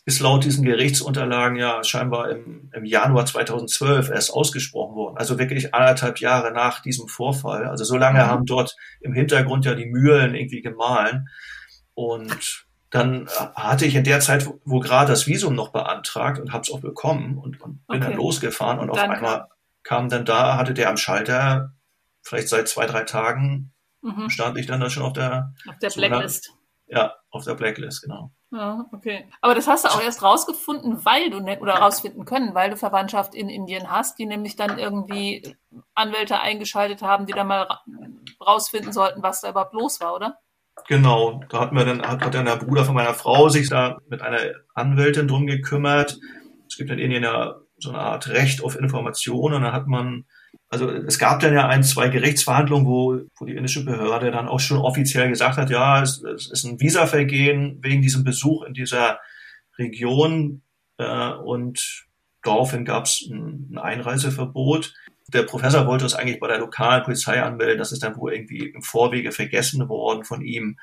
ist 0.09 0.21
laut 0.21 0.43
diesen 0.43 0.65
Gerichtsunterlagen 0.65 1.59
ja 1.59 1.85
scheinbar 1.85 2.31
im, 2.31 2.71
im 2.73 2.87
Januar 2.87 3.27
2012 3.27 4.09
erst 4.09 4.33
ausgesprochen 4.33 4.97
worden. 4.97 5.19
Also 5.19 5.39
wirklich 5.39 5.75
anderthalb 5.75 6.19
Jahre 6.19 6.51
nach 6.51 6.81
diesem 6.81 7.09
Vorfall. 7.09 7.67
Also 7.67 7.85
so 7.85 7.99
lange 7.99 8.21
mhm. 8.21 8.27
haben 8.27 8.47
dort 8.47 8.75
im 9.03 9.13
Hintergrund 9.13 9.67
ja 9.67 9.75
die 9.75 9.85
Mühlen 9.85 10.35
irgendwie 10.35 10.63
gemahlen. 10.63 11.29
Und 11.93 12.65
dann 12.89 13.29
hatte 13.55 13.85
ich 13.85 13.97
in 13.97 14.05
der 14.05 14.21
Zeit, 14.21 14.49
wo 14.65 14.81
gerade 14.81 15.11
das 15.11 15.27
Visum 15.27 15.55
noch 15.55 15.73
beantragt 15.73 16.41
und 16.41 16.55
habe 16.55 16.63
es 16.63 16.71
auch 16.71 16.81
bekommen 16.81 17.37
und, 17.37 17.61
und 17.61 17.87
bin 17.87 17.99
okay. 17.99 18.01
dann 18.01 18.15
losgefahren 18.15 18.79
und 18.79 18.89
auf 18.89 18.99
einmal 18.99 19.49
kam 19.83 20.09
dann 20.09 20.25
da, 20.25 20.57
hatte 20.57 20.73
der 20.73 20.89
am 20.89 20.97
Schalter 20.97 21.75
vielleicht 22.23 22.49
seit 22.49 22.67
zwei, 22.67 22.87
drei 22.87 23.05
Tagen 23.05 23.75
mhm. 24.01 24.31
stand 24.31 24.57
ich 24.57 24.67
dann 24.67 24.81
da 24.81 24.89
schon 24.89 25.03
auf 25.03 25.13
der, 25.13 25.53
auf 25.69 25.79
der 25.81 25.91
Blacklist. 25.91 26.55
Ja, 26.89 27.15
auf 27.31 27.45
der 27.45 27.55
Blacklist, 27.55 28.03
genau. 28.03 28.33
Ja, 28.51 28.87
okay. 28.93 29.29
Aber 29.43 29.55
das 29.55 29.69
hast 29.69 29.85
du 29.85 29.89
auch 29.89 30.03
erst 30.03 30.23
rausgefunden, 30.23 31.05
weil 31.05 31.29
du 31.31 31.41
ne 31.41 31.61
oder 31.61 31.75
rausfinden 31.75 32.25
können, 32.25 32.55
weil 32.55 32.71
du 32.71 32.77
Verwandtschaft 32.77 33.35
in 33.35 33.51
Indien 33.51 33.91
hast, 33.91 34.19
die 34.19 34.25
nämlich 34.25 34.57
dann 34.57 34.79
irgendwie 34.79 35.57
Anwälte 35.95 36.41
eingeschaltet 36.41 37.03
haben, 37.03 37.27
die 37.27 37.35
dann 37.35 37.47
mal 37.47 37.69
rausfinden 38.45 38.93
sollten, 38.93 39.23
was 39.23 39.43
da 39.43 39.51
überhaupt 39.51 39.75
los 39.75 40.01
war, 40.01 40.15
oder? 40.15 40.39
Genau, 40.87 41.43
da 41.51 41.61
hat 41.61 41.73
mir 41.73 41.85
dann 41.85 42.03
hat, 42.03 42.25
hat 42.25 42.35
dann 42.35 42.47
der 42.47 42.57
Bruder 42.57 42.85
von 42.85 42.95
meiner 42.95 43.15
Frau 43.15 43.49
sich 43.51 43.69
da 43.69 43.99
mit 44.09 44.23
einer 44.23 44.41
Anwältin 44.75 45.29
drum 45.29 45.47
gekümmert. 45.47 46.19
Es 46.67 46.77
gibt 46.77 46.91
in 46.91 46.99
Indien 46.99 47.25
ja 47.25 47.57
so 47.79 47.91
eine 47.91 47.99
Art 47.99 48.29
Recht 48.29 48.63
auf 48.63 48.77
Informationen 48.79 49.57
und 49.57 49.63
dann 49.63 49.73
hat 49.73 49.89
man 49.89 50.25
also 50.71 50.91
es 50.91 51.19
gab 51.19 51.41
dann 51.41 51.55
ja 51.55 51.67
ein, 51.67 51.83
zwei 51.83 52.09
Gerichtsverhandlungen, 52.09 52.87
wo, 52.87 53.21
wo 53.39 53.45
die 53.47 53.55
indische 53.55 53.85
Behörde 53.85 54.31
dann 54.31 54.49
auch 54.49 54.61
schon 54.61 54.79
offiziell 54.79 55.29
gesagt 55.29 55.57
hat, 55.57 55.71
ja, 55.71 56.03
es, 56.03 56.23
es 56.23 56.51
ist 56.51 56.65
ein 56.65 56.79
Visavergehen 56.79 57.79
wegen 57.83 58.03
diesem 58.03 58.23
Besuch 58.23 58.65
in 58.65 58.75
dieser 58.75 59.19
Region 59.79 60.63
äh, 60.99 61.31
und 61.31 62.07
daraufhin 62.43 62.85
gab 62.85 63.07
es 63.07 63.27
ein, 63.31 63.71
ein 63.73 63.79
Einreiseverbot. 63.79 64.93
Der 65.29 65.43
Professor 65.43 65.87
wollte 65.87 66.05
es 66.05 66.15
eigentlich 66.15 66.41
bei 66.41 66.49
der 66.49 66.59
lokalen 66.59 67.03
Polizei 67.03 67.43
anmelden, 67.43 67.79
das 67.79 67.93
ist 67.93 68.03
dann 68.03 68.17
wohl 68.17 68.35
irgendwie 68.35 68.69
im 68.69 68.83
Vorwege 68.83 69.33
vergessen 69.33 69.89
worden 69.89 70.25
von 70.25 70.43
ihm. 70.43 70.79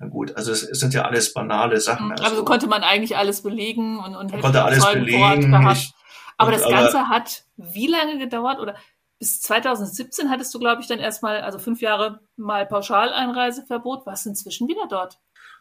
Na 0.00 0.06
gut, 0.06 0.36
also 0.36 0.52
es, 0.52 0.62
es 0.62 0.78
sind 0.78 0.94
ja 0.94 1.02
alles 1.02 1.32
banale 1.32 1.80
Sachen. 1.80 2.12
Also, 2.12 2.24
also 2.24 2.44
konnte 2.44 2.68
man 2.68 2.82
eigentlich 2.82 3.16
alles 3.16 3.42
belegen 3.42 3.98
und, 3.98 4.14
und 4.14 4.32
hätte 4.32 4.42
konnte 4.42 4.64
alles 4.64 4.84
belegen. 4.86 5.68
Ich, 5.72 5.92
aber 6.38 6.52
das 6.52 6.62
Ganze 6.62 7.00
aber, 7.00 7.08
hat 7.08 7.44
wie 7.56 7.88
lange 7.88 8.18
gedauert? 8.18 8.60
Oder 8.60 8.76
bis 9.18 9.40
2017 9.42 10.30
hattest 10.30 10.54
du, 10.54 10.58
glaube 10.58 10.80
ich, 10.80 10.86
dann 10.86 11.00
erstmal, 11.00 11.42
also 11.42 11.58
fünf 11.58 11.80
Jahre 11.82 12.20
mal 12.36 12.64
Pauschaleinreiseverbot. 12.64 14.06
Was 14.06 14.24
inzwischen 14.24 14.68
wieder 14.68 14.86
dort? 14.88 15.18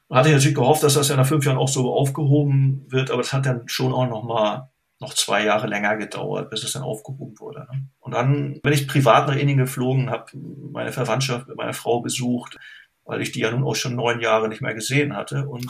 Hatte 0.10 0.30
ich 0.30 0.36
natürlich 0.36 0.56
gehofft, 0.56 0.84
dass 0.84 0.94
das 0.94 1.10
ja 1.10 1.18
nach 1.18 1.28
fünf 1.28 1.46
Jahren 1.46 1.58
auch 1.58 1.68
so 1.68 1.92
aufgehoben 1.94 2.86
wird, 2.88 3.12
aber 3.12 3.22
es 3.22 3.34
hat 3.34 3.46
dann 3.46 3.68
schon 3.68 3.92
auch 3.92 4.08
noch 4.08 4.24
mal 4.24 4.70
noch 5.00 5.14
zwei 5.14 5.44
Jahre 5.44 5.68
länger 5.68 5.98
gedauert, 5.98 6.50
bis 6.50 6.64
es 6.64 6.74
dann 6.74 6.84
aufgehoben 6.84 7.38
wurde. 7.40 7.68
Ne? 7.72 7.88
Und 8.00 8.14
dann 8.14 8.60
bin 8.62 8.74
ich 8.74 8.88
privat 8.88 9.28
nach 9.28 9.36
Indien 9.36 9.58
geflogen, 9.58 10.10
habe 10.10 10.32
meine 10.72 10.92
Verwandtschaft 10.92 11.48
mit 11.48 11.58
meiner 11.58 11.74
Frau 11.74 12.02
besucht, 12.02 12.58
weil 13.04 13.22
ich 13.22 13.32
die 13.32 13.42
ja 13.42 13.52
nun 13.52 13.64
auch 13.64 13.76
schon 13.76 13.96
neun 13.96 14.22
Jahre 14.22 14.48
nicht 14.48 14.62
mehr 14.62 14.74
gesehen 14.74 15.16
hatte 15.16 15.48
und 15.48 15.68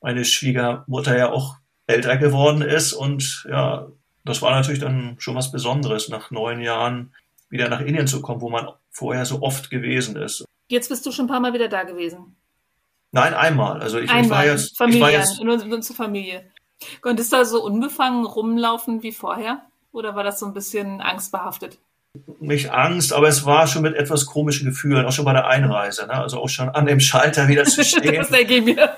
meine 0.00 0.24
Schwiegermutter 0.24 1.16
ja 1.16 1.30
auch 1.30 1.56
älter 1.86 2.16
geworden 2.16 2.62
ist 2.62 2.92
und 2.92 3.46
ja, 3.48 3.88
das 4.24 4.42
war 4.42 4.52
natürlich 4.52 4.80
dann 4.80 5.16
schon 5.18 5.34
was 5.34 5.52
Besonderes, 5.52 6.08
nach 6.08 6.30
neun 6.30 6.60
Jahren 6.60 7.14
wieder 7.48 7.68
nach 7.68 7.80
Indien 7.80 8.06
zu 8.06 8.22
kommen, 8.22 8.40
wo 8.40 8.50
man 8.50 8.68
vorher 8.90 9.24
so 9.24 9.42
oft 9.42 9.70
gewesen 9.70 10.16
ist. 10.16 10.44
Jetzt 10.68 10.88
bist 10.88 11.04
du 11.04 11.12
schon 11.12 11.26
ein 11.26 11.28
paar 11.28 11.40
Mal 11.40 11.52
wieder 11.52 11.68
da 11.68 11.82
gewesen. 11.82 12.36
Nein, 13.12 13.34
einmal. 13.34 13.80
Also 13.80 13.98
ich, 13.98 14.10
einmal. 14.10 14.24
ich 14.24 14.30
war 14.30 14.46
jetzt. 14.46 14.78
Familie, 14.78 14.98
ich 14.98 15.02
war 15.02 15.10
jetzt 15.10 15.42
nur, 15.42 15.56
nur 15.64 15.80
zur 15.80 15.96
Familie. 15.96 16.44
Konntest 17.00 17.32
du 17.32 17.36
da 17.36 17.44
so 17.44 17.62
unbefangen 17.62 18.24
rumlaufen 18.24 19.02
wie 19.02 19.12
vorher? 19.12 19.62
Oder 19.92 20.14
war 20.14 20.22
das 20.22 20.38
so 20.38 20.46
ein 20.46 20.54
bisschen 20.54 21.00
angstbehaftet? 21.00 21.78
Nicht 22.40 22.70
Angst, 22.70 23.12
aber 23.12 23.28
es 23.28 23.44
war 23.44 23.66
schon 23.66 23.82
mit 23.82 23.94
etwas 23.94 24.26
komischen 24.26 24.66
Gefühlen, 24.66 25.06
auch 25.06 25.12
schon 25.12 25.24
bei 25.24 25.32
der 25.32 25.46
Einreise. 25.46 26.06
Ne? 26.06 26.14
Also 26.14 26.40
auch 26.40 26.48
schon 26.48 26.68
an 26.68 26.86
dem 26.86 27.00
Schalter 27.00 27.48
wieder 27.48 27.64
zu 27.64 27.84
stehen. 27.84 28.14
das 28.14 28.30
denke 28.30 28.56
ich 28.56 28.64
mir. 28.64 28.90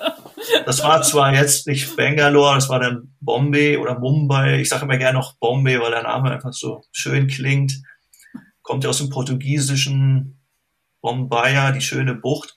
Das 0.65 0.83
war 0.83 1.01
zwar 1.01 1.33
jetzt 1.33 1.67
nicht 1.67 1.95
Bangalore, 1.95 2.55
das 2.55 2.69
war 2.69 2.79
dann 2.79 3.15
Bombay 3.19 3.77
oder 3.77 3.99
Mumbai. 3.99 4.59
Ich 4.59 4.69
sage 4.69 4.83
immer 4.83 4.97
gerne 4.97 5.17
noch 5.17 5.37
Bombay, 5.37 5.79
weil 5.79 5.91
der 5.91 6.03
Name 6.03 6.31
einfach 6.31 6.53
so 6.53 6.83
schön 6.91 7.27
klingt. 7.27 7.81
Kommt 8.61 8.83
ja 8.83 8.89
aus 8.89 8.97
dem 8.97 9.09
portugiesischen 9.09 10.39
Bombaya, 11.01 11.71
die 11.71 11.81
schöne 11.81 12.15
Bucht. 12.15 12.55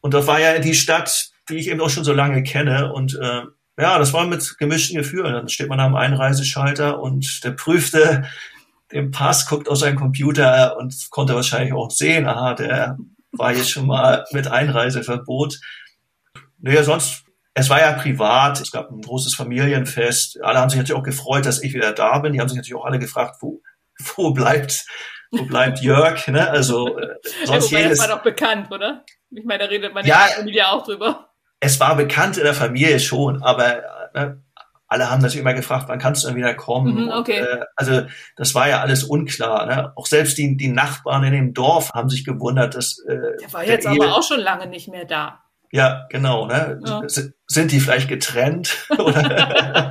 Und 0.00 0.14
das 0.14 0.26
war 0.26 0.40
ja 0.40 0.58
die 0.58 0.74
Stadt, 0.74 1.30
die 1.48 1.56
ich 1.56 1.68
eben 1.68 1.80
auch 1.80 1.90
schon 1.90 2.04
so 2.04 2.12
lange 2.12 2.42
kenne. 2.42 2.92
Und 2.92 3.14
äh, 3.14 3.42
ja, 3.78 3.98
das 3.98 4.12
war 4.12 4.26
mit 4.26 4.56
gemischten 4.58 4.96
Gefühlen. 4.96 5.32
Dann 5.32 5.48
steht 5.48 5.68
man 5.68 5.80
am 5.80 5.94
Einreiseschalter 5.94 7.00
und 7.00 7.42
der 7.44 7.52
prüfte 7.52 8.24
den 8.92 9.10
Pass, 9.10 9.46
guckt 9.46 9.68
aus 9.68 9.80
seinem 9.80 9.96
Computer 9.96 10.76
und 10.76 10.94
konnte 11.10 11.34
wahrscheinlich 11.34 11.72
auch 11.72 11.90
sehen, 11.90 12.26
aha, 12.26 12.54
der 12.54 12.98
war 13.32 13.52
jetzt 13.52 13.70
schon 13.70 13.86
mal 13.86 14.24
mit 14.32 14.46
Einreiseverbot. 14.46 15.60
Naja, 16.64 16.82
sonst, 16.82 17.24
es 17.52 17.68
war 17.68 17.80
ja 17.80 17.92
privat, 17.92 18.58
es 18.58 18.72
gab 18.72 18.90
ein 18.90 19.02
großes 19.02 19.34
Familienfest. 19.34 20.42
Alle 20.42 20.58
haben 20.58 20.70
sich 20.70 20.78
natürlich 20.78 20.98
auch 20.98 21.04
gefreut, 21.04 21.44
dass 21.44 21.62
ich 21.62 21.74
wieder 21.74 21.92
da 21.92 22.18
bin. 22.20 22.32
Die 22.32 22.40
haben 22.40 22.48
sich 22.48 22.56
natürlich 22.56 22.74
auch 22.74 22.86
alle 22.86 22.98
gefragt, 22.98 23.36
wo, 23.40 23.60
wo 24.16 24.30
bleibt, 24.30 24.86
wo 25.30 25.44
bleibt 25.44 25.80
Jörg? 25.80 26.26
Ne? 26.28 26.48
Also 26.48 26.98
äh, 26.98 27.16
sonst 27.44 27.70
ja, 27.70 27.80
jedes. 27.80 27.98
Das 27.98 28.08
war 28.08 28.16
doch 28.16 28.24
bekannt, 28.24 28.72
oder? 28.72 29.04
Ich 29.30 29.44
meine, 29.44 29.64
da 29.64 29.68
redet 29.68 29.92
man 29.92 30.06
ja, 30.06 30.26
Familie 30.36 30.66
auch 30.68 30.84
drüber. 30.84 31.28
Es 31.60 31.78
war 31.80 31.96
bekannt 31.96 32.38
in 32.38 32.44
der 32.44 32.54
Familie 32.54 32.98
schon, 32.98 33.42
aber 33.42 33.82
ne, 34.14 34.42
alle 34.86 35.10
haben 35.10 35.20
natürlich 35.20 35.42
immer 35.42 35.54
gefragt, 35.54 35.84
wann 35.88 35.98
kannst 35.98 36.24
du 36.24 36.28
denn 36.28 36.36
wieder 36.36 36.54
kommen? 36.54 37.04
Mhm, 37.04 37.10
okay. 37.10 37.40
Und, 37.40 37.46
äh, 37.46 37.64
also 37.76 38.02
das 38.36 38.54
war 38.54 38.68
ja 38.70 38.80
alles 38.80 39.04
unklar. 39.04 39.66
Ne? 39.66 39.92
Auch 39.96 40.06
selbst 40.06 40.38
die, 40.38 40.56
die 40.56 40.68
Nachbarn 40.68 41.24
in 41.24 41.32
dem 41.32 41.52
Dorf 41.52 41.90
haben 41.92 42.08
sich 42.08 42.24
gewundert, 42.24 42.74
dass 42.74 42.98
äh, 43.06 43.36
der 43.38 43.52
war 43.52 43.64
jetzt 43.66 43.84
der 43.84 43.92
aber 43.92 44.16
auch 44.16 44.22
schon 44.22 44.40
lange 44.40 44.66
nicht 44.66 44.88
mehr 44.88 45.04
da. 45.04 45.43
Ja, 45.74 46.06
genau. 46.08 46.46
Ne? 46.46 46.80
Ja. 46.86 47.02
Sind 47.08 47.72
die 47.72 47.80
vielleicht 47.80 48.08
getrennt? 48.08 48.86
Oder, 48.90 49.90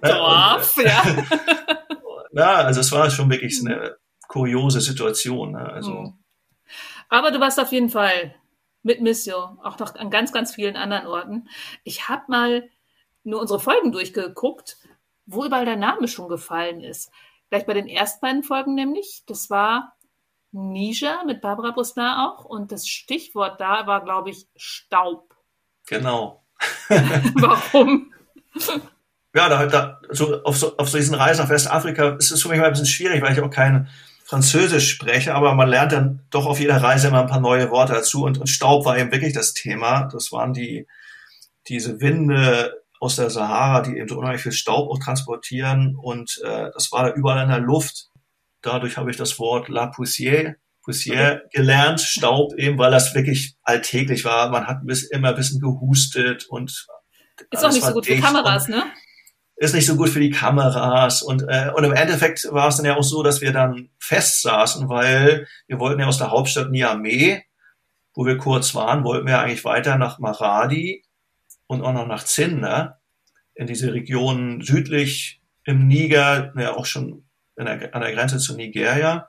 Dorf, 0.00 0.76
und, 0.76 0.84
ja. 0.84 1.02
ja, 2.30 2.54
also 2.54 2.78
es 2.78 2.92
war 2.92 3.10
schon 3.10 3.28
wirklich 3.28 3.60
eine 3.60 3.96
kuriose 4.28 4.80
Situation. 4.80 5.52
Ne? 5.52 5.72
Also, 5.72 5.90
mhm. 5.90 6.18
Aber 7.08 7.32
du 7.32 7.40
warst 7.40 7.58
auf 7.58 7.72
jeden 7.72 7.88
Fall 7.88 8.32
mit 8.84 9.00
Missio, 9.00 9.58
auch 9.64 9.76
noch 9.80 9.96
an 9.96 10.10
ganz, 10.10 10.32
ganz 10.32 10.54
vielen 10.54 10.76
anderen 10.76 11.08
Orten. 11.08 11.48
Ich 11.82 12.08
habe 12.08 12.22
mal 12.28 12.70
nur 13.24 13.40
unsere 13.40 13.58
Folgen 13.58 13.90
durchgeguckt, 13.90 14.76
wo 15.26 15.44
überall 15.44 15.64
der 15.64 15.74
Name 15.74 16.06
schon 16.06 16.28
gefallen 16.28 16.80
ist. 16.80 17.10
Gleich 17.50 17.66
bei 17.66 17.74
den 17.74 17.88
ersten 17.88 18.20
beiden 18.20 18.44
Folgen 18.44 18.74
nämlich. 18.76 19.24
Das 19.26 19.50
war 19.50 19.96
Niger 20.52 21.24
mit 21.24 21.40
Barbara 21.40 21.70
Brustin 21.72 22.02
auch. 22.02 22.44
Und 22.44 22.72
das 22.72 22.88
Stichwort 22.88 23.60
da 23.60 23.86
war, 23.86 24.04
glaube 24.04 24.30
ich, 24.30 24.46
Staub. 24.56 25.34
Genau. 25.86 26.44
Warum? 26.88 28.12
ja, 29.34 29.48
da, 29.48 29.66
da 29.66 30.00
so 30.10 30.42
auf, 30.42 30.56
so, 30.56 30.76
auf 30.76 30.88
so 30.88 30.98
diesen 30.98 31.14
Reisen 31.14 31.42
nach 31.42 31.50
Westafrika 31.50 32.16
ist 32.16 32.30
es 32.30 32.42
für 32.42 32.48
mich 32.48 32.58
mal 32.58 32.66
ein 32.66 32.72
bisschen 32.72 32.86
schwierig, 32.86 33.22
weil 33.22 33.32
ich 33.32 33.40
auch 33.40 33.50
kein 33.50 33.88
Französisch 34.24 34.90
spreche, 34.90 35.34
aber 35.34 35.54
man 35.54 35.70
lernt 35.70 35.92
dann 35.92 36.20
doch 36.28 36.44
auf 36.44 36.60
jeder 36.60 36.82
Reise 36.82 37.08
immer 37.08 37.22
ein 37.22 37.28
paar 37.28 37.40
neue 37.40 37.70
Worte 37.70 37.94
dazu 37.94 38.24
und, 38.24 38.36
und 38.36 38.46
Staub 38.48 38.84
war 38.84 38.98
eben 38.98 39.10
wirklich 39.10 39.32
das 39.32 39.54
Thema. 39.54 40.08
Das 40.12 40.32
waren 40.32 40.52
die, 40.52 40.86
diese 41.66 42.02
Winde 42.02 42.82
aus 43.00 43.16
der 43.16 43.30
Sahara, 43.30 43.80
die 43.80 43.96
eben 43.96 44.08
so 44.08 44.18
unheimlich 44.18 44.42
viel 44.42 44.52
Staub 44.52 44.90
auch 44.90 44.98
transportieren 44.98 45.96
und 45.96 46.42
äh, 46.44 46.70
das 46.74 46.92
war 46.92 47.04
da 47.04 47.14
überall 47.14 47.42
in 47.42 47.48
der 47.48 47.60
Luft. 47.60 48.07
Dadurch 48.62 48.96
habe 48.96 49.10
ich 49.10 49.16
das 49.16 49.38
Wort 49.38 49.68
La 49.68 49.90
Poussière, 49.90 50.56
Poussière 50.84 51.42
gelernt, 51.52 52.00
Staub 52.00 52.54
eben, 52.54 52.78
weil 52.78 52.90
das 52.90 53.14
wirklich 53.14 53.56
alltäglich 53.62 54.24
war. 54.24 54.50
Man 54.50 54.66
hat 54.66 54.78
bis, 54.84 55.04
immer 55.04 55.30
ein 55.30 55.34
bisschen 55.36 55.60
gehustet 55.60 56.46
und 56.48 56.86
ist 57.50 57.64
auch 57.64 57.72
nicht 57.72 57.84
so 57.84 57.92
gut 57.92 58.06
für 58.06 58.16
Kameras, 58.16 58.68
ne? 58.68 58.84
Ist 59.56 59.74
nicht 59.74 59.86
so 59.86 59.96
gut 59.96 60.08
für 60.08 60.20
die 60.20 60.30
Kameras 60.30 61.20
und 61.22 61.42
äh, 61.48 61.70
und 61.74 61.84
im 61.84 61.92
Endeffekt 61.92 62.46
war 62.52 62.68
es 62.68 62.76
dann 62.76 62.86
ja 62.86 62.96
auch 62.96 63.02
so, 63.02 63.22
dass 63.22 63.40
wir 63.40 63.52
dann 63.52 63.90
fest 63.98 64.42
saßen, 64.42 64.88
weil 64.88 65.46
wir 65.66 65.78
wollten 65.78 66.00
ja 66.00 66.06
aus 66.06 66.18
der 66.18 66.30
Hauptstadt 66.30 66.70
Niamey, 66.70 67.42
wo 68.14 68.24
wir 68.24 68.38
kurz 68.38 68.74
waren, 68.74 69.04
wollten 69.04 69.26
wir 69.26 69.40
eigentlich 69.40 69.64
weiter 69.64 69.98
nach 69.98 70.18
Maradi 70.18 71.04
und 71.66 71.82
auch 71.82 71.92
noch 71.92 72.06
nach 72.06 72.24
Zinder, 72.24 73.00
in 73.54 73.66
diese 73.66 73.92
Region 73.92 74.62
südlich 74.62 75.42
im 75.64 75.86
Niger, 75.88 76.52
ja 76.56 76.74
auch 76.76 76.86
schon 76.86 77.27
der, 77.66 77.94
an 77.94 78.00
der 78.00 78.12
Grenze 78.12 78.38
zu 78.38 78.54
Nigeria. 78.56 79.28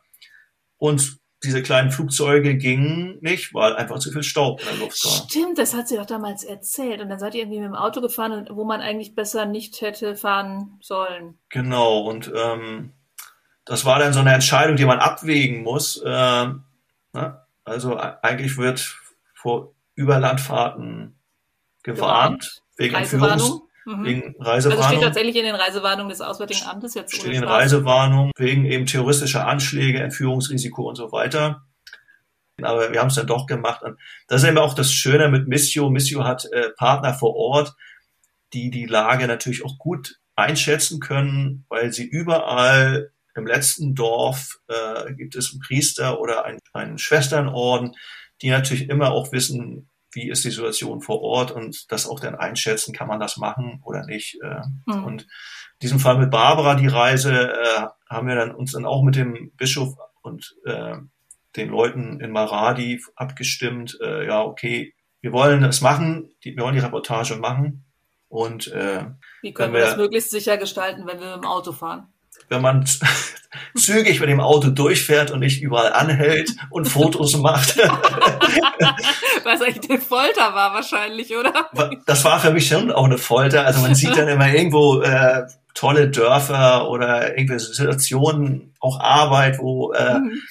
Und 0.78 1.20
diese 1.44 1.64
kleinen 1.64 1.92
Flugzeuge 1.92 2.58
gingen 2.58 3.18
nicht, 3.22 3.54
weil 3.54 3.76
einfach 3.76 4.00
zu 4.00 4.12
viel 4.12 4.24
Staub 4.24 4.60
in 4.60 4.68
der 4.68 4.76
Luft 4.78 5.06
war. 5.06 5.26
Stimmt, 5.30 5.58
das 5.58 5.74
hat 5.74 5.88
sie 5.88 5.96
doch 5.96 6.06
damals 6.06 6.44
erzählt. 6.44 7.02
Und 7.02 7.10
dann 7.10 7.20
seid 7.20 7.34
ihr 7.34 7.42
irgendwie 7.42 7.60
mit 7.60 7.70
dem 7.70 7.76
Auto 7.76 8.02
gefahren, 8.02 8.48
wo 8.52 8.66
man 8.66 8.82
eigentlich 8.82 9.16
besser 9.16 9.46
nicht 9.46 9.80
hätte 9.82 10.16
fahren 10.16 10.78
sollen. 10.82 11.38
Genau, 11.50 12.02
und 12.02 12.32
ähm, 12.36 12.92
das 13.64 13.86
war 13.86 14.00
dann 14.00 14.14
so 14.14 14.20
eine 14.20 14.34
Entscheidung, 14.34 14.76
die 14.76 14.86
man 14.86 15.00
abwägen 15.00 15.64
muss. 15.64 16.02
Äh, 16.04 16.10
ne? 17.14 17.46
Also 17.64 17.98
eigentlich 17.98 18.58
wird 18.58 18.98
vor 19.34 19.74
Überlandfahrten 19.96 21.16
gewarnt, 21.84 22.62
wegen 22.76 22.96
Entführungs 22.96 23.62
mhm. 23.98 24.06
wegen 24.06 24.36
Reisewarnung. 24.40 24.84
Also 24.84 24.96
steht 24.96 25.04
tatsächlich 25.04 25.36
in 25.36 25.46
den 25.46 25.56
Reisewarnungen 25.56 26.10
des 26.10 26.22
Auswärtigen 26.22 26.66
Amtes 26.66 26.94
jetzt 26.94 27.16
Steht 27.16 27.34
in 27.34 27.44
Reisewarnung 27.44 28.32
wegen 28.38 28.66
eben 28.66 28.86
terroristischer 28.86 29.48
Anschläge, 29.48 30.00
Entführungsrisiko 30.00 30.88
und 30.88 30.96
so 30.96 31.12
weiter. 31.12 31.64
Aber 32.62 32.92
wir 32.92 33.00
haben 33.00 33.08
es 33.08 33.16
dann 33.16 33.28
doch 33.28 33.46
gemacht. 33.46 33.84
Und 33.84 33.98
das 34.28 34.44
ist 34.44 34.50
eben 34.50 34.58
auch 34.58 34.74
das 34.74 34.92
Schöne 34.92 35.30
mit 35.30 35.48
Missio. 35.48 35.90
Missio 35.90 36.24
hat 36.24 36.46
äh, 36.52 36.70
Partner 36.78 37.14
vor 37.14 37.36
Ort, 37.36 37.74
die 38.54 38.70
die 38.70 38.86
Lage 38.86 39.28
natürlich 39.28 39.64
auch 39.64 39.78
gut 39.78 40.20
einschätzen 40.36 41.00
können, 41.00 41.66
weil 41.70 41.92
sie 41.94 42.06
überall 42.06 43.12
im 43.36 43.48
letzten 43.48 43.96
Dorf 43.96 44.60
äh, 44.68 45.14
gibt 45.14 45.36
es 45.36 45.52
einen 45.52 45.62
Priester 45.62 46.20
oder 46.20 46.46
einen, 46.46 46.60
einen 46.74 46.98
Schwesternorden, 46.98 47.94
die 48.42 48.50
natürlich 48.50 48.90
immer 48.90 49.12
auch 49.12 49.32
wissen, 49.32 49.90
wie 50.12 50.30
ist 50.30 50.43
die 50.43 50.51
Situation 50.51 51.01
vor 51.01 51.22
Ort 51.22 51.51
und 51.51 51.91
das 51.91 52.07
auch 52.07 52.20
dann 52.20 52.36
einschätzen, 52.36 52.93
kann 52.93 53.07
man 53.07 53.20
das 53.20 53.38
machen 53.38 53.82
oder 53.84 54.05
nicht. 54.05 54.39
Äh. 54.41 54.62
Mhm. 54.86 55.03
Und 55.03 55.22
in 55.22 55.28
diesem 55.82 55.99
Fall 55.99 56.18
mit 56.18 56.32
Barbara 56.32 56.76
die 56.76 56.88
Reise 56.88 57.51
äh, 57.51 57.88
haben 58.10 58.28
wir 58.28 58.36
dann 58.36 58.53
uns 58.53 58.74
dann 58.74 58.86
auch 58.86 59.03
mit 59.03 59.16
dem 59.16 59.51
Bischof 59.55 59.95
und 60.22 60.55
äh, 60.66 60.97
den 61.55 61.70
Leuten 61.70 62.20
in 62.20 62.32
Maradi 62.32 63.01
abgestimmt, 63.16 63.97
äh, 64.01 64.28
ja, 64.28 64.43
okay, 64.43 64.93
wir 65.22 65.32
wollen 65.34 65.62
das 65.62 65.82
machen, 65.82 66.32
die, 66.43 66.55
wir 66.55 66.64
wollen 66.64 66.76
die 66.76 66.82
Reportage 66.82 67.36
machen. 67.36 67.86
Und 68.28 68.68
äh, 68.68 69.05
wie 69.41 69.53
können 69.53 69.74
wir, 69.74 69.80
wir 69.80 69.88
das 69.88 69.97
möglichst 69.97 70.30
sicher 70.30 70.57
gestalten, 70.57 71.07
wenn 71.07 71.20
wir 71.20 71.36
mit 71.36 71.43
dem 71.43 71.49
Auto 71.49 71.72
fahren? 71.72 72.14
Wenn 72.50 72.62
man 72.62 72.86
zügig 73.76 74.20
mit 74.20 74.30
dem 74.30 74.39
Auto 74.39 74.70
durchfährt 74.70 75.32
und 75.32 75.39
nicht 75.39 75.62
überall 75.62 75.93
anhält 75.93 76.52
und 76.70 76.88
Fotos 76.88 77.38
macht. 77.38 77.78
Was 79.43 79.62
echt 79.62 79.89
eine 79.89 80.00
Folter 80.00 80.54
war 80.54 80.74
wahrscheinlich, 80.74 81.36
oder? 81.36 81.70
Das 82.06 82.26
war 82.26 82.39
für 82.39 82.52
mich 82.52 82.68
schon 82.68 82.91
auch 82.91 83.06
eine 83.06 83.18
Folter. 83.18 83.66
Also 83.66 83.82
man 83.82 83.95
sieht 83.95 84.18
dann 84.18 84.28
immer 84.28 84.52
irgendwo 84.52 85.02
äh, 85.02 85.47
tolle 85.74 86.10
Dörfer 86.10 86.89
oder 86.89 87.38
irgendwelche 87.38 87.68
Situationen, 87.74 88.74
auch 88.80 89.00
Arbeit, 89.00 89.60
wo 89.60 89.93
äh, 89.93 90.20
mhm. 90.20 90.41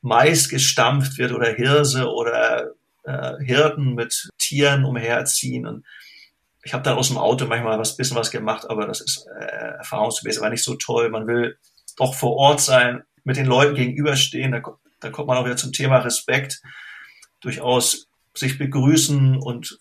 Mais 0.00 0.48
gestampft 0.48 1.18
wird 1.18 1.32
oder 1.32 1.52
Hirse 1.52 2.10
oder 2.10 2.72
äh, 3.04 3.34
Hirten 3.44 3.94
mit 3.94 4.30
Tieren 4.38 4.84
umherziehen 4.84 5.66
und 5.66 5.84
ich 6.62 6.72
habe 6.72 6.82
dann 6.82 6.96
aus 6.96 7.08
dem 7.08 7.18
Auto 7.18 7.46
manchmal 7.46 7.78
was 7.78 7.96
bisschen 7.96 8.16
was 8.16 8.30
gemacht, 8.30 8.68
aber 8.68 8.86
das 8.86 9.00
ist 9.00 9.26
äh, 9.38 9.76
erfahrungsgemäß 9.78 10.38
aber 10.38 10.50
nicht 10.50 10.64
so 10.64 10.74
toll. 10.74 11.10
Man 11.10 11.26
will 11.26 11.58
doch 11.96 12.14
vor 12.14 12.36
Ort 12.36 12.60
sein, 12.60 13.02
mit 13.24 13.36
den 13.36 13.46
Leuten 13.46 13.74
gegenüberstehen. 13.74 14.52
Da, 14.52 14.62
da 15.00 15.10
kommt 15.10 15.28
man 15.28 15.38
auch 15.38 15.44
wieder 15.44 15.56
zum 15.56 15.72
Thema 15.72 15.98
Respekt. 15.98 16.62
Durchaus 17.40 18.06
sich 18.34 18.58
begrüßen 18.58 19.36
und 19.36 19.78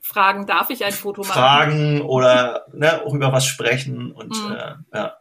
fragen, 0.00 0.46
darf 0.46 0.70
ich 0.70 0.84
ein 0.84 0.92
Foto 0.92 1.22
machen? 1.22 1.32
Fragen 1.32 2.00
oder 2.02 2.66
ne, 2.72 3.02
auch 3.02 3.14
über 3.14 3.32
was 3.32 3.46
sprechen 3.46 4.12
und 4.12 4.30
mhm. 4.30 4.52
äh, 4.52 4.74
ja. 4.94 5.16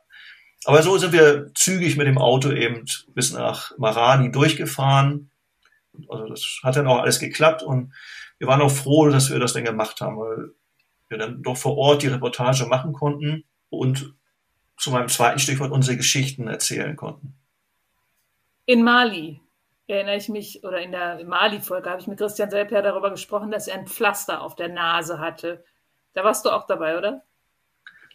Aber 0.66 0.84
so 0.84 0.98
sind 0.98 1.14
wir 1.14 1.52
zügig 1.56 1.96
mit 1.96 2.06
dem 2.06 2.18
Auto 2.18 2.52
eben 2.52 2.86
bis 3.16 3.32
nach 3.32 3.78
Marani 3.78 4.32
durchgefahren. 4.32 5.32
Also 6.10 6.28
das 6.28 6.60
hat 6.64 6.76
dann 6.76 6.88
auch 6.88 7.00
alles 7.00 7.20
geklappt 7.20 7.64
und 7.64 7.94
wir 8.40 8.48
waren 8.48 8.62
auch 8.62 8.72
froh, 8.72 9.10
dass 9.10 9.32
wir 9.32 9.40
das 9.40 9.54
dann 9.54 9.64
gemacht 9.64 10.02
haben, 10.02 10.18
weil 10.18 10.52
wir 11.10 11.18
dann 11.18 11.42
doch 11.44 11.58
vor 11.58 11.78
Ort 11.78 12.04
die 12.04 12.08
Reportage 12.08 12.66
machen 12.66 12.94
konnten 12.94 13.44
und 13.70 14.14
zu 14.78 14.92
meinem 14.92 15.10
zweiten 15.10 15.40
Stichwort 15.40 15.72
unsere 15.72 15.98
Geschichten 15.98 16.48
erzählen 16.48 16.96
konnten. 16.96 17.36
In 18.66 18.84
Mali 18.84 19.42
erinnere 19.88 20.16
ich 20.16 20.30
mich, 20.30 20.64
oder 20.64 20.80
in 20.80 20.92
der 20.92 21.24
Mali-Folge 21.26 21.90
habe 21.90 22.00
ich 22.00 22.08
mit 22.08 22.20
Christian 22.20 22.52
Selper 22.52 22.82
darüber 22.82 23.10
gesprochen, 23.10 23.52
dass 23.52 23.68
er 23.68 23.80
ein 23.80 23.88
Pflaster 23.88 24.42
auf 24.42 24.56
der 24.56 24.70
Nase 24.70 25.20
hatte. 25.20 25.64
Da 26.14 26.24
warst 26.24 26.46
du 26.46 26.52
auch 26.52 26.68
dabei, 26.68 26.98
oder? 26.98 27.24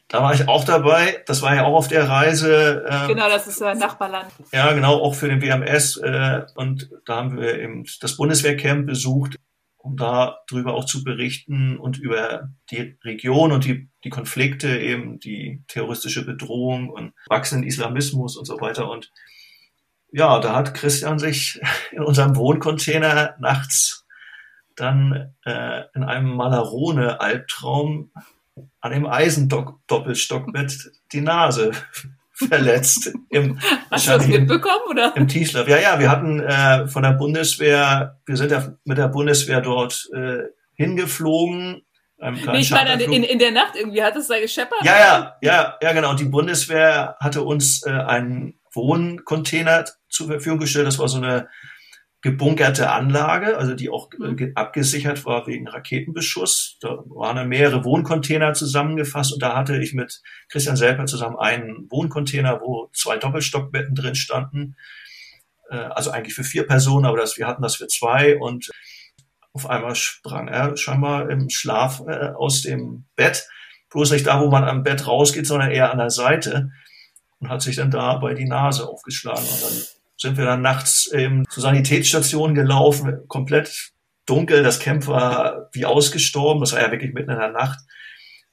Da 0.09 0.23
war 0.23 0.35
ich 0.35 0.47
auch 0.49 0.65
dabei. 0.65 1.23
Das 1.27 1.43
war 1.43 1.55
ja 1.55 1.65
auch 1.65 1.75
auf 1.75 1.89
der 1.89 2.09
Reise. 2.09 2.85
Äh, 2.87 3.09
genau, 3.09 3.29
das 3.29 3.47
ist 3.47 3.63
ein 3.63 3.79
Nachbarland. 3.79 4.31
Ja, 4.53 4.73
genau, 4.73 5.01
auch 5.01 5.15
für 5.15 5.29
den 5.29 5.43
WMS. 5.43 5.97
Äh, 5.97 6.43
und 6.55 6.91
da 7.07 7.17
haben 7.17 7.41
wir 7.41 7.59
eben 7.59 7.85
das 8.01 8.17
Bundeswehrcamp 8.17 8.87
besucht 8.87 9.39
um 9.85 9.99
da 9.99 10.39
drüber 10.49 10.73
auch 10.73 10.87
zu 10.87 11.05
berichten 11.05 11.77
und 11.77 11.99
über 11.99 12.49
die 12.71 12.97
Region 13.05 13.53
und 13.53 13.67
die, 13.67 13.91
die 14.03 14.09
Konflikte, 14.09 14.81
eben 14.81 15.21
die 15.21 15.63
terroristische 15.69 16.25
Bedrohung 16.25 16.89
und 16.89 17.13
wachsenden 17.29 17.69
Islamismus 17.69 18.39
und 18.39 18.47
so 18.47 18.59
weiter. 18.63 18.91
Und 18.91 19.13
ja, 20.11 20.41
da 20.41 20.57
hat 20.57 20.73
Christian 20.73 21.19
sich 21.19 21.61
in 21.93 22.03
unserem 22.03 22.35
Wohncontainer 22.35 23.37
nachts 23.39 24.07
dann 24.75 25.35
äh, 25.45 25.83
in 25.95 26.03
einem 26.03 26.35
Malarone-Albtraum 26.35 28.11
an 28.81 28.91
dem 28.91 29.07
Eisendoppelstockbett 29.07 30.93
die 31.13 31.21
Nase 31.21 31.73
verletzt. 32.35 33.13
Im, 33.31 33.59
Hast 33.91 34.07
du 34.07 34.13
das 34.13 34.27
mitbekommen, 34.27 34.83
oder? 34.91 35.17
Im 35.17 35.29
Tiefschlaf. 35.29 35.69
Ja, 35.69 35.79
ja, 35.79 35.99
wir 35.99 36.11
hatten 36.11 36.41
äh, 36.41 36.87
von 36.89 37.03
der 37.03 37.13
Bundeswehr, 37.13 38.21
wir 38.27 38.37
sind 38.37 38.51
ja 38.51 38.75
mit 38.85 38.99
der 38.99 39.09
Bundeswehr 39.09 39.61
dort 39.61 40.09
äh, 40.15 40.45
hingeflogen. 40.75 41.83
Nee, 42.19 42.61
ich 42.61 42.71
meine, 42.71 43.03
in, 43.03 43.23
in 43.23 43.39
der 43.39 43.51
Nacht 43.51 43.77
irgendwie 43.77 44.03
hat 44.03 44.17
es 44.17 44.29
da 44.29 44.41
gescheppert? 44.41 44.79
Ja, 44.83 44.97
ja, 44.99 45.37
ja, 45.43 45.77
ja, 45.83 45.93
genau. 45.93 46.15
Die 46.15 46.25
Bundeswehr 46.25 47.17
hatte 47.21 47.43
uns 47.43 47.85
äh, 47.87 47.91
einen 47.91 48.59
Wohncontainer 48.73 49.85
zur 50.09 50.29
Verfügung 50.29 50.59
gestellt. 50.59 50.87
Das 50.87 50.99
war 50.99 51.09
so 51.09 51.19
eine 51.19 51.49
gebunkerte 52.25 52.91
Anlage, 52.91 53.59
also 53.59 53.75
die 53.75 53.91
auch 53.91 54.11
äh, 54.15 54.29
mhm. 54.29 54.53
abgesichert 54.55 55.27
war 55.27 55.47
wegen 55.47 55.69
Raketenbeschuss. 55.69 56.79
Da 56.81 57.05
waren 57.05 57.37
dann 57.37 57.51
mehrere 57.51 57.85
Wohncontainer 57.85 58.55
zusammengefasst 58.55 59.35
und 59.35 59.43
da 59.43 59.55
hatte 59.55 59.77
ich 59.77 59.93
mit 59.93 60.23
Christian 60.49 60.77
Selper 60.77 61.05
zusammen 61.05 61.37
einen 61.37 61.87
Wohncontainer, 61.91 62.63
wo 62.63 62.89
zwei 62.95 63.19
Doppelstockbetten 63.19 63.95
drin 63.95 64.15
standen. 64.15 64.75
Äh, 65.69 65.77
also 65.77 66.13
eigentlich 66.13 66.35
für 66.35 66.45
vier 66.45 66.67
Personen, 66.67 67.05
aber 67.05 67.19
das, 67.19 67.37
wir 67.37 67.47
hatten 67.47 67.63
das 67.63 67.77
für 67.77 67.89
zwei 67.89 68.39
und 68.39 68.71
auf 69.53 69.69
einmal 69.69 69.95
sprang 69.95 70.49
er 70.49 70.79
scheinbar 70.79 71.29
im 71.29 71.51
Schlaf 71.51 72.05
äh, 72.09 72.29
aus 72.29 72.63
dem 72.63 73.05
Bett, 73.17 73.47
bloß 73.91 74.13
nicht 74.13 74.27
da, 74.27 74.41
wo 74.41 74.49
man 74.49 74.65
am 74.65 74.83
Bett 74.83 75.07
rausgeht, 75.07 75.47
sondern 75.47 75.71
eher 75.71 75.93
an 75.93 75.99
der 75.99 76.09
Seite 76.09 76.71
und 77.39 77.51
hat 77.51 77.61
sich 77.61 77.77
dann 77.77 77.91
dabei 77.91 78.33
die 78.33 78.49
Nase 78.49 78.89
aufgeschlagen 78.89 79.45
und 79.45 79.63
dann 79.63 79.83
sind 80.17 80.37
wir 80.37 80.45
dann 80.45 80.63
nachts 80.63 81.11
ähm, 81.13 81.45
zur 81.49 81.63
Sanitätsstation 81.63 82.55
gelaufen, 82.55 83.27
komplett 83.29 83.93
dunkel, 84.27 84.63
das 84.63 84.81
Camp 84.81 85.07
war 85.07 85.69
wie 85.73 85.85
ausgestorben, 85.85 86.61
das 86.61 86.73
war 86.73 86.81
ja 86.81 86.91
wirklich 86.91 87.13
mitten 87.13 87.31
in 87.31 87.39
der 87.39 87.53
Nacht, 87.53 87.81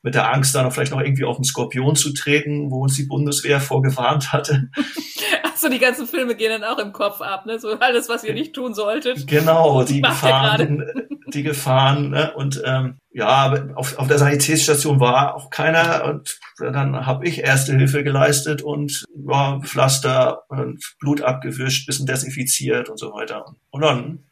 mit 0.02 0.16
der 0.16 0.34
Angst, 0.34 0.56
dann 0.56 0.72
vielleicht 0.72 0.92
noch 0.92 1.00
irgendwie 1.00 1.26
auf 1.26 1.38
den 1.38 1.44
Skorpion 1.44 1.96
zu 1.96 2.14
treten, 2.14 2.72
wo 2.72 2.82
uns 2.82 2.96
die 2.96 3.06
Bundeswehr 3.06 3.62
vorgewarnt 3.62 4.34
hatte. 4.34 4.70
Achso, 5.62 5.72
die 5.72 5.80
ganzen 5.80 6.08
Filme 6.08 6.34
gehen 6.34 6.50
dann 6.50 6.64
auch 6.64 6.80
im 6.80 6.92
Kopf 6.92 7.22
ab, 7.22 7.46
ne? 7.46 7.60
So 7.60 7.78
alles, 7.80 8.10
was 8.10 8.24
ihr 8.24 8.34
nicht 8.34 8.54
tun 8.54 8.74
solltet. 8.74 9.28
Genau, 9.28 9.84
die 9.84 10.02
Gefahren, 10.02 10.84
die 11.28 11.44
Gefahren, 11.44 12.10
ne? 12.10 12.34
Und 12.34 12.60
ähm, 12.66 12.98
ja, 13.12 13.54
auf, 13.76 13.96
auf 14.00 14.08
der 14.08 14.18
Sanitätsstation 14.18 15.00
war 15.00 15.36
auch 15.36 15.52
keiner 15.52 16.06
und 16.06 16.40
dann 16.58 17.06
habe 17.06 17.28
ich 17.28 17.44
erste 17.44 17.74
Hilfe 17.74 18.04
geleistet 18.04 18.64
und 18.64 19.06
ja, 19.30 19.60
Pflaster 19.60 20.50
und 20.50 20.84
Blut 21.00 21.22
abgewischt, 21.22 21.86
bisschen 21.86 22.08
desinfiziert 22.08 22.90
und 22.90 22.98
so 22.98 23.14
weiter. 23.14 23.46
Und 23.70 23.82
dann 23.82 24.24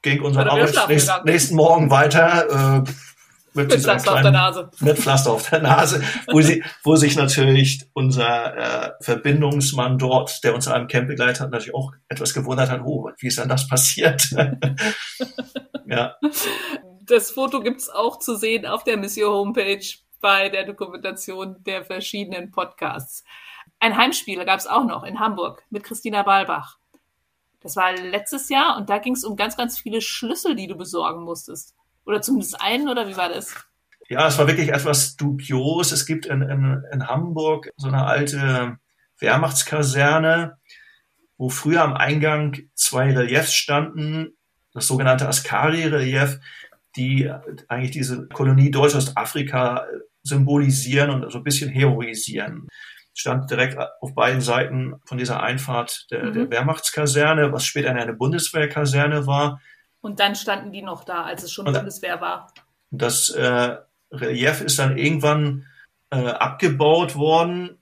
ging 0.00 0.22
unser 0.22 0.50
Arbeit 0.50 0.88
nächsten, 0.88 1.24
nächsten 1.24 1.56
Morgen 1.56 1.90
weiter. 1.90 2.86
Äh, 2.86 2.90
mit, 3.58 3.70
mit 3.70 3.82
Pflaster 3.82 4.14
auf 4.14 4.22
der 4.22 4.30
Nase. 4.30 4.70
Mit 4.80 4.98
Pflaster 4.98 5.32
auf 5.32 5.50
der 5.50 5.60
Nase, 5.60 6.02
wo, 6.28 6.40
sie, 6.40 6.64
wo 6.82 6.96
sich 6.96 7.16
natürlich 7.16 7.88
unser 7.92 8.56
äh, 8.56 8.92
Verbindungsmann 9.00 9.98
dort, 9.98 10.42
der 10.44 10.54
uns 10.54 10.68
an 10.68 10.74
einem 10.74 10.88
Camp 10.88 11.08
begleitet 11.08 11.40
hat, 11.40 11.50
natürlich 11.50 11.74
auch 11.74 11.92
etwas 12.08 12.32
gewundert 12.32 12.70
hat, 12.70 12.82
oh, 12.84 13.10
wie 13.18 13.26
ist 13.26 13.38
denn 13.38 13.48
das 13.48 13.68
passiert? 13.68 14.30
ja. 15.86 16.14
Das 17.02 17.30
Foto 17.30 17.60
gibt's 17.60 17.88
auch 17.90 18.18
zu 18.18 18.36
sehen 18.36 18.66
auf 18.66 18.84
der 18.84 18.96
Mission 18.96 19.32
Homepage 19.32 19.84
bei 20.20 20.48
der 20.48 20.64
Dokumentation 20.64 21.56
der 21.64 21.84
verschiedenen 21.84 22.50
Podcasts. 22.50 23.24
Ein 23.80 23.96
Heimspiel 23.96 24.44
gab 24.44 24.58
es 24.58 24.66
auch 24.66 24.84
noch 24.84 25.04
in 25.04 25.20
Hamburg 25.20 25.64
mit 25.70 25.84
Christina 25.84 26.22
Balbach. 26.22 26.78
Das 27.60 27.76
war 27.76 27.92
letztes 27.92 28.48
Jahr 28.48 28.76
und 28.76 28.88
da 28.88 28.98
ging 28.98 29.14
es 29.14 29.24
um 29.24 29.36
ganz, 29.36 29.56
ganz 29.56 29.78
viele 29.78 30.00
Schlüssel, 30.00 30.54
die 30.54 30.68
du 30.68 30.76
besorgen 30.76 31.24
musstest. 31.24 31.74
Oder 32.08 32.22
zumindest 32.22 32.60
einen, 32.60 32.88
oder 32.88 33.06
wie 33.06 33.18
war 33.18 33.28
das? 33.28 33.54
Ja, 34.08 34.26
es 34.26 34.38
war 34.38 34.46
wirklich 34.46 34.70
etwas 34.70 35.16
dubios. 35.16 35.92
Es 35.92 36.06
gibt 36.06 36.24
in, 36.24 36.40
in, 36.40 36.82
in 36.90 37.06
Hamburg 37.06 37.68
so 37.76 37.88
eine 37.88 38.06
alte 38.06 38.78
Wehrmachtskaserne, 39.18 40.56
wo 41.36 41.50
früher 41.50 41.82
am 41.82 41.92
Eingang 41.92 42.56
zwei 42.74 43.12
Reliefs 43.12 43.52
standen, 43.52 44.38
das 44.72 44.86
sogenannte 44.86 45.28
Askari-Relief, 45.28 46.40
die 46.96 47.30
eigentlich 47.68 47.90
diese 47.90 48.26
Kolonie 48.28 48.70
Deutsch-Ostafrika 48.70 49.84
symbolisieren 50.22 51.10
und 51.10 51.30
so 51.30 51.38
ein 51.38 51.44
bisschen 51.44 51.68
heroisieren. 51.68 52.68
Stand 53.12 53.50
direkt 53.50 53.76
auf 54.00 54.14
beiden 54.14 54.40
Seiten 54.40 54.94
von 55.04 55.18
dieser 55.18 55.42
Einfahrt 55.42 56.06
der, 56.10 56.24
mhm. 56.24 56.32
der 56.32 56.50
Wehrmachtskaserne, 56.50 57.52
was 57.52 57.66
später 57.66 57.90
eine 57.90 58.14
Bundeswehrkaserne 58.14 59.26
war. 59.26 59.60
Und 60.08 60.20
dann 60.20 60.34
standen 60.34 60.72
die 60.72 60.80
noch 60.80 61.04
da, 61.04 61.24
als 61.24 61.42
es 61.42 61.52
schon 61.52 61.66
und 61.66 61.74
Bundeswehr 61.74 62.18
war. 62.22 62.50
Das 62.90 63.28
äh, 63.28 63.76
Relief 64.10 64.62
ist 64.62 64.78
dann 64.78 64.96
irgendwann 64.96 65.66
äh, 66.08 66.28
abgebaut 66.28 67.14
worden 67.14 67.76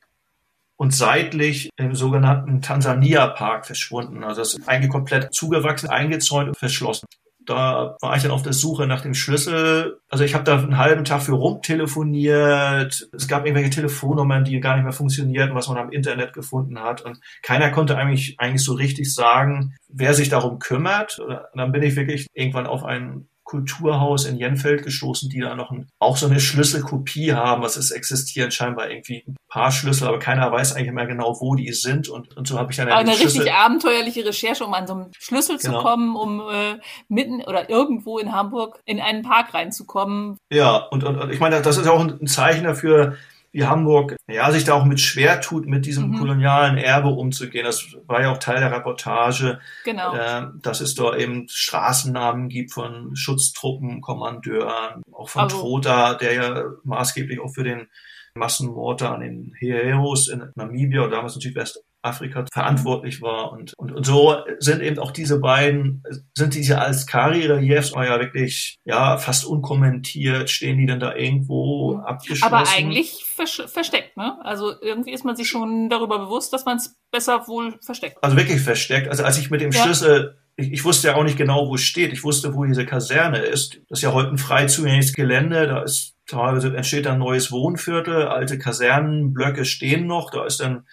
und 0.75 0.93
seitlich 0.93 1.71
im 1.77 1.95
sogenannten 1.95 2.63
Tansania 2.63 3.29
Park 3.29 3.65
verschwunden. 3.65 4.25
Also 4.25 4.41
das 4.41 4.55
ist 4.55 4.69
eigentlich 4.69 4.91
komplett 4.91 5.33
zugewachsen, 5.33 5.89
eingezäunt 5.89 6.49
und 6.49 6.59
verschlossen. 6.59 7.07
Da 7.47 7.97
war 8.01 8.17
ich 8.17 8.23
dann 8.23 8.33
auf 8.33 8.43
der 8.43 8.53
Suche 8.53 8.87
nach 8.87 9.01
dem 9.01 9.15
Schlüssel. 9.15 10.01
Also 10.09 10.25
ich 10.25 10.35
habe 10.35 10.45
da 10.45 10.59
einen 10.59 10.79
halben 10.79 11.05
Tag 11.05 11.23
für 11.23 11.33
rumtelefoniert. 11.33 13.09
Es 13.13 13.29
gab 13.29 13.47
irgendwelche 13.47 13.71
Telefonnummern, 13.71 14.45
die 14.45 14.61
gar 14.61 14.75
nicht 14.75 14.85
mehr 14.85 14.93
funktionierten, 14.93 15.55
was 15.55 15.69
man 15.69 15.79
am 15.79 15.93
Internet 15.93 16.33
gefunden 16.33 16.81
hat. 16.81 17.03
Und 17.03 17.21
keiner 17.43 17.71
konnte 17.71 17.97
eigentlich, 17.97 18.39
eigentlich 18.39 18.65
so 18.65 18.75
richtig 18.75 19.15
sagen, 19.15 19.75
wer 19.89 20.15
sich 20.15 20.29
darum 20.29 20.59
kümmert. 20.59 21.19
Und 21.19 21.39
dann 21.55 21.73
bin 21.73 21.83
ich 21.83 21.97
wirklich 21.97 22.27
irgendwann 22.35 22.67
auf 22.67 22.85
einen 22.85 23.29
Kulturhaus 23.47 24.25
in 24.27 24.37
Jenfeld 24.37 24.83
gestoßen, 24.83 25.31
die 25.31 25.41
da 25.41 25.55
noch 25.55 25.71
ein, 25.71 25.89
auch 26.01 26.17
so 26.17 26.27
eine 26.27 26.41
Schlüsselkopie 26.41 27.33
haben. 27.33 27.63
Was 27.63 27.77
es 27.77 27.93
existieren 27.93 28.51
scheinbar 28.51 28.91
irgendwie 28.91 29.23
ein 29.27 29.37
paar 29.49 29.71
Schlüssel, 29.71 30.09
aber 30.09 30.19
keiner 30.19 30.51
weiß 30.51 30.75
eigentlich 30.75 30.93
mehr 30.93 31.07
genau, 31.07 31.41
wo 31.41 31.55
die 31.55 31.73
sind. 31.73 32.09
Und, 32.09 32.37
und 32.37 32.49
so 32.49 32.59
habe 32.59 32.73
ich 32.73 32.77
dann 32.77 32.89
eine 32.89 33.15
Schlüssel 33.15 33.43
richtig 33.43 33.55
abenteuerliche 33.55 34.27
Recherche, 34.27 34.65
um 34.65 34.75
an 34.75 34.87
so 34.89 34.95
einen 34.95 35.13
Schlüssel 35.17 35.59
genau. 35.59 35.79
zu 35.79 35.85
kommen, 35.85 36.17
um 36.17 36.41
äh, 36.41 36.79
mitten 37.09 37.41
oder 37.43 37.71
irgendwo 37.71 38.19
in 38.19 38.33
Hamburg 38.33 38.81
in 38.85 39.01
einen 39.01 39.23
Park 39.23 39.55
reinzukommen. 39.55 40.39
Ja, 40.53 40.77
und, 40.77 41.05
und, 41.05 41.17
und 41.17 41.33
ich 41.33 41.39
meine, 41.39 41.63
das 41.63 41.79
ist 41.79 41.87
ja 41.87 41.93
auch 41.93 42.01
ein 42.01 42.27
Zeichen 42.27 42.65
dafür, 42.65 43.17
wie 43.57 43.65
Hamburg 43.65 44.17
ja, 44.29 44.53
sich 44.53 44.65
da 44.65 44.75
auch 44.75 44.85
mit 44.85 45.01
schwer 45.01 45.41
tut, 45.41 45.67
mit 45.67 45.87
diesem 45.87 46.11
mhm. 46.11 46.19
kolonialen 46.19 46.77
Erbe 46.77 47.09
umzugehen. 47.09 47.65
Das 47.65 47.97
war 48.07 48.21
ja 48.21 48.31
auch 48.31 48.37
Teil 48.37 48.61
der 48.61 48.71
Reportage, 48.71 49.61
genau. 49.83 50.15
äh, 50.15 50.49
dass 50.61 50.83
es 50.83 50.95
dort 50.95 51.19
eben 51.19 51.47
Straßennamen 51.49 52.51
gibt 52.51 52.73
von 52.73 53.17
Schutztruppen, 53.17 54.03
Kommandeuren, 54.03 55.01
auch 55.11 55.31
von 55.31 55.45
also, 55.45 55.59
Trota, 55.59 56.15
der 56.15 56.35
ja 56.35 56.65
maßgeblich 56.85 57.41
auch 57.41 57.55
für 57.55 57.65
den 57.65 57.89
Massenmord 58.35 59.01
an 59.03 59.21
den 59.21 59.55
Hereros 59.59 60.29
in 60.29 60.51
Namibia 60.55 61.05
und 61.05 61.11
damals 61.11 61.37
in 61.37 61.41
Südwest 61.41 61.83
Afrika 62.07 62.45
verantwortlich 62.53 63.21
war. 63.21 63.53
Und, 63.53 63.75
und, 63.77 63.93
und 63.93 64.05
so 64.05 64.37
sind 64.59 64.83
eben 64.83 64.99
auch 64.99 65.11
diese 65.11 65.41
beiden, 65.41 66.03
sind 66.37 66.55
diese 66.55 66.81
als 66.81 67.07
Kari-Reliefs 67.07 67.93
ja 67.95 68.21
wirklich, 68.21 68.77
ja, 68.85 69.19
fast 69.19 69.45
unkommentiert, 69.45 70.51
stehen 70.51 70.79
die 70.79 70.87
denn 70.87 71.01
da 71.01 71.15
irgendwo 71.15 71.97
abgeschlossen. 71.97 72.55
Aber 72.55 72.69
eigentlich 72.69 73.25
versteckt, 73.25 74.17
ne? 74.17 74.39
Also 74.43 74.73
irgendwie 74.81 75.13
ist 75.13 75.25
man 75.25 75.37
sich 75.37 75.49
schon 75.49 75.89
darüber 75.91 76.19
bewusst, 76.19 76.53
dass 76.53 76.65
man 76.65 76.79
es 76.79 76.97
besser 77.11 77.47
wohl 77.49 77.79
versteckt. 77.85 78.23
Also 78.23 78.37
wirklich 78.37 78.61
versteckt. 78.61 79.09
Also 79.09 79.25
als 79.25 79.39
ich 79.39 79.51
mit 79.51 79.61
dem 79.61 79.71
ja. 79.71 79.83
Schlüssel 79.83 80.37
ich, 80.57 80.73
ich 80.73 80.85
wusste 80.85 81.09
ja 81.09 81.17
auch 81.17 81.25
nicht 81.25 81.37
genau, 81.37 81.69
wo 81.69 81.75
es 81.75 81.83
steht. 81.83 82.13
Ich 82.13 82.25
wusste, 82.25 82.55
wo 82.55 82.65
diese 82.65 82.87
Kaserne 82.87 83.39
ist. 83.39 83.79
Das 83.89 83.99
ist 83.99 84.03
ja 84.03 84.13
heute 84.13 84.31
ein 84.31 84.39
frei 84.39 84.67
zugängliches 84.67 85.13
Gelände. 85.13 85.67
Da 85.67 85.83
ist 85.83 86.15
teilweise 86.27 86.75
entsteht 86.75 87.07
dann 87.07 87.19
neues 87.19 87.53
Wohnviertel, 87.53 88.27
alte 88.27 88.59
Kasernenblöcke 88.59 89.65
stehen 89.65 90.07
noch. 90.07 90.31
Da 90.31 90.47
ist 90.47 90.61
dann 90.61 90.87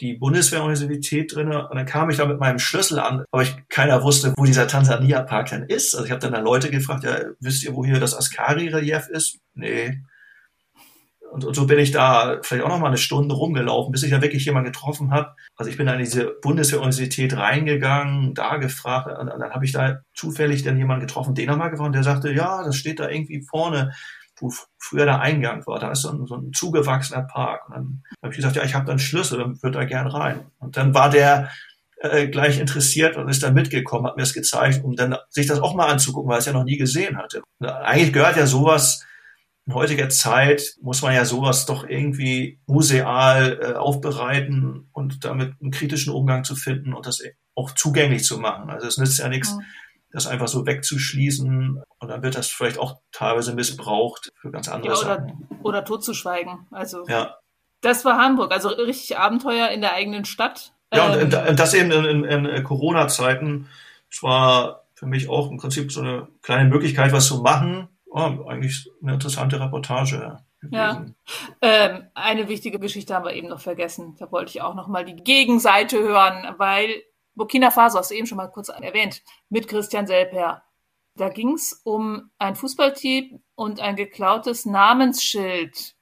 die 0.00 0.14
Bundeswehruniversität 0.14 1.34
drin 1.34 1.52
und 1.52 1.74
dann 1.74 1.86
kam 1.86 2.10
ich 2.10 2.18
da 2.18 2.26
mit 2.26 2.38
meinem 2.38 2.58
Schlüssel 2.58 2.98
an, 3.00 3.24
aber 3.30 3.42
ich, 3.42 3.56
keiner 3.68 4.02
wusste, 4.02 4.32
wo 4.36 4.44
dieser 4.44 4.68
Tansania-Park 4.68 5.50
denn 5.50 5.64
ist. 5.64 5.94
Also 5.94 6.06
ich 6.06 6.10
habe 6.10 6.20
dann 6.20 6.32
da 6.32 6.40
Leute 6.40 6.70
gefragt, 6.70 7.04
ja, 7.04 7.18
wisst 7.40 7.64
ihr, 7.64 7.74
wo 7.74 7.84
hier 7.84 7.98
das 7.98 8.16
Askari-Relief 8.16 9.08
ist? 9.08 9.38
Nee. 9.54 10.02
Und, 11.32 11.44
und, 11.44 11.54
so 11.54 11.66
bin 11.66 11.78
ich 11.78 11.90
da 11.90 12.38
vielleicht 12.42 12.64
auch 12.64 12.70
noch 12.70 12.78
mal 12.78 12.86
eine 12.86 12.96
Stunde 12.96 13.34
rumgelaufen, 13.34 13.92
bis 13.92 14.02
ich 14.02 14.10
dann 14.10 14.22
wirklich 14.22 14.46
jemanden 14.46 14.72
getroffen 14.72 15.10
habe. 15.10 15.34
Also 15.56 15.70
ich 15.70 15.76
bin 15.76 15.86
dann 15.86 15.96
in 15.96 16.04
diese 16.04 16.32
Bundeswehruniversität 16.40 17.36
reingegangen, 17.36 18.34
da 18.34 18.56
gefragt, 18.56 19.08
und, 19.18 19.28
und 19.28 19.40
dann 19.40 19.50
habe 19.50 19.64
ich 19.64 19.72
da 19.72 20.00
zufällig 20.14 20.62
dann 20.62 20.78
jemanden 20.78 21.06
getroffen, 21.06 21.34
den 21.34 21.48
nochmal 21.48 21.70
gefragt, 21.70 21.94
der 21.94 22.02
sagte, 22.02 22.32
ja, 22.32 22.62
das 22.64 22.76
steht 22.76 23.00
da 23.00 23.10
irgendwie 23.10 23.42
vorne 23.42 23.92
wo 24.40 24.52
früher 24.78 25.04
der 25.04 25.20
Eingang 25.20 25.66
war. 25.66 25.78
Da 25.78 25.92
ist 25.92 26.02
so 26.02 26.10
ein, 26.10 26.26
so 26.26 26.36
ein 26.36 26.52
zugewachsener 26.52 27.22
Park. 27.22 27.68
Und 27.68 27.74
dann 27.74 28.02
habe 28.22 28.32
ich 28.32 28.36
gesagt, 28.36 28.56
ja, 28.56 28.64
ich 28.64 28.74
habe 28.74 28.86
da 28.86 28.92
einen 28.92 28.98
Schlüssel, 28.98 29.38
dann 29.38 29.62
würde 29.62 29.78
da 29.78 29.84
gern 29.84 30.06
rein. 30.06 30.46
Und 30.58 30.76
dann 30.76 30.94
war 30.94 31.10
der 31.10 31.50
äh, 32.00 32.28
gleich 32.28 32.58
interessiert 32.58 33.16
und 33.16 33.28
ist 33.28 33.42
dann 33.42 33.54
mitgekommen, 33.54 34.06
hat 34.06 34.16
mir 34.16 34.22
das 34.22 34.34
gezeigt, 34.34 34.84
um 34.84 34.96
dann 34.96 35.16
sich 35.30 35.46
das 35.46 35.60
auch 35.60 35.74
mal 35.74 35.88
anzugucken, 35.88 36.28
weil 36.28 36.36
er 36.36 36.40
es 36.40 36.46
ja 36.46 36.52
noch 36.52 36.64
nie 36.64 36.78
gesehen 36.78 37.18
hatte. 37.18 37.42
Und 37.58 37.68
eigentlich 37.68 38.12
gehört 38.12 38.36
ja 38.36 38.46
sowas 38.46 39.04
in 39.68 39.74
heutiger 39.74 40.08
Zeit 40.08 40.76
muss 40.80 41.02
man 41.02 41.14
ja 41.14 41.26
sowas 41.26 41.66
doch 41.66 41.86
irgendwie 41.86 42.58
museal 42.66 43.60
äh, 43.60 43.72
aufbereiten 43.74 44.88
und 44.92 45.26
damit 45.26 45.52
einen 45.60 45.72
kritischen 45.72 46.10
Umgang 46.10 46.42
zu 46.42 46.56
finden 46.56 46.94
und 46.94 47.04
das 47.04 47.20
auch 47.54 47.72
zugänglich 47.72 48.24
zu 48.24 48.38
machen. 48.38 48.70
Also 48.70 48.86
es 48.86 48.96
nützt 48.96 49.18
ja 49.18 49.28
nichts, 49.28 49.54
das 50.10 50.26
einfach 50.26 50.48
so 50.48 50.66
wegzuschließen 50.66 51.82
und 51.98 52.08
dann 52.08 52.22
wird 52.22 52.36
das 52.36 52.48
vielleicht 52.48 52.78
auch 52.78 52.98
teilweise 53.12 53.54
missbraucht 53.54 54.30
für 54.40 54.50
ganz 54.50 54.68
andere 54.68 54.94
ja, 54.94 54.98
oder, 54.98 55.06
Sachen. 55.06 55.48
Oder 55.62 55.84
totzuschweigen. 55.84 56.66
Also 56.70 57.06
ja. 57.08 57.36
das 57.80 58.04
war 58.04 58.16
Hamburg, 58.16 58.52
also 58.52 58.68
richtig 58.68 59.18
Abenteuer 59.18 59.68
in 59.68 59.80
der 59.80 59.94
eigenen 59.94 60.24
Stadt. 60.24 60.72
Ja, 60.92 61.14
ähm, 61.14 61.24
und, 61.24 61.58
das 61.58 61.74
eben 61.74 61.90
in, 61.90 62.24
in, 62.24 62.44
in 62.46 62.64
Corona-Zeiten. 62.64 63.68
Es 64.10 64.22
war 64.22 64.84
für 64.94 65.06
mich 65.06 65.28
auch 65.28 65.50
im 65.50 65.58
Prinzip 65.58 65.92
so 65.92 66.00
eine 66.00 66.28
kleine 66.42 66.68
Möglichkeit, 66.68 67.12
was 67.12 67.26
zu 67.26 67.42
machen. 67.42 67.88
Oh, 68.06 68.46
eigentlich 68.48 68.90
eine 69.02 69.14
interessante 69.14 69.60
Reportage. 69.60 70.38
Ja. 70.70 71.06
Ähm, 71.60 72.04
eine 72.14 72.48
wichtige 72.48 72.78
Geschichte 72.80 73.14
haben 73.14 73.24
wir 73.24 73.34
eben 73.34 73.48
noch 73.48 73.60
vergessen. 73.60 74.16
Da 74.18 74.32
wollte 74.32 74.50
ich 74.50 74.62
auch 74.62 74.74
noch 74.74 74.88
mal 74.88 75.04
die 75.04 75.14
Gegenseite 75.14 75.98
hören, 75.98 76.54
weil 76.56 77.02
Burkina 77.38 77.70
Faso, 77.70 77.98
hast 77.98 78.10
du 78.10 78.14
eben 78.14 78.26
schon 78.26 78.36
mal 78.36 78.48
kurz 78.48 78.68
erwähnt, 78.68 79.22
mit 79.48 79.68
Christian 79.68 80.06
Selper. 80.06 80.62
Da 81.16 81.30
ging 81.30 81.54
es 81.54 81.80
um 81.84 82.30
ein 82.38 82.54
Fußballteam 82.54 83.40
und 83.54 83.80
ein 83.80 83.96
geklautes 83.96 84.66
Namensschild. 84.66 85.94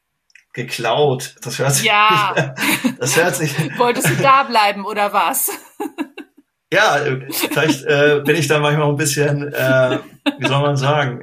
Geklaut, 0.52 1.36
das 1.42 1.58
hört 1.58 1.74
sich. 1.74 1.84
Ja. 1.84 2.54
das 2.98 3.16
hört 3.16 3.36
sich. 3.36 3.54
Wolltest 3.78 4.08
du 4.08 4.16
da 4.16 4.42
bleiben 4.42 4.84
oder 4.84 5.12
was? 5.12 5.50
Ja, 6.72 6.98
vielleicht 7.30 7.84
äh, 7.84 8.22
bin 8.24 8.34
ich 8.34 8.48
da 8.48 8.58
manchmal 8.58 8.88
ein 8.88 8.96
bisschen, 8.96 9.52
äh, 9.52 10.00
wie 10.36 10.48
soll 10.48 10.60
man 10.60 10.76
sagen? 10.76 11.22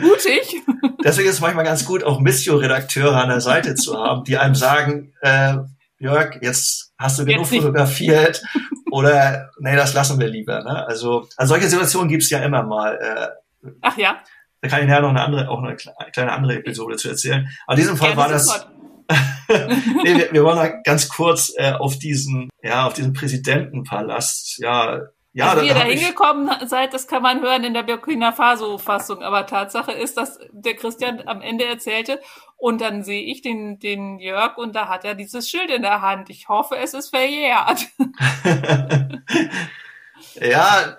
Mutig. 0.00 0.62
Deswegen 1.04 1.28
ist 1.28 1.34
es 1.34 1.40
manchmal 1.42 1.66
ganz 1.66 1.84
gut, 1.84 2.02
auch 2.02 2.20
Missio-Redakteure 2.20 3.14
an 3.14 3.28
der 3.28 3.42
Seite 3.42 3.74
zu 3.74 3.98
haben, 3.98 4.24
die 4.24 4.38
einem 4.38 4.54
sagen, 4.54 5.12
äh, 5.20 5.58
Jörg, 5.98 6.38
jetzt 6.42 6.92
hast 6.98 7.18
du 7.18 7.24
genug 7.24 7.46
fotografiert 7.46 8.42
oder 8.90 9.50
nee, 9.58 9.74
das 9.74 9.94
lassen 9.94 10.18
wir 10.20 10.28
lieber. 10.28 10.62
Ne? 10.62 10.86
Also, 10.86 11.28
also 11.36 11.54
solche 11.54 11.68
Situationen 11.68 12.08
gibt's 12.08 12.30
ja 12.30 12.38
immer 12.40 12.62
mal. 12.62 12.94
Äh, 13.62 13.68
Ach 13.82 13.96
ja. 13.96 14.18
Da 14.60 14.68
kann 14.68 14.82
ich 14.82 14.88
ja 14.88 15.00
noch 15.00 15.10
eine 15.10 15.22
andere, 15.22 15.48
auch 15.48 15.62
eine 15.62 15.76
kleine 15.76 16.32
andere 16.32 16.56
Episode 16.56 16.96
zu 16.96 17.08
erzählen. 17.08 17.48
Aber 17.66 17.76
in 17.76 17.80
diesem 17.82 17.96
Fall 17.96 18.14
Gerne 18.14 18.22
war 18.22 18.28
das. 18.28 18.66
nee, 20.04 20.16
wir, 20.16 20.32
wir 20.32 20.44
wollen 20.44 20.58
da 20.58 20.68
ganz 20.84 21.08
kurz 21.08 21.52
äh, 21.56 21.72
auf 21.72 21.98
diesen, 21.98 22.50
ja, 22.62 22.86
auf 22.86 22.92
diesen 22.92 23.14
Präsidentenpalast, 23.14 24.58
ja, 24.58 25.00
ja, 25.32 25.50
also 25.50 25.62
wie 25.62 25.68
ihr 25.68 25.74
da 25.74 25.82
hingekommen 25.82 26.50
seid, 26.66 26.94
das 26.94 27.06
kann 27.06 27.22
man 27.22 27.40
hören 27.40 27.62
in 27.62 27.72
der 27.72 27.84
Burkina 27.84 28.32
Faso-Fassung. 28.32 29.22
Aber 29.22 29.46
Tatsache 29.46 29.92
ist, 29.92 30.16
dass 30.16 30.38
der 30.50 30.74
Christian 30.74 31.22
am 31.26 31.42
Ende 31.42 31.64
erzählte 31.64 32.18
und 32.58 32.80
dann 32.80 33.04
sehe 33.04 33.22
ich 33.22 33.40
den, 33.40 33.78
den 33.78 34.18
Jörg 34.18 34.58
und 34.58 34.74
da 34.74 34.88
hat 34.88 35.04
er 35.04 35.14
dieses 35.14 35.48
Schild 35.48 35.70
in 35.70 35.82
der 35.82 36.02
Hand. 36.02 36.28
Ich 36.28 36.48
hoffe, 36.48 36.76
es 36.76 36.92
ist 36.92 37.10
verjährt. 37.10 37.86
ja, 40.34 40.98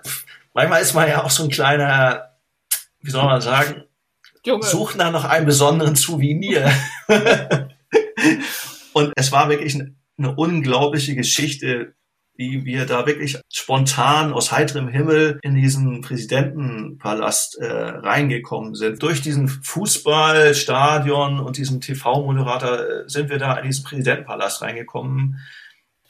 manchmal 0.54 0.80
ist 0.80 0.94
man 0.94 1.08
ja 1.08 1.22
auch 1.22 1.30
so 1.30 1.44
ein 1.44 1.50
kleiner, 1.50 2.34
wie 3.00 3.10
soll 3.10 3.24
man 3.24 3.42
sagen, 3.42 3.84
Junge. 4.44 4.64
sucht 4.64 4.96
nach 4.96 5.12
noch 5.12 5.26
einem 5.26 5.44
besonderen 5.44 5.96
Souvenir. 5.96 6.72
und 8.94 9.12
es 9.16 9.30
war 9.30 9.48
wirklich 9.50 9.74
eine, 9.74 9.94
eine 10.18 10.34
unglaubliche 10.34 11.14
Geschichte, 11.14 11.94
wie 12.34 12.64
wir 12.64 12.86
da 12.86 13.06
wirklich 13.06 13.38
spontan 13.52 14.32
aus 14.32 14.50
heiterem 14.50 14.88
Himmel 14.88 15.38
in 15.42 15.54
diesen 15.54 16.00
Präsidentenpalast 16.00 17.58
äh, 17.58 17.66
reingekommen 17.66 18.74
sind. 18.74 19.02
Durch 19.02 19.20
diesen 19.20 19.48
Fußballstadion 19.48 21.38
und 21.38 21.58
diesen 21.58 21.80
TV-Moderator 21.80 22.78
äh, 22.78 23.08
sind 23.08 23.28
wir 23.28 23.38
da 23.38 23.58
in 23.58 23.66
diesen 23.66 23.84
Präsidentenpalast 23.84 24.62
reingekommen. 24.62 25.40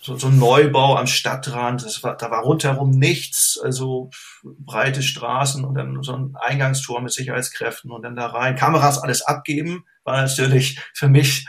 So, 0.02 0.16
so 0.16 0.28
ein 0.28 0.38
Neubau 0.38 0.96
am 0.96 1.06
Stadtrand, 1.06 1.84
das 1.84 2.02
war, 2.02 2.16
da 2.16 2.30
war 2.30 2.42
rundherum 2.42 2.90
nichts, 2.90 3.60
also 3.62 4.08
breite 4.42 5.02
Straßen 5.02 5.62
und 5.64 5.74
dann 5.74 6.02
so 6.02 6.14
ein 6.14 6.36
Eingangstor 6.40 7.02
mit 7.02 7.12
Sicherheitskräften 7.12 7.90
und 7.90 8.02
dann 8.02 8.16
da 8.16 8.28
rein. 8.28 8.56
Kameras 8.56 8.98
alles 8.98 9.20
abgeben, 9.20 9.84
war 10.04 10.22
natürlich 10.22 10.80
für 10.94 11.08
mich 11.08 11.46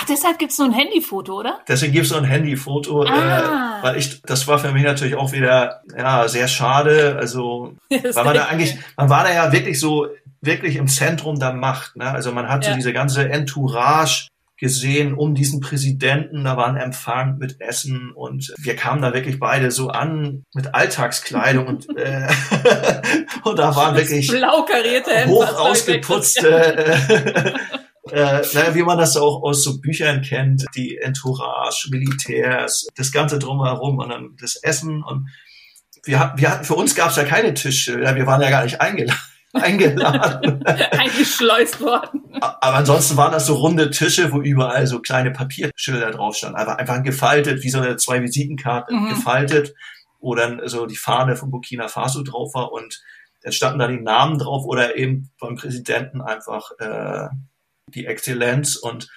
Ach, 0.00 0.04
deshalb 0.06 0.38
gibt's 0.38 0.58
nur 0.58 0.68
ein 0.68 0.72
Handyfoto, 0.72 1.40
oder? 1.40 1.60
Deswegen 1.68 1.92
gibt's 1.92 2.10
nur 2.10 2.20
ein 2.20 2.24
Handyfoto, 2.24 3.04
äh, 3.04 3.08
ah. 3.08 3.80
äh, 3.80 3.82
weil 3.82 3.96
ich, 3.98 4.22
das 4.22 4.48
war 4.48 4.58
für 4.58 4.72
mich 4.72 4.84
natürlich 4.84 5.14
auch 5.14 5.32
wieder, 5.32 5.82
ja, 5.96 6.26
sehr 6.28 6.48
schade. 6.48 7.16
Also, 7.18 7.74
weil 7.90 8.24
man 8.24 8.34
da 8.34 8.44
eigentlich, 8.46 8.78
man 8.96 9.10
war 9.10 9.24
da 9.24 9.32
ja 9.32 9.52
wirklich 9.52 9.78
so, 9.78 10.08
wirklich 10.40 10.76
im 10.76 10.88
Zentrum 10.88 11.38
der 11.38 11.52
Macht, 11.52 11.96
ne? 11.96 12.10
Also 12.10 12.32
man 12.32 12.48
hat 12.48 12.64
ja. 12.64 12.70
so 12.70 12.76
diese 12.76 12.92
ganze 12.94 13.28
Entourage 13.28 14.28
gesehen 14.56 15.14
um 15.14 15.34
diesen 15.34 15.60
Präsidenten. 15.60 16.44
Da 16.44 16.56
war 16.56 16.66
ein 16.66 16.76
Empfang 16.76 17.38
mit 17.38 17.60
Essen 17.60 18.12
und 18.12 18.52
wir 18.58 18.76
kamen 18.76 19.02
da 19.02 19.14
wirklich 19.14 19.38
beide 19.40 19.70
so 19.70 19.88
an 19.88 20.44
mit 20.54 20.74
Alltagskleidung 20.74 21.66
und, 21.66 21.88
äh, 21.96 22.28
und 23.44 23.58
da 23.58 23.74
waren 23.74 23.96
wirklich 23.96 24.28
blau 24.28 24.64
karierte 24.64 25.26
hoch 25.26 25.58
ausgeputzte 25.58 27.54
äh, 28.10 28.42
naja, 28.54 28.74
wie 28.74 28.82
man 28.82 28.98
das 28.98 29.16
auch 29.16 29.42
aus 29.42 29.62
so 29.62 29.80
Büchern 29.80 30.22
kennt, 30.22 30.64
die 30.74 30.98
Entourage, 30.98 31.88
Militärs, 31.90 32.86
das 32.94 33.12
Ganze 33.12 33.38
drumherum 33.38 33.98
und 33.98 34.08
dann 34.08 34.36
das 34.40 34.56
Essen 34.56 35.02
und 35.02 35.28
wir, 36.04 36.32
wir 36.36 36.50
hatten, 36.50 36.64
für 36.64 36.74
uns 36.74 36.94
gab 36.94 37.10
es 37.10 37.16
ja 37.16 37.24
keine 37.24 37.52
Tische, 37.52 38.00
wir 38.00 38.26
waren 38.26 38.40
ja 38.40 38.50
gar 38.50 38.64
nicht 38.64 38.80
eingeladen. 38.80 39.20
eingeladen. 39.52 40.64
Eingeschleust 40.64 41.80
worden. 41.80 42.22
Aber 42.40 42.76
ansonsten 42.76 43.16
waren 43.16 43.32
das 43.32 43.46
so 43.46 43.56
runde 43.56 43.90
Tische, 43.90 44.32
wo 44.32 44.40
überall 44.40 44.86
so 44.86 45.00
kleine 45.00 45.32
Papierschilder 45.32 46.12
drauf 46.12 46.36
standen. 46.36 46.56
Einfach, 46.56 46.78
einfach 46.78 47.02
gefaltet, 47.02 47.64
wie 47.64 47.70
so 47.70 47.80
eine 47.80 47.96
zwei 47.96 48.22
Visitenkarten 48.22 49.04
mhm. 49.04 49.08
gefaltet, 49.08 49.74
wo 50.20 50.36
dann 50.36 50.60
so 50.66 50.86
die 50.86 50.96
Fahne 50.96 51.34
von 51.34 51.50
Burkina 51.50 51.88
Faso 51.88 52.22
drauf 52.22 52.54
war 52.54 52.72
und 52.72 53.02
dann 53.42 53.52
standen 53.52 53.78
da 53.78 53.88
die 53.88 54.00
Namen 54.00 54.38
drauf 54.38 54.64
oder 54.66 54.96
eben 54.96 55.30
vom 55.38 55.56
Präsidenten 55.56 56.20
einfach 56.20 56.70
äh, 56.78 57.28
die 57.94 58.06
Exzellenz 58.06 58.76
und 58.76 59.08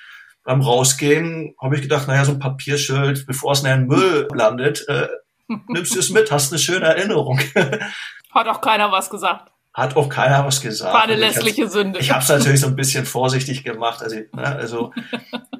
beim 0.44 0.62
Rausgehen 0.62 1.56
habe 1.62 1.76
ich 1.76 1.82
gedacht, 1.82 2.08
naja, 2.08 2.26
so 2.26 2.34
ein 2.34 2.40
Papierschild, 2.40 3.26
bevor 3.26 3.54
es 3.54 3.60
in 3.62 3.66
den 3.66 3.88
Müll 3.88 4.28
landet, 4.34 4.86
äh, 4.88 5.08
nimmst 5.68 5.96
du 5.96 6.00
es 6.00 6.10
mit, 6.10 6.32
hast 6.32 6.52
eine 6.52 6.60
schöne 6.60 6.86
Erinnerung. 6.86 7.40
Hat 8.32 8.48
auch 8.48 8.62
keiner 8.62 8.92
was 8.92 9.10
gesagt. 9.10 9.52
Hat 9.74 9.96
auch 9.96 10.10
keiner 10.10 10.46
was 10.46 10.62
gesagt. 10.62 10.94
War 10.94 11.04
eine 11.04 11.16
lässliche 11.16 11.68
Sünde. 11.68 12.00
Ich 12.00 12.12
habe 12.12 12.22
es 12.22 12.30
natürlich 12.30 12.62
so 12.62 12.68
ein 12.68 12.76
bisschen 12.76 13.06
vorsichtig 13.08 13.64
gemacht. 13.64 14.04
Also, 14.04 14.18
ne, 14.18 14.46
also 14.46 14.94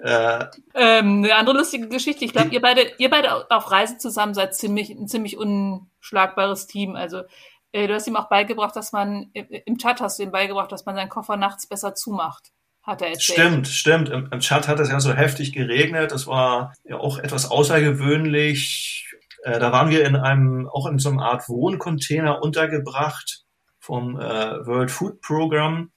äh, 0.04 0.46
ähm, 0.76 1.24
eine 1.24 1.36
andere 1.36 1.58
lustige 1.58 1.88
Geschichte. 1.88 2.24
Ich 2.26 2.34
glaube, 2.34 2.50
ihr 2.50 2.62
beide, 2.62 2.92
ihr 2.98 3.10
beide 3.10 3.50
auf 3.50 3.72
Reisen 3.72 4.00
zusammen 4.00 4.36
seid 4.36 4.56
ziemlich 4.56 4.92
ein 4.92 5.08
ziemlich 5.08 5.38
unschlagbares 5.38 6.68
Team. 6.68 6.96
Also 6.96 7.24
äh, 7.72 7.88
du 7.88 7.96
hast 7.96 8.06
ihm 8.06 8.16
auch 8.16 8.30
beigebracht, 8.30 8.76
dass 8.76 8.92
man 8.92 9.32
im 9.34 9.78
Chat 9.80 10.00
hast 10.00 10.20
du 10.20 10.24
ihm 10.24 10.32
beigebracht, 10.32 10.72
dass 10.72 10.86
man 10.86 10.96
seinen 10.96 11.10
Koffer 11.10 11.36
nachts 11.36 11.66
besser 11.66 11.96
zumacht 11.96 12.52
hat 12.84 13.02
er 13.02 13.10
erzählt. 13.10 13.40
Stimmt, 13.40 13.68
stimmt. 13.68 14.10
Im, 14.10 14.30
Im 14.32 14.40
Chat 14.42 14.68
hat 14.68 14.80
es 14.80 14.90
ja 14.90 15.00
so 15.00 15.14
heftig 15.14 15.54
geregnet. 15.54 16.12
Das 16.12 16.28
war 16.28 16.74
ja 16.84 16.98
auch 16.98 17.18
etwas 17.18 17.50
außergewöhnlich. 17.50 19.10
Äh, 19.44 19.60
da 19.60 19.72
waren 19.72 19.90
wir 19.90 20.06
in 20.06 20.16
einem, 20.16 20.68
auch 20.68 20.86
in 20.86 21.00
so 21.00 21.10
einer 21.10 21.24
Art 21.24 21.48
Wohncontainer 21.50 22.44
untergebracht 22.44 23.46
vom 23.80 24.20
äh, 24.20 24.66
World 24.66 24.92
Food 24.92 25.22
Program. 25.22 25.92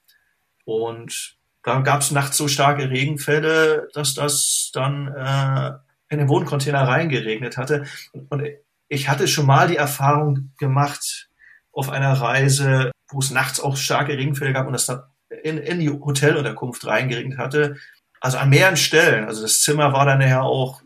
Und 0.63 1.37
da 1.63 1.81
gab 1.81 2.01
es 2.01 2.11
nachts 2.11 2.37
so 2.37 2.47
starke 2.47 2.89
Regenfälle, 2.89 3.89
dass 3.93 4.13
das 4.13 4.71
dann 4.73 5.07
äh, 5.13 5.73
in 6.09 6.19
den 6.19 6.29
Wohncontainer 6.29 6.87
reingeregnet 6.87 7.57
hatte. 7.57 7.85
Und, 8.13 8.31
und 8.31 8.47
ich 8.87 9.09
hatte 9.09 9.27
schon 9.27 9.45
mal 9.45 9.67
die 9.67 9.75
Erfahrung 9.75 10.53
gemacht 10.57 11.29
auf 11.73 11.89
einer 11.89 12.13
Reise, 12.13 12.91
wo 13.09 13.19
es 13.19 13.31
nachts 13.31 13.59
auch 13.59 13.75
starke 13.75 14.17
Regenfälle 14.17 14.53
gab 14.53 14.67
und 14.67 14.73
das 14.73 14.85
dann 14.85 15.01
in, 15.29 15.57
in 15.57 15.79
die 15.79 15.89
Hotelunterkunft 15.89 16.85
reingeregnet 16.85 17.37
hatte. 17.37 17.75
Also 18.19 18.37
an 18.37 18.49
mehreren 18.49 18.77
Stellen. 18.77 19.25
Also 19.25 19.41
das 19.41 19.61
Zimmer 19.61 19.93
war 19.93 20.05
dann 20.05 20.21
ja 20.21 20.41
auch 20.41 20.81
äh, 20.81 20.85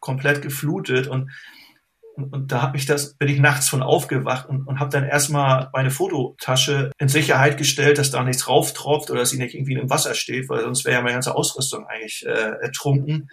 komplett 0.00 0.42
geflutet 0.42 1.06
und, 1.06 1.30
und, 2.14 2.50
da 2.50 2.62
habe 2.62 2.76
ich 2.76 2.86
das, 2.86 3.14
bin 3.14 3.28
ich 3.28 3.38
nachts 3.38 3.68
von 3.68 3.82
aufgewacht 3.82 4.48
und, 4.48 4.66
und 4.66 4.80
habe 4.80 4.90
dann 4.90 5.04
erstmal 5.04 5.68
meine 5.72 5.90
Fototasche 5.90 6.90
in 6.98 7.08
Sicherheit 7.08 7.58
gestellt, 7.58 7.98
dass 7.98 8.10
da 8.10 8.22
nichts 8.22 8.48
rauftropft 8.48 9.10
oder 9.10 9.20
dass 9.20 9.30
sie 9.30 9.38
nicht 9.38 9.54
irgendwie 9.54 9.74
im 9.74 9.90
Wasser 9.90 10.14
steht, 10.14 10.48
weil 10.48 10.62
sonst 10.62 10.84
wäre 10.84 10.96
ja 10.96 11.02
meine 11.02 11.14
ganze 11.14 11.34
Ausrüstung 11.34 11.86
eigentlich 11.86 12.24
äh, 12.26 12.56
ertrunken 12.62 13.28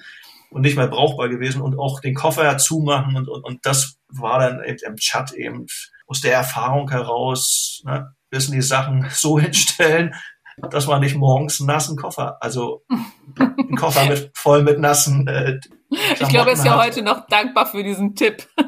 und 0.50 0.62
nicht 0.62 0.78
mehr 0.78 0.88
brauchbar 0.88 1.30
gewesen 1.30 1.62
und 1.62 1.78
auch 1.80 2.00
den 2.00 2.14
Koffer 2.14 2.58
zumachen 2.58 3.16
und, 3.16 3.28
und, 3.28 3.44
und 3.44 3.66
das 3.66 3.98
war 4.08 4.40
dann 4.40 4.62
im 4.64 4.96
Chat 4.98 5.32
eben 5.32 5.66
aus 6.08 6.22
der 6.22 6.34
Erfahrung 6.34 6.90
heraus, 6.90 7.82
ne, 7.86 8.14
müssen 8.32 8.54
die 8.54 8.62
Sachen 8.62 9.08
so 9.12 9.40
hinstellen, 9.40 10.14
dass 10.58 10.88
man 10.88 11.02
nicht 11.02 11.16
morgens 11.16 11.60
einen 11.60 11.68
nassen 11.68 11.98
Koffer, 11.98 12.38
also 12.42 12.84
einen 13.40 13.76
Koffer 13.76 14.06
mit, 14.06 14.32
voll 14.34 14.64
mit 14.64 14.80
nassen. 14.80 15.28
Äh, 15.28 15.60
ich 15.90 16.28
glaube, 16.30 16.52
er 16.52 16.54
ist 16.54 16.66
ja 16.66 16.82
heute 16.82 17.02
noch 17.02 17.28
dankbar 17.28 17.66
für 17.66 17.84
diesen 17.84 18.16
Tipp. 18.16 18.48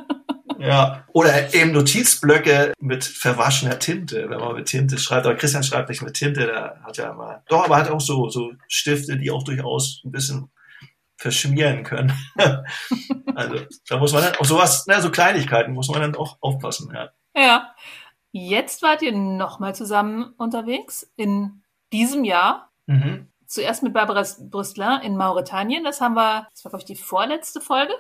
Ja, 0.57 1.03
oder 1.11 1.53
eben 1.53 1.73
Notizblöcke 1.73 2.73
mit 2.79 3.03
verwaschener 3.03 3.77
Tinte, 3.77 4.29
wenn 4.29 4.39
man 4.39 4.55
mit 4.55 4.67
Tinte 4.67 4.97
schreibt. 4.97 5.25
Aber 5.25 5.35
Christian 5.35 5.63
schreibt 5.63 5.89
nicht 5.89 6.01
mit 6.01 6.15
Tinte, 6.15 6.45
der 6.47 6.81
hat 6.83 6.97
ja 6.97 7.11
immer, 7.11 7.43
doch, 7.49 7.65
aber 7.65 7.75
hat 7.75 7.91
auch 7.91 8.01
so, 8.01 8.29
so 8.29 8.53
Stifte, 8.67 9.17
die 9.17 9.31
auch 9.31 9.43
durchaus 9.43 10.01
ein 10.05 10.11
bisschen 10.11 10.49
verschmieren 11.17 11.83
können. 11.83 12.13
also, 13.35 13.65
da 13.87 13.97
muss 13.97 14.13
man 14.13 14.23
dann 14.23 14.35
auch 14.35 14.45
sowas, 14.45 14.85
na, 14.87 15.01
so 15.01 15.11
Kleinigkeiten 15.11 15.73
muss 15.73 15.89
man 15.89 16.01
dann 16.01 16.15
auch 16.15 16.37
aufpassen, 16.41 16.91
ja. 16.93 17.09
Ja. 17.35 17.75
Jetzt 18.31 18.81
wart 18.81 19.01
ihr 19.01 19.13
nochmal 19.13 19.75
zusammen 19.75 20.33
unterwegs 20.37 21.09
in 21.15 21.61
diesem 21.91 22.23
Jahr. 22.23 22.71
Mhm. 22.85 23.27
Zuerst 23.47 23.83
mit 23.83 23.93
Barbara 23.93 24.25
Brüstler 24.39 25.01
in 25.03 25.17
Mauretanien. 25.17 25.83
Das 25.83 26.01
haben 26.01 26.15
wir, 26.15 26.47
das 26.51 26.65
war, 26.65 26.71
glaube 26.71 26.81
ich, 26.81 26.85
die 26.85 26.95
vorletzte 26.95 27.61
Folge. 27.61 27.93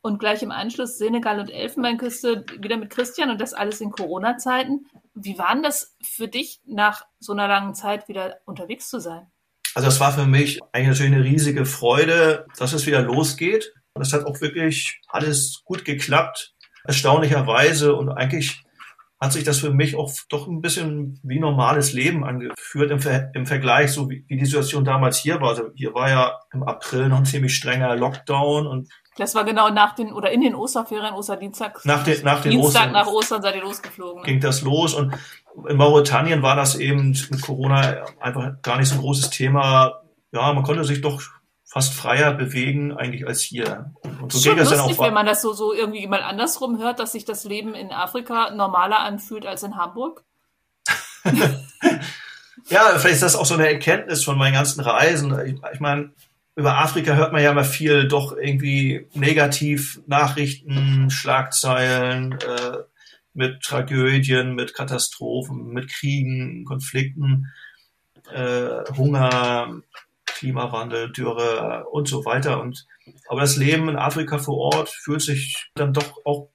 Und 0.00 0.20
gleich 0.20 0.42
im 0.44 0.52
Anschluss 0.52 0.96
Senegal 0.96 1.40
und 1.40 1.50
Elfenbeinküste 1.50 2.44
wieder 2.60 2.76
mit 2.76 2.90
Christian 2.90 3.30
und 3.30 3.40
das 3.40 3.52
alles 3.52 3.80
in 3.80 3.90
Corona-Zeiten. 3.90 4.86
Wie 5.14 5.38
war 5.38 5.52
denn 5.52 5.64
das 5.64 5.96
für 6.02 6.28
dich, 6.28 6.60
nach 6.66 7.04
so 7.18 7.32
einer 7.32 7.48
langen 7.48 7.74
Zeit 7.74 8.06
wieder 8.06 8.36
unterwegs 8.44 8.88
zu 8.88 9.00
sein? 9.00 9.26
Also 9.74 9.88
das 9.88 9.98
war 9.98 10.12
für 10.12 10.26
mich 10.26 10.60
eigentlich 10.72 10.88
natürlich 10.88 11.12
eine 11.12 11.24
riesige 11.24 11.66
Freude, 11.66 12.46
dass 12.58 12.72
es 12.72 12.86
wieder 12.86 13.02
losgeht. 13.02 13.72
Und 13.94 14.02
es 14.02 14.12
hat 14.12 14.24
auch 14.24 14.40
wirklich 14.40 15.00
alles 15.08 15.62
gut 15.64 15.84
geklappt, 15.84 16.54
erstaunlicherweise. 16.84 17.96
Und 17.96 18.10
eigentlich 18.10 18.62
hat 19.20 19.32
sich 19.32 19.42
das 19.42 19.58
für 19.58 19.70
mich 19.70 19.96
auch 19.96 20.12
doch 20.28 20.46
ein 20.46 20.60
bisschen 20.60 21.18
wie 21.24 21.40
normales 21.40 21.92
Leben 21.92 22.24
angeführt 22.24 22.90
im, 22.90 23.00
Ver 23.00 23.30
im 23.34 23.46
Vergleich, 23.46 23.92
so 23.92 24.08
wie, 24.08 24.24
wie, 24.28 24.36
die 24.36 24.44
Situation 24.44 24.84
damals 24.84 25.18
hier 25.18 25.40
war. 25.40 25.50
Also 25.50 25.70
hier 25.74 25.92
war 25.94 26.08
ja 26.08 26.38
im 26.52 26.62
April 26.62 27.08
noch 27.08 27.18
ein 27.18 27.24
ziemlich 27.24 27.56
strenger 27.56 27.96
Lockdown 27.96 28.66
und 28.66 28.88
das 29.16 29.34
war 29.34 29.44
genau 29.44 29.68
nach 29.70 29.96
den 29.96 30.12
oder 30.12 30.30
in 30.30 30.40
den 30.42 30.54
Osterferien, 30.54 31.12
Osterdienstag. 31.12 31.84
Nach 31.84 32.04
den, 32.04 32.22
nach 32.22 32.40
den 32.40 32.52
Dienstag 32.52 32.82
Ostern 32.82 32.92
nach 32.92 33.06
Ostern 33.08 33.42
seid 33.42 33.56
ihr 33.56 33.62
losgeflogen. 33.62 34.22
Ne? 34.22 34.26
Ging 34.26 34.40
das 34.40 34.62
los 34.62 34.94
und 34.94 35.12
in 35.68 35.76
Mauretanien 35.76 36.42
war 36.42 36.54
das 36.54 36.76
eben 36.76 37.16
mit 37.30 37.42
Corona 37.42 38.04
einfach 38.20 38.62
gar 38.62 38.78
nicht 38.78 38.88
so 38.88 38.94
ein 38.94 39.00
großes 39.00 39.30
Thema. 39.30 40.02
Ja, 40.30 40.52
man 40.52 40.62
konnte 40.62 40.84
sich 40.84 41.00
doch 41.00 41.20
fast 41.78 41.94
freier 41.94 42.34
bewegen 42.34 42.96
eigentlich 42.96 43.24
als 43.24 43.40
hier. 43.40 43.92
Und 44.20 44.32
so 44.32 44.40
ging 44.40 44.58
das 44.58 44.70
lustig, 44.70 44.88
dann 44.88 44.96
auch. 44.96 45.06
wenn 45.06 45.14
man 45.14 45.26
das 45.26 45.42
so, 45.42 45.52
so 45.52 45.72
irgendwie 45.72 46.08
mal 46.08 46.22
andersrum 46.22 46.80
hört, 46.80 46.98
dass 46.98 47.12
sich 47.12 47.24
das 47.24 47.44
Leben 47.44 47.76
in 47.76 47.92
Afrika 47.92 48.50
normaler 48.50 48.98
anfühlt 48.98 49.46
als 49.46 49.62
in 49.62 49.76
Hamburg. 49.76 50.24
ja, 51.24 52.80
vielleicht 52.98 53.14
ist 53.14 53.22
das 53.22 53.36
auch 53.36 53.46
so 53.46 53.54
eine 53.54 53.68
Erkenntnis 53.68 54.24
von 54.24 54.36
meinen 54.36 54.54
ganzen 54.54 54.80
Reisen. 54.80 55.38
Ich, 55.46 55.54
ich 55.72 55.78
meine, 55.78 56.10
über 56.56 56.78
Afrika 56.78 57.14
hört 57.14 57.32
man 57.32 57.44
ja 57.44 57.52
immer 57.52 57.62
viel 57.62 58.08
doch 58.08 58.36
irgendwie 58.36 59.06
negativ 59.14 60.00
Nachrichten, 60.08 61.10
Schlagzeilen 61.10 62.32
äh, 62.32 62.78
mit 63.34 63.62
Tragödien, 63.62 64.56
mit 64.56 64.74
Katastrophen, 64.74 65.68
mit 65.68 65.88
Kriegen, 65.88 66.64
Konflikten, 66.64 67.52
äh, 68.34 68.82
Hunger, 68.96 69.80
Klimawandel, 70.38 71.10
Dürre 71.10 71.84
und 71.90 72.08
so 72.08 72.24
weiter. 72.24 72.60
Und, 72.60 72.86
aber 73.28 73.40
das 73.40 73.56
Leben 73.56 73.88
in 73.88 73.96
Afrika 73.96 74.38
vor 74.38 74.56
Ort 74.58 74.88
fühlt 74.88 75.20
sich 75.20 75.70
dann 75.74 75.92
doch 75.92 76.24
auch 76.24 76.50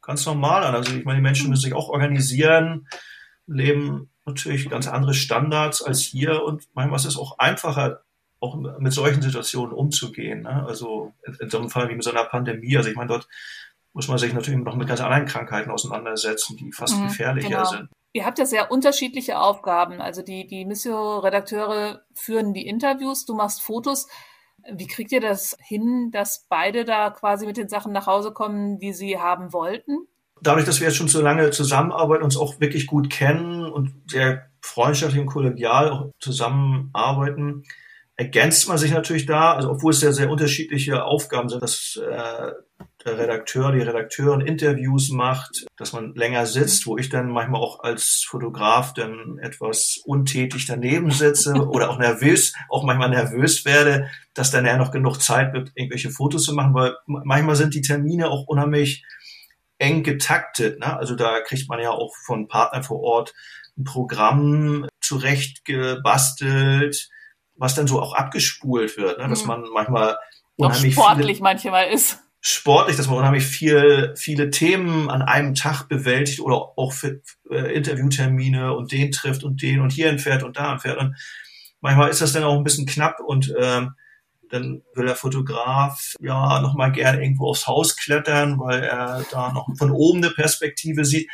ganz 0.00 0.24
normal 0.26 0.62
an. 0.64 0.74
Also 0.74 0.94
ich 0.94 1.04
meine, 1.04 1.18
die 1.18 1.22
Menschen 1.22 1.50
müssen 1.50 1.62
sich 1.62 1.74
auch 1.74 1.88
organisieren, 1.88 2.86
leben 3.46 4.10
natürlich 4.24 4.70
ganz 4.70 4.86
andere 4.86 5.14
Standards 5.14 5.82
als 5.82 6.00
hier 6.00 6.44
und 6.44 6.64
manchmal 6.74 6.98
ist 6.98 7.06
es 7.06 7.16
auch 7.16 7.38
einfacher, 7.38 8.02
auch 8.40 8.56
mit 8.78 8.92
solchen 8.92 9.22
Situationen 9.22 9.72
umzugehen. 9.72 10.42
Ne? 10.42 10.64
Also 10.66 11.12
in, 11.26 11.34
in 11.34 11.50
so 11.50 11.58
einem 11.58 11.70
Fall 11.70 11.88
wie 11.88 11.94
mit 11.94 12.04
so 12.04 12.10
einer 12.10 12.24
Pandemie. 12.24 12.76
Also 12.76 12.88
ich 12.88 12.96
meine, 12.96 13.08
dort 13.08 13.26
muss 13.92 14.08
man 14.08 14.18
sich 14.18 14.32
natürlich 14.32 14.60
noch 14.60 14.76
mit 14.76 14.88
ganz 14.88 15.00
anderen 15.00 15.26
Krankheiten 15.26 15.70
auseinandersetzen, 15.70 16.56
die 16.56 16.72
fast 16.72 16.98
mhm, 16.98 17.08
gefährlicher 17.08 17.48
genau. 17.48 17.64
sind. 17.64 17.88
Ihr 18.16 18.24
habt 18.24 18.38
ja 18.38 18.46
sehr 18.46 18.70
unterschiedliche 18.70 19.40
Aufgaben. 19.40 20.00
Also 20.00 20.22
die, 20.22 20.46
die 20.46 20.64
Missio-Redakteure 20.64 22.02
führen 22.12 22.54
die 22.54 22.64
Interviews, 22.64 23.24
du 23.26 23.34
machst 23.34 23.60
Fotos. 23.60 24.06
Wie 24.72 24.86
kriegt 24.86 25.10
ihr 25.10 25.20
das 25.20 25.56
hin, 25.60 26.10
dass 26.12 26.46
beide 26.48 26.84
da 26.84 27.10
quasi 27.10 27.44
mit 27.44 27.56
den 27.56 27.68
Sachen 27.68 27.92
nach 27.92 28.06
Hause 28.06 28.30
kommen, 28.32 28.78
die 28.78 28.92
sie 28.92 29.18
haben 29.18 29.52
wollten? 29.52 30.06
Dadurch, 30.40 30.64
dass 30.64 30.78
wir 30.78 30.86
jetzt 30.86 30.96
schon 30.96 31.08
so 31.08 31.20
lange 31.20 31.50
zusammenarbeiten, 31.50 32.22
uns 32.22 32.36
auch 32.36 32.60
wirklich 32.60 32.86
gut 32.86 33.10
kennen 33.10 33.66
und 33.66 33.92
sehr 34.06 34.48
freundschaftlich 34.60 35.20
und 35.20 35.26
kollegial 35.26 35.90
auch 35.90 36.10
zusammenarbeiten, 36.20 37.64
ergänzt 38.14 38.68
man 38.68 38.78
sich 38.78 38.92
natürlich 38.92 39.26
da, 39.26 39.54
also 39.54 39.70
obwohl 39.70 39.90
es 39.90 39.98
sehr, 39.98 40.12
sehr 40.12 40.30
unterschiedliche 40.30 41.04
Aufgaben 41.04 41.48
sind, 41.48 41.62
dass 41.62 41.96
äh, 41.96 42.52
der 43.04 43.18
Redakteur, 43.18 43.72
die 43.72 43.80
Redakteurin 43.80 44.40
Interviews 44.40 45.10
macht, 45.10 45.66
dass 45.76 45.92
man 45.92 46.14
länger 46.14 46.46
sitzt, 46.46 46.86
wo 46.86 46.96
ich 46.96 47.10
dann 47.10 47.30
manchmal 47.30 47.60
auch 47.60 47.80
als 47.80 48.24
Fotograf 48.26 48.94
dann 48.94 49.38
etwas 49.42 50.00
untätig 50.04 50.66
daneben 50.66 51.10
sitze 51.10 51.52
oder 51.68 51.90
auch 51.90 51.98
nervös, 51.98 52.54
auch 52.68 52.84
manchmal 52.84 53.10
nervös 53.10 53.64
werde, 53.64 54.10
dass 54.32 54.50
dann 54.50 54.64
ja 54.66 54.76
noch 54.76 54.90
genug 54.90 55.20
Zeit 55.20 55.52
wird, 55.52 55.72
irgendwelche 55.74 56.10
Fotos 56.10 56.44
zu 56.44 56.54
machen, 56.54 56.74
weil 56.74 56.96
manchmal 57.06 57.56
sind 57.56 57.74
die 57.74 57.82
Termine 57.82 58.30
auch 58.30 58.46
unheimlich 58.46 59.04
eng 59.78 60.02
getaktet. 60.02 60.80
Ne? 60.80 60.96
Also 60.96 61.14
da 61.14 61.40
kriegt 61.40 61.68
man 61.68 61.80
ja 61.80 61.90
auch 61.90 62.14
von 62.24 62.48
Partnern 62.48 62.82
vor 62.82 63.00
Ort 63.00 63.34
ein 63.76 63.84
Programm 63.84 64.86
zurecht 65.00 65.64
gebastelt, 65.64 67.08
was 67.56 67.74
dann 67.74 67.86
so 67.86 68.00
auch 68.00 68.14
abgespult 68.14 68.96
wird, 68.96 69.18
ne? 69.18 69.28
dass 69.28 69.42
mhm. 69.42 69.48
man 69.48 69.64
manchmal 69.72 70.16
unheimlich 70.56 70.94
sportlich 70.94 71.36
viele, 71.36 71.42
manchmal 71.42 71.88
ist 71.88 72.23
sportlich, 72.46 72.98
dass 72.98 73.08
man 73.08 73.16
unheimlich 73.16 73.46
viel, 73.46 74.12
viele 74.16 74.50
Themen 74.50 75.08
an 75.08 75.22
einem 75.22 75.54
Tag 75.54 75.88
bewältigt 75.88 76.40
oder 76.40 76.56
auch 76.76 76.92
für 76.92 77.22
äh, 77.50 77.74
Interviewtermine 77.74 78.74
und 78.74 78.92
den 78.92 79.12
trifft 79.12 79.44
und 79.44 79.62
den 79.62 79.80
und 79.80 79.90
hier 79.90 80.10
entfährt 80.10 80.42
und 80.42 80.58
da 80.58 80.72
entfährt. 80.72 80.98
Und 80.98 81.16
manchmal 81.80 82.10
ist 82.10 82.20
das 82.20 82.34
dann 82.34 82.44
auch 82.44 82.54
ein 82.54 82.62
bisschen 82.62 82.84
knapp 82.84 83.18
und 83.20 83.54
ähm, 83.58 83.94
dann 84.50 84.82
will 84.94 85.06
der 85.06 85.16
Fotograf 85.16 86.12
ja 86.20 86.60
nochmal 86.60 86.92
gerne 86.92 87.22
irgendwo 87.22 87.48
aufs 87.48 87.66
Haus 87.66 87.96
klettern, 87.96 88.60
weil 88.60 88.82
er 88.82 89.24
da 89.30 89.50
noch 89.50 89.66
von 89.78 89.90
oben 89.90 90.22
eine 90.22 90.30
Perspektive 90.30 91.06
sieht. 91.06 91.30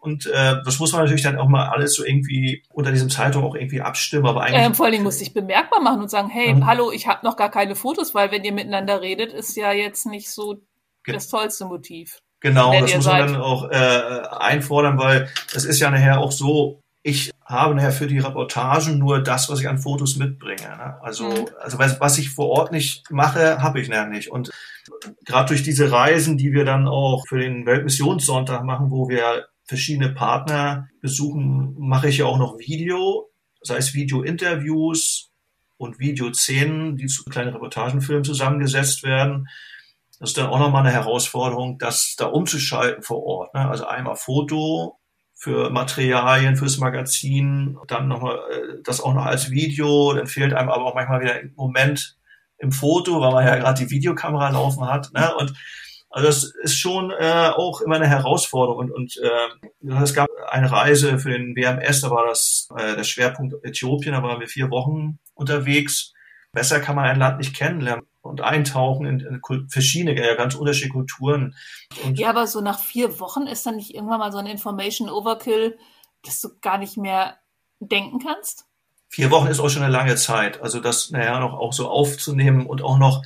Und 0.00 0.26
äh, 0.26 0.56
das 0.64 0.78
muss 0.78 0.92
man 0.92 1.02
natürlich 1.02 1.22
dann 1.22 1.38
auch 1.38 1.48
mal 1.48 1.68
alles 1.68 1.94
so 1.94 2.04
irgendwie 2.04 2.64
unter 2.72 2.90
diesem 2.90 3.10
Zeitung 3.10 3.44
auch 3.44 3.54
irgendwie 3.54 3.82
abstimmen. 3.82 4.26
Aber 4.26 4.42
eigentlich, 4.42 4.64
ähm, 4.64 4.74
vor 4.74 4.86
allen 4.86 4.92
Dingen 4.92 5.04
muss 5.04 5.20
ich 5.20 5.34
bemerkbar 5.34 5.80
machen 5.80 6.00
und 6.00 6.10
sagen, 6.10 6.30
hey, 6.30 6.54
mhm. 6.54 6.66
hallo, 6.66 6.90
ich 6.90 7.06
habe 7.06 7.24
noch 7.24 7.36
gar 7.36 7.50
keine 7.50 7.76
Fotos, 7.76 8.14
weil 8.14 8.30
wenn 8.30 8.42
ihr 8.42 8.52
miteinander 8.52 9.02
redet, 9.02 9.32
ist 9.32 9.56
ja 9.56 9.72
jetzt 9.72 10.06
nicht 10.06 10.30
so 10.30 10.62
Ge 11.04 11.14
das 11.14 11.28
tollste 11.28 11.66
Motiv. 11.66 12.20
Genau, 12.40 12.72
das 12.72 12.94
muss 12.94 13.06
man 13.06 13.18
dann 13.18 13.36
auch 13.36 13.70
äh, 13.70 14.22
einfordern, 14.30 14.98
weil 14.98 15.28
es 15.54 15.66
ist 15.66 15.78
ja 15.78 15.90
nachher 15.90 16.20
auch 16.20 16.32
so, 16.32 16.80
ich 17.02 17.30
habe 17.44 17.74
nachher 17.74 17.92
für 17.92 18.06
die 18.06 18.18
Reportagen 18.18 18.98
nur 18.98 19.22
das, 19.22 19.50
was 19.50 19.60
ich 19.60 19.68
an 19.68 19.78
Fotos 19.78 20.16
mitbringe. 20.16 20.62
Ne? 20.62 20.98
Also, 21.02 21.24
mhm. 21.24 21.48
also 21.60 21.78
was, 21.78 22.00
was 22.00 22.18
ich 22.18 22.30
vor 22.30 22.48
Ort 22.48 22.72
nicht 22.72 23.10
mache, 23.10 23.60
habe 23.60 23.80
ich 23.80 23.88
nachher 23.88 24.06
nicht. 24.06 24.30
Und 24.30 24.50
gerade 25.24 25.48
durch 25.48 25.62
diese 25.62 25.90
Reisen, 25.90 26.38
die 26.38 26.52
wir 26.52 26.64
dann 26.64 26.88
auch 26.88 27.26
für 27.28 27.38
den 27.38 27.66
Weltmissionssonntag 27.66 28.64
machen, 28.64 28.90
wo 28.90 29.08
wir 29.08 29.46
verschiedene 29.70 30.08
Partner 30.08 30.88
besuchen, 31.00 31.76
mache 31.78 32.08
ich 32.08 32.18
ja 32.18 32.26
auch 32.26 32.38
noch 32.38 32.58
Video, 32.58 33.30
sei 33.62 33.76
es 33.76 33.94
Video-Interviews 33.94 35.30
und 35.76 36.00
Videoszenen, 36.00 36.96
die 36.96 37.06
zu 37.06 37.22
kleinen 37.22 37.52
Reportagenfilmen 37.52 38.24
zusammengesetzt 38.24 39.04
werden. 39.04 39.48
Das 40.18 40.30
ist 40.30 40.38
dann 40.38 40.48
auch 40.48 40.58
nochmal 40.58 40.84
eine 40.84 40.92
Herausforderung, 40.92 41.78
das 41.78 42.16
da 42.18 42.26
umzuschalten 42.26 43.04
vor 43.04 43.22
Ort. 43.22 43.54
Ne? 43.54 43.68
Also 43.68 43.86
einmal 43.86 44.16
Foto 44.16 44.98
für 45.34 45.70
Materialien, 45.70 46.56
fürs 46.56 46.78
Magazin, 46.78 47.78
dann 47.86 48.08
nochmal 48.08 48.40
äh, 48.50 48.82
das 48.82 49.00
auch 49.00 49.14
noch 49.14 49.24
als 49.24 49.52
Video, 49.52 50.14
dann 50.14 50.26
fehlt 50.26 50.52
einem 50.52 50.68
aber 50.68 50.84
auch 50.84 50.96
manchmal 50.96 51.20
wieder 51.20 51.34
ein 51.34 51.52
Moment 51.54 52.18
im 52.58 52.72
Foto, 52.72 53.20
weil 53.20 53.32
man 53.32 53.46
ja 53.46 53.54
gerade 53.54 53.84
die 53.84 53.90
Videokamera 53.90 54.50
laufen 54.50 54.84
hat. 54.84 55.12
Ne? 55.14 55.32
Und 55.36 55.54
also 56.10 56.26
das 56.26 56.44
ist 56.62 56.76
schon 56.76 57.12
äh, 57.12 57.50
auch 57.54 57.80
immer 57.80 57.96
eine 57.96 58.08
Herausforderung. 58.08 58.78
Und, 58.78 58.90
und 58.90 59.16
äh, 59.22 59.98
es 60.02 60.12
gab 60.12 60.28
eine 60.48 60.70
Reise 60.70 61.18
für 61.20 61.30
den 61.30 61.54
WMS, 61.54 62.00
da 62.00 62.10
war 62.10 62.26
das 62.26 62.68
äh, 62.76 62.96
der 62.96 63.04
Schwerpunkt 63.04 63.54
Äthiopien, 63.64 64.12
da 64.12 64.22
waren 64.22 64.40
wir 64.40 64.48
vier 64.48 64.70
Wochen 64.70 65.18
unterwegs. 65.34 66.12
Besser 66.52 66.80
kann 66.80 66.96
man 66.96 67.04
ein 67.04 67.18
Land 67.18 67.38
nicht 67.38 67.54
kennenlernen 67.54 68.06
und 68.22 68.40
eintauchen 68.40 69.06
in, 69.06 69.20
in 69.20 69.68
verschiedene, 69.68 70.20
ja, 70.20 70.34
ganz 70.34 70.56
unterschiedliche 70.56 70.92
Kulturen. 70.92 71.54
Und 72.04 72.18
ja, 72.18 72.30
aber 72.30 72.48
so 72.48 72.60
nach 72.60 72.80
vier 72.80 73.20
Wochen 73.20 73.46
ist 73.46 73.64
dann 73.64 73.76
nicht 73.76 73.94
irgendwann 73.94 74.18
mal 74.18 74.32
so 74.32 74.38
ein 74.38 74.46
Information 74.46 75.08
Overkill, 75.08 75.78
dass 76.24 76.40
du 76.40 76.48
gar 76.60 76.78
nicht 76.78 76.96
mehr 76.96 77.36
denken 77.78 78.18
kannst? 78.18 78.66
Vier 79.08 79.30
Wochen 79.30 79.46
ist 79.46 79.60
auch 79.60 79.68
schon 79.68 79.82
eine 79.82 79.92
lange 79.92 80.16
Zeit. 80.16 80.60
Also 80.60 80.80
das, 80.80 81.10
naja, 81.10 81.38
noch 81.38 81.54
auch 81.54 81.72
so 81.72 81.88
aufzunehmen 81.88 82.66
und 82.66 82.82
auch 82.82 82.98
noch 82.98 83.22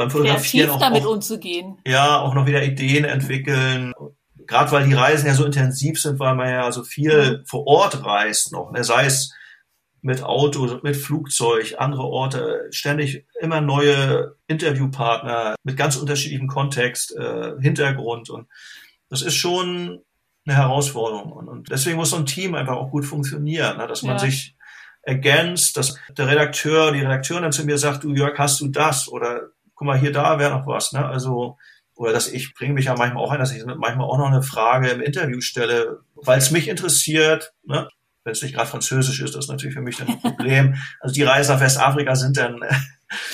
beim 0.00 0.10
Fotografieren 0.10 0.70
auch, 0.70 0.78
damit 0.78 1.04
auch, 1.04 1.12
umzugehen. 1.12 1.76
Ja, 1.86 2.20
auch 2.20 2.32
noch 2.32 2.46
wieder 2.46 2.62
Ideen 2.62 3.04
entwickeln. 3.04 3.92
Gerade 4.46 4.72
weil 4.72 4.86
die 4.88 4.94
Reisen 4.94 5.26
ja 5.26 5.34
so 5.34 5.44
intensiv 5.44 6.00
sind, 6.00 6.18
weil 6.18 6.34
man 6.34 6.48
ja 6.48 6.72
so 6.72 6.84
viel 6.84 7.44
vor 7.46 7.66
Ort 7.66 8.02
reist 8.02 8.50
noch. 8.50 8.72
Ne? 8.72 8.82
Sei 8.82 9.04
es 9.04 9.34
mit 10.00 10.22
Auto, 10.22 10.80
mit 10.82 10.96
Flugzeug, 10.96 11.74
andere 11.76 12.04
Orte, 12.04 12.66
ständig 12.70 13.26
immer 13.42 13.60
neue 13.60 14.36
Interviewpartner 14.46 15.54
mit 15.64 15.76
ganz 15.76 15.96
unterschiedlichem 15.96 16.48
Kontext, 16.48 17.14
äh, 17.14 17.52
Hintergrund 17.60 18.30
und 18.30 18.48
das 19.10 19.20
ist 19.20 19.34
schon 19.34 20.00
eine 20.46 20.56
Herausforderung 20.56 21.32
und, 21.32 21.48
und, 21.48 21.70
deswegen 21.70 21.96
muss 21.96 22.10
so 22.10 22.16
ein 22.16 22.24
Team 22.24 22.54
einfach 22.54 22.76
auch 22.76 22.90
gut 22.90 23.04
funktionieren, 23.04 23.76
ne? 23.76 23.86
dass 23.86 24.02
man 24.02 24.12
ja. 24.12 24.20
sich 24.20 24.56
ergänzt, 25.02 25.76
dass 25.76 25.98
der 26.16 26.28
Redakteur, 26.28 26.92
die 26.92 27.00
Redakteurin 27.00 27.42
dann 27.42 27.52
zu 27.52 27.66
mir 27.66 27.76
sagt, 27.76 28.04
du 28.04 28.14
Jörg, 28.14 28.38
hast 28.38 28.60
du 28.62 28.68
das 28.68 29.06
oder 29.06 29.50
guck 29.80 29.86
mal, 29.86 29.98
hier, 29.98 30.12
da 30.12 30.38
wäre 30.38 30.50
noch 30.50 30.66
was, 30.66 30.92
ne? 30.92 31.06
Also, 31.06 31.56
oder 31.94 32.12
dass 32.12 32.28
ich 32.28 32.52
bringe 32.52 32.74
mich 32.74 32.84
ja 32.84 32.94
manchmal 32.94 33.24
auch 33.24 33.30
ein, 33.30 33.38
dass 33.38 33.50
ich 33.50 33.64
manchmal 33.64 34.06
auch 34.06 34.18
noch 34.18 34.26
eine 34.26 34.42
Frage 34.42 34.90
im 34.90 35.00
Interview 35.00 35.40
stelle, 35.40 36.00
weil 36.16 36.36
es 36.36 36.50
mich 36.50 36.68
interessiert, 36.68 37.54
ne? 37.64 37.88
wenn 38.22 38.32
es 38.32 38.42
nicht 38.42 38.54
gerade 38.54 38.68
Französisch 38.68 39.22
ist, 39.22 39.34
das 39.34 39.46
ist 39.46 39.50
natürlich 39.50 39.74
für 39.74 39.80
mich 39.80 39.96
dann 39.96 40.08
ein 40.08 40.20
Problem. 40.20 40.74
Also 41.00 41.14
die 41.14 41.22
Reisen 41.22 41.54
nach 41.54 41.62
Westafrika 41.62 42.14
sind 42.14 42.36
dann 42.36 42.60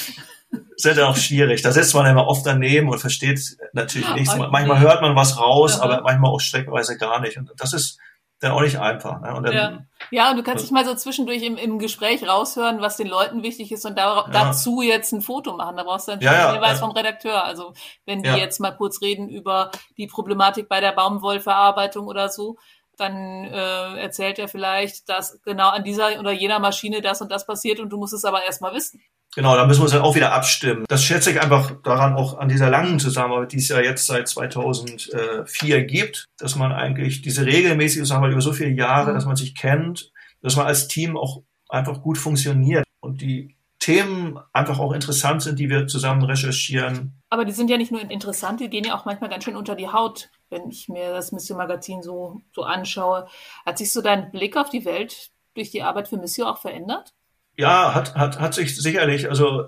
sind 0.76 0.96
dann 0.96 1.06
auch 1.06 1.16
schwierig. 1.16 1.62
Da 1.62 1.72
sitzt 1.72 1.94
man 1.94 2.06
immer 2.06 2.28
oft 2.28 2.46
daneben 2.46 2.90
und 2.90 3.00
versteht 3.00 3.40
natürlich 3.72 4.08
nichts. 4.14 4.32
Okay. 4.32 4.48
Manchmal 4.52 4.78
hört 4.78 5.02
man 5.02 5.16
was 5.16 5.36
raus, 5.36 5.80
aber 5.80 6.02
manchmal 6.02 6.30
auch 6.30 6.40
streckenweise 6.40 6.96
gar 6.96 7.20
nicht. 7.20 7.38
Und 7.38 7.50
das 7.56 7.72
ist 7.72 7.98
dann 8.40 8.52
auch 8.52 8.60
nicht 8.60 8.78
einfach. 8.78 9.20
Ne? 9.20 9.40
Dann, 9.42 9.52
ja. 9.52 9.78
ja, 10.10 10.30
und 10.30 10.36
du 10.36 10.42
kannst 10.42 10.62
dich 10.62 10.70
mal 10.70 10.84
so 10.84 10.94
zwischendurch 10.94 11.42
im, 11.42 11.56
im 11.56 11.78
Gespräch 11.78 12.26
raushören, 12.28 12.80
was 12.80 12.96
den 12.96 13.06
Leuten 13.06 13.42
wichtig 13.42 13.72
ist 13.72 13.86
und 13.86 13.96
da, 13.96 14.16
ja. 14.16 14.28
dazu 14.30 14.82
jetzt 14.82 15.12
ein 15.12 15.22
Foto 15.22 15.56
machen. 15.56 15.76
Da 15.76 15.84
brauchst 15.84 16.08
du 16.08 16.12
dann 16.12 16.20
ja, 16.20 16.52
Hinweis 16.52 16.80
ja. 16.80 16.86
vom 16.86 16.90
Redakteur. 16.90 17.44
Also 17.44 17.72
wenn 18.04 18.22
die 18.22 18.28
jetzt 18.28 18.60
mal 18.60 18.72
kurz 18.72 19.00
reden 19.00 19.28
über 19.28 19.70
die 19.96 20.06
Problematik 20.06 20.68
bei 20.68 20.80
der 20.80 20.92
Baumwollverarbeitung 20.92 22.06
oder 22.06 22.28
so, 22.28 22.56
dann 22.98 23.44
äh, 23.44 24.00
erzählt 24.00 24.38
er 24.38 24.48
vielleicht, 24.48 25.08
dass 25.08 25.40
genau 25.42 25.68
an 25.68 25.84
dieser 25.84 26.18
oder 26.18 26.32
jener 26.32 26.58
Maschine 26.58 27.02
das 27.02 27.20
und 27.20 27.30
das 27.30 27.46
passiert 27.46 27.80
und 27.80 27.90
du 27.90 27.98
musst 27.98 28.14
es 28.14 28.24
aber 28.24 28.44
erstmal 28.44 28.74
wissen. 28.74 29.02
Genau, 29.34 29.54
da 29.54 29.66
müssen 29.66 29.80
wir 29.80 29.84
uns 29.84 29.92
dann 29.92 30.02
auch 30.02 30.14
wieder 30.14 30.32
abstimmen. 30.32 30.86
Das 30.88 31.04
schätze 31.04 31.30
ich 31.30 31.42
einfach 31.42 31.82
daran 31.82 32.14
auch 32.14 32.38
an 32.38 32.48
dieser 32.48 32.70
langen 32.70 32.98
Zusammenarbeit, 32.98 33.52
die 33.52 33.58
es 33.58 33.68
ja 33.68 33.80
jetzt 33.80 34.06
seit 34.06 34.28
2004 34.28 35.84
gibt, 35.84 36.24
dass 36.38 36.56
man 36.56 36.72
eigentlich 36.72 37.20
diese 37.20 37.44
regelmäßige 37.44 38.00
Zusammenarbeit 38.00 38.32
über 38.32 38.40
so 38.40 38.52
viele 38.52 38.70
Jahre, 38.70 39.12
dass 39.12 39.26
man 39.26 39.36
sich 39.36 39.54
kennt, 39.54 40.10
dass 40.40 40.56
man 40.56 40.66
als 40.66 40.88
Team 40.88 41.18
auch 41.18 41.42
einfach 41.68 42.00
gut 42.00 42.16
funktioniert 42.16 42.84
und 43.00 43.20
die 43.20 43.56
Themen 43.78 44.38
einfach 44.52 44.78
auch 44.78 44.92
interessant 44.92 45.42
sind, 45.42 45.58
die 45.58 45.68
wir 45.68 45.86
zusammen 45.86 46.22
recherchieren. 46.24 47.22
Aber 47.28 47.44
die 47.44 47.52
sind 47.52 47.70
ja 47.70 47.76
nicht 47.76 47.92
nur 47.92 48.00
interessant, 48.00 48.60
die 48.60 48.70
gehen 48.70 48.84
ja 48.84 48.98
auch 48.98 49.04
manchmal 49.04 49.30
ganz 49.30 49.44
schön 49.44 49.54
unter 49.54 49.74
die 49.74 49.88
Haut, 49.88 50.30
wenn 50.48 50.68
ich 50.68 50.88
mir 50.88 51.10
das 51.10 51.30
Missio 51.30 51.56
Magazin 51.56 52.02
so, 52.02 52.42
so 52.52 52.62
anschaue. 52.62 53.28
Hat 53.64 53.78
sich 53.78 53.92
so 53.92 54.02
dein 54.02 54.32
Blick 54.32 54.56
auf 54.56 54.70
die 54.70 54.84
Welt 54.84 55.30
durch 55.54 55.70
die 55.70 55.82
Arbeit 55.82 56.08
für 56.08 56.16
Missio 56.16 56.46
auch 56.46 56.58
verändert? 56.58 57.12
Ja, 57.56 57.94
hat, 57.94 58.14
hat, 58.14 58.38
hat 58.38 58.54
sich 58.54 58.76
sicherlich, 58.76 59.28
also 59.28 59.64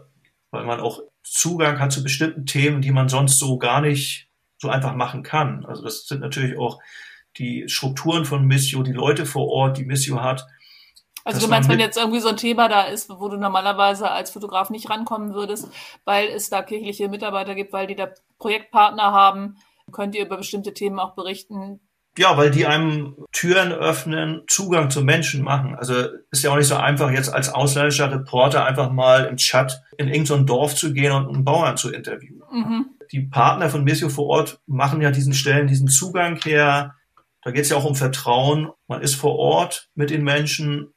weil 0.51 0.65
man 0.65 0.81
auch 0.81 1.03
Zugang 1.23 1.79
hat 1.79 1.93
zu 1.93 2.03
bestimmten 2.03 2.47
Themen, 2.47 2.81
die 2.81 2.91
man 2.91 3.09
sonst 3.09 3.39
so 3.39 3.59
gar 3.59 3.81
nicht 3.81 4.29
so 4.59 4.69
einfach 4.69 4.95
machen 4.95 5.23
kann. 5.23 5.65
Also 5.67 5.83
das 5.83 6.07
sind 6.07 6.21
natürlich 6.21 6.59
auch 6.59 6.81
die 7.37 7.69
Strukturen 7.69 8.25
von 8.25 8.45
Missio, 8.47 8.83
die 8.83 8.93
Leute 8.93 9.27
vor 9.27 9.49
Ort, 9.49 9.79
die 9.79 9.85
Missio 9.85 10.23
hat. 10.23 10.47
Also 11.25 11.41
du 11.41 11.49
meinst, 11.49 11.69
wenn 11.69 11.79
jetzt 11.79 11.99
irgendwie 11.99 12.21
so 12.21 12.29
ein 12.29 12.39
Thema 12.39 12.69
da 12.69 12.85
ist, 12.85 13.11
wo 13.11 13.29
du 13.29 13.37
normalerweise 13.37 14.11
als 14.11 14.31
Fotograf 14.31 14.71
nicht 14.71 14.89
rankommen 14.89 15.35
würdest, 15.35 15.69
weil 16.07 16.29
es 16.29 16.49
da 16.49 16.63
kirchliche 16.63 17.09
Mitarbeiter 17.09 17.55
gibt, 17.55 17.73
weil 17.73 17.87
die 17.87 17.97
da 17.97 18.09
Projektpartner 18.39 19.13
haben, 19.13 19.57
könnt 19.93 20.15
ihr 20.15 20.25
über 20.25 20.39
bestimmte 20.39 20.73
Themen 20.73 20.99
auch 20.99 21.15
berichten, 21.15 21.81
ja, 22.19 22.37
weil 22.37 22.51
die 22.51 22.67
einem 22.67 23.17
Türen 23.33 23.73
öffnen, 23.73 24.43
Zugang 24.49 24.91
zu 24.91 25.03
Menschen 25.03 25.43
machen. 25.43 25.75
Also 25.77 25.95
ist 26.31 26.43
ja 26.43 26.51
auch 26.51 26.57
nicht 26.57 26.67
so 26.67 26.77
einfach, 26.77 27.11
jetzt 27.11 27.33
als 27.33 27.49
ausländischer 27.49 28.11
Reporter 28.11 28.65
einfach 28.65 28.91
mal 28.91 29.25
im 29.27 29.37
Chat 29.37 29.83
in 29.97 30.09
irgendein 30.09 30.47
Dorf 30.47 30.75
zu 30.75 30.93
gehen 30.93 31.13
und 31.13 31.29
einen 31.29 31.45
Bauern 31.45 31.77
zu 31.77 31.93
interviewen. 31.93 32.43
Mhm. 32.53 32.87
Die 33.13 33.21
Partner 33.21 33.71
von 33.71 33.85
Missio 33.85 34.09
vor 34.09 34.27
Ort 34.27 34.61
machen 34.67 35.01
ja 35.01 35.11
diesen 35.11 35.33
Stellen 35.33 35.67
diesen 35.67 35.89
Zugang 35.89 36.37
her. 36.43 36.95
Da 37.43 37.51
geht 37.51 37.63
es 37.63 37.71
ja 37.71 37.77
auch 37.77 37.85
um 37.85 37.95
Vertrauen. 37.95 38.71
Man 38.87 39.01
ist 39.01 39.15
vor 39.15 39.37
Ort 39.37 39.89
mit 39.95 40.11
den 40.11 40.25
Menschen, 40.25 40.93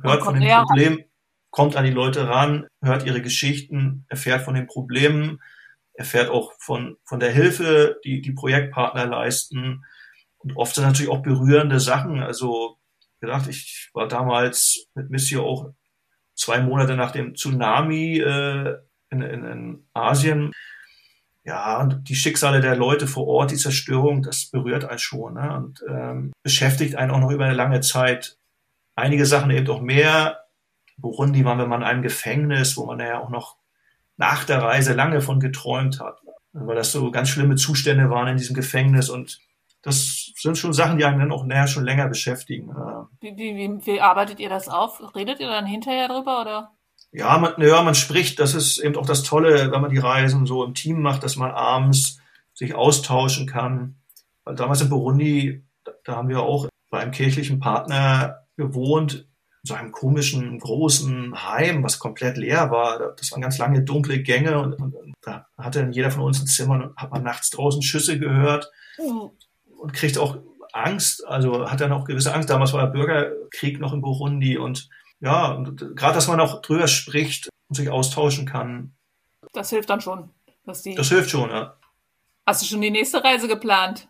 hört 0.00 0.24
von 0.24 0.40
den 0.40 0.50
Problemen, 0.64 1.04
kommt 1.50 1.76
an 1.76 1.84
die 1.84 1.90
Leute 1.90 2.28
ran, 2.28 2.66
hört 2.82 3.06
ihre 3.06 3.22
Geschichten, 3.22 4.04
erfährt 4.08 4.42
von 4.42 4.54
den 4.54 4.66
Problemen, 4.66 5.40
erfährt 5.94 6.30
auch 6.30 6.52
von, 6.58 6.96
von 7.04 7.20
der 7.20 7.30
Hilfe, 7.30 8.00
die 8.04 8.22
die 8.22 8.32
Projektpartner 8.32 9.06
leisten 9.06 9.84
und 10.42 10.56
oft 10.56 10.74
sind 10.74 10.84
natürlich 10.84 11.10
auch 11.10 11.22
berührende 11.22 11.80
Sachen. 11.80 12.20
Also 12.20 12.78
gedacht, 13.20 13.48
ich 13.48 13.90
war 13.94 14.08
damals 14.08 14.86
mit 14.94 15.10
Missio 15.10 15.44
auch 15.44 15.70
zwei 16.34 16.60
Monate 16.60 16.96
nach 16.96 17.12
dem 17.12 17.34
Tsunami 17.34 18.18
äh, 18.18 18.78
in, 19.10 19.22
in, 19.22 19.44
in 19.44 19.86
Asien. 19.92 20.52
Ja, 21.44 21.80
und 21.80 22.08
die 22.08 22.14
Schicksale 22.14 22.60
der 22.60 22.76
Leute 22.76 23.06
vor 23.06 23.26
Ort, 23.26 23.50
die 23.50 23.56
Zerstörung, 23.56 24.22
das 24.22 24.50
berührt 24.50 24.84
einen 24.84 24.98
schon 24.98 25.34
ne? 25.34 25.56
und 25.56 25.82
ähm, 25.88 26.32
beschäftigt 26.42 26.94
einen 26.94 27.10
auch 27.10 27.18
noch 27.18 27.30
über 27.30 27.44
eine 27.44 27.54
lange 27.54 27.80
Zeit. 27.80 28.38
Einige 28.94 29.26
Sachen 29.26 29.50
eben 29.50 29.68
auch 29.68 29.80
mehr. 29.80 30.44
Burundi 30.98 31.44
waren 31.44 31.58
wir 31.58 31.66
mal 31.66 31.76
in 31.76 31.82
einem 31.82 32.02
Gefängnis, 32.02 32.76
wo 32.76 32.86
man 32.86 33.00
ja 33.00 33.18
auch 33.18 33.30
noch 33.30 33.56
nach 34.16 34.44
der 34.44 34.62
Reise 34.62 34.92
lange 34.92 35.20
von 35.20 35.40
geträumt 35.40 35.98
hat, 35.98 36.20
weil 36.52 36.76
das 36.76 36.92
so 36.92 37.10
ganz 37.10 37.28
schlimme 37.28 37.56
Zustände 37.56 38.08
waren 38.08 38.28
in 38.28 38.36
diesem 38.36 38.54
Gefängnis 38.54 39.08
und 39.10 39.40
das 39.82 40.32
sind 40.36 40.56
schon 40.56 40.72
Sachen, 40.72 40.96
die 40.96 41.04
einen 41.04 41.18
dann 41.18 41.32
auch 41.32 41.44
näher 41.44 41.66
schon 41.66 41.84
länger 41.84 42.08
beschäftigen. 42.08 42.68
Wie, 43.20 43.36
wie, 43.36 43.84
wie, 43.84 44.00
arbeitet 44.00 44.38
ihr 44.38 44.48
das 44.48 44.68
auf? 44.68 45.14
Redet 45.14 45.40
ihr 45.40 45.48
dann 45.48 45.66
hinterher 45.66 46.08
drüber 46.08 46.40
oder? 46.40 46.70
Ja, 47.10 47.36
man, 47.38 47.54
ja, 47.58 47.82
man 47.82 47.94
spricht. 47.94 48.38
Das 48.38 48.54
ist 48.54 48.78
eben 48.78 48.96
auch 48.96 49.06
das 49.06 49.24
Tolle, 49.24 49.72
wenn 49.72 49.80
man 49.80 49.90
die 49.90 49.98
Reisen 49.98 50.46
so 50.46 50.64
im 50.64 50.74
Team 50.74 51.02
macht, 51.02 51.24
dass 51.24 51.36
man 51.36 51.50
abends 51.50 52.18
sich 52.54 52.74
austauschen 52.74 53.46
kann. 53.46 53.96
Weil 54.44 54.54
damals 54.54 54.80
in 54.80 54.88
Burundi, 54.88 55.64
da, 55.84 55.92
da 56.04 56.16
haben 56.16 56.28
wir 56.28 56.40
auch 56.40 56.68
bei 56.90 57.00
einem 57.00 57.12
kirchlichen 57.12 57.58
Partner 57.58 58.46
gewohnt, 58.56 59.14
in 59.64 59.68
so 59.68 59.74
einem 59.74 59.92
komischen, 59.92 60.58
großen 60.58 61.42
Heim, 61.44 61.82
was 61.82 61.98
komplett 61.98 62.36
leer 62.36 62.70
war. 62.70 63.14
Das 63.16 63.32
waren 63.32 63.42
ganz 63.42 63.58
lange 63.58 63.82
dunkle 63.82 64.22
Gänge 64.22 64.58
und, 64.60 64.74
und, 64.74 64.94
und 64.94 65.14
da 65.22 65.46
hatte 65.58 65.80
dann 65.80 65.92
jeder 65.92 66.10
von 66.10 66.22
uns 66.22 66.40
ein 66.40 66.46
Zimmer 66.46 66.74
und 66.74 66.96
hat 66.96 67.10
man 67.10 67.22
nachts 67.22 67.50
draußen 67.50 67.82
Schüsse 67.82 68.18
gehört. 68.18 68.70
Und 69.82 69.92
kriegt 69.92 70.16
auch 70.16 70.38
Angst, 70.72 71.26
also 71.26 71.68
hat 71.68 71.80
dann 71.80 71.92
auch 71.92 72.04
gewisse 72.04 72.32
Angst. 72.32 72.48
Damals 72.50 72.72
war 72.72 72.82
der 72.82 72.92
Bürgerkrieg 72.92 73.80
noch 73.80 73.92
in 73.92 74.00
Burundi 74.00 74.56
und 74.56 74.88
ja, 75.20 75.62
gerade, 75.94 76.14
dass 76.14 76.28
man 76.28 76.40
auch 76.40 76.62
drüber 76.62 76.86
spricht 76.86 77.48
und 77.68 77.74
sich 77.74 77.90
austauschen 77.90 78.46
kann. 78.46 78.92
Das 79.52 79.70
hilft 79.70 79.90
dann 79.90 80.00
schon. 80.00 80.30
Dass 80.64 80.82
die 80.82 80.94
das 80.94 81.08
hilft 81.08 81.30
schon, 81.30 81.50
ja. 81.50 81.76
Hast 82.46 82.62
du 82.62 82.66
schon 82.66 82.80
die 82.80 82.90
nächste 82.90 83.22
Reise 83.22 83.48
geplant? 83.48 84.08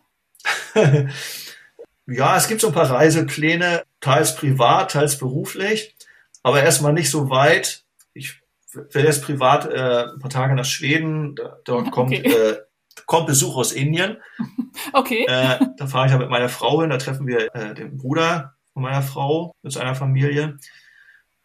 ja, 2.07 2.37
es 2.37 2.47
gibt 2.47 2.61
so 2.61 2.67
ein 2.67 2.73
paar 2.73 2.89
Reisepläne, 2.89 3.83
teils 3.99 4.35
privat, 4.35 4.91
teils 4.91 5.17
beruflich, 5.17 5.95
aber 6.43 6.61
erstmal 6.61 6.93
nicht 6.93 7.09
so 7.09 7.29
weit. 7.29 7.83
Ich 8.13 8.41
werde 8.73 9.07
jetzt 9.07 9.23
privat 9.23 9.65
äh, 9.65 10.11
ein 10.13 10.19
paar 10.19 10.29
Tage 10.29 10.55
nach 10.55 10.65
Schweden. 10.65 11.35
Dort 11.63 11.91
kommt 11.91 12.13
okay. 12.13 12.31
äh, 12.31 12.57
kommt 13.05 13.27
Besuch 13.27 13.57
aus 13.57 13.71
Indien. 13.71 14.17
Okay. 14.91 15.25
Äh, 15.27 15.59
da 15.77 15.85
fahre 15.85 16.07
ich 16.07 16.11
ja 16.11 16.17
mit 16.17 16.31
meiner 16.31 16.49
Frau 16.49 16.81
hin, 16.81 16.89
da 16.89 16.97
treffen 16.97 17.27
wir 17.27 17.53
äh, 17.53 17.75
den 17.75 17.95
Bruder 17.97 18.55
von 18.73 18.81
meiner 18.81 19.03
Frau 19.03 19.55
mit 19.61 19.71
seiner 19.71 19.93
Familie. 19.93 20.57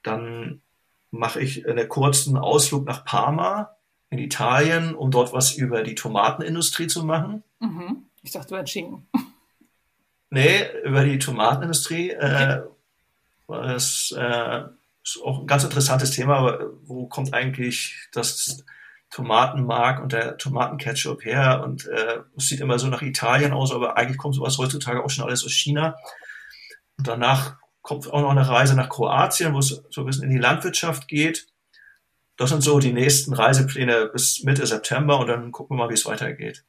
Dann 0.02 0.62
mache 1.10 1.40
ich 1.40 1.68
einen 1.68 1.88
kurzen 1.88 2.38
Ausflug 2.38 2.86
nach 2.86 3.04
Parma 3.04 3.76
in 4.10 4.18
Italien, 4.18 4.94
um 4.94 5.10
dort 5.10 5.34
was 5.34 5.52
über 5.52 5.82
die 5.82 5.94
Tomatenindustrie 5.94 6.86
zu 6.86 7.04
machen. 7.04 7.42
Mhm. 7.60 8.04
Ich 8.22 8.32
dachte 8.32 8.54
über 8.54 8.66
Schinken. 8.66 9.06
Nee, 10.30 10.66
über 10.84 11.04
die 11.04 11.18
Tomatenindustrie. 11.18 12.10
Äh, 12.10 12.60
das 13.46 14.14
äh, 14.14 14.60
ist 15.02 15.22
auch 15.24 15.40
ein 15.40 15.46
ganz 15.46 15.64
interessantes 15.64 16.10
Thema, 16.10 16.36
aber 16.36 16.70
wo 16.84 17.06
kommt 17.06 17.32
eigentlich 17.32 18.08
das 18.12 18.62
Tomatenmark 19.10 20.02
und 20.02 20.12
der 20.12 20.36
Tomatenketchup 20.36 21.24
her 21.24 21.62
und 21.64 21.86
äh, 21.86 22.20
es 22.36 22.48
sieht 22.48 22.60
immer 22.60 22.78
so 22.78 22.88
nach 22.88 23.02
Italien 23.02 23.52
aus, 23.52 23.72
aber 23.72 23.96
eigentlich 23.96 24.18
kommt 24.18 24.34
sowas 24.34 24.58
heutzutage 24.58 25.02
auch 25.02 25.10
schon 25.10 25.24
alles 25.24 25.44
aus 25.44 25.52
China. 25.52 25.96
Und 26.98 27.08
danach 27.08 27.56
kommt 27.80 28.12
auch 28.12 28.20
noch 28.20 28.30
eine 28.30 28.46
Reise 28.46 28.74
nach 28.76 28.90
Kroatien, 28.90 29.54
wo 29.54 29.60
es 29.60 29.82
so 29.90 30.02
ein 30.02 30.06
bisschen 30.06 30.24
in 30.24 30.30
die 30.30 30.38
Landwirtschaft 30.38 31.08
geht. 31.08 31.46
Das 32.36 32.50
sind 32.50 32.62
so 32.62 32.78
die 32.78 32.92
nächsten 32.92 33.32
Reisepläne 33.32 34.10
bis 34.12 34.42
Mitte 34.44 34.66
September 34.66 35.18
und 35.18 35.26
dann 35.26 35.52
gucken 35.52 35.76
wir 35.76 35.84
mal, 35.84 35.90
wie 35.90 35.94
es 35.94 36.06
weitergeht. 36.06 36.64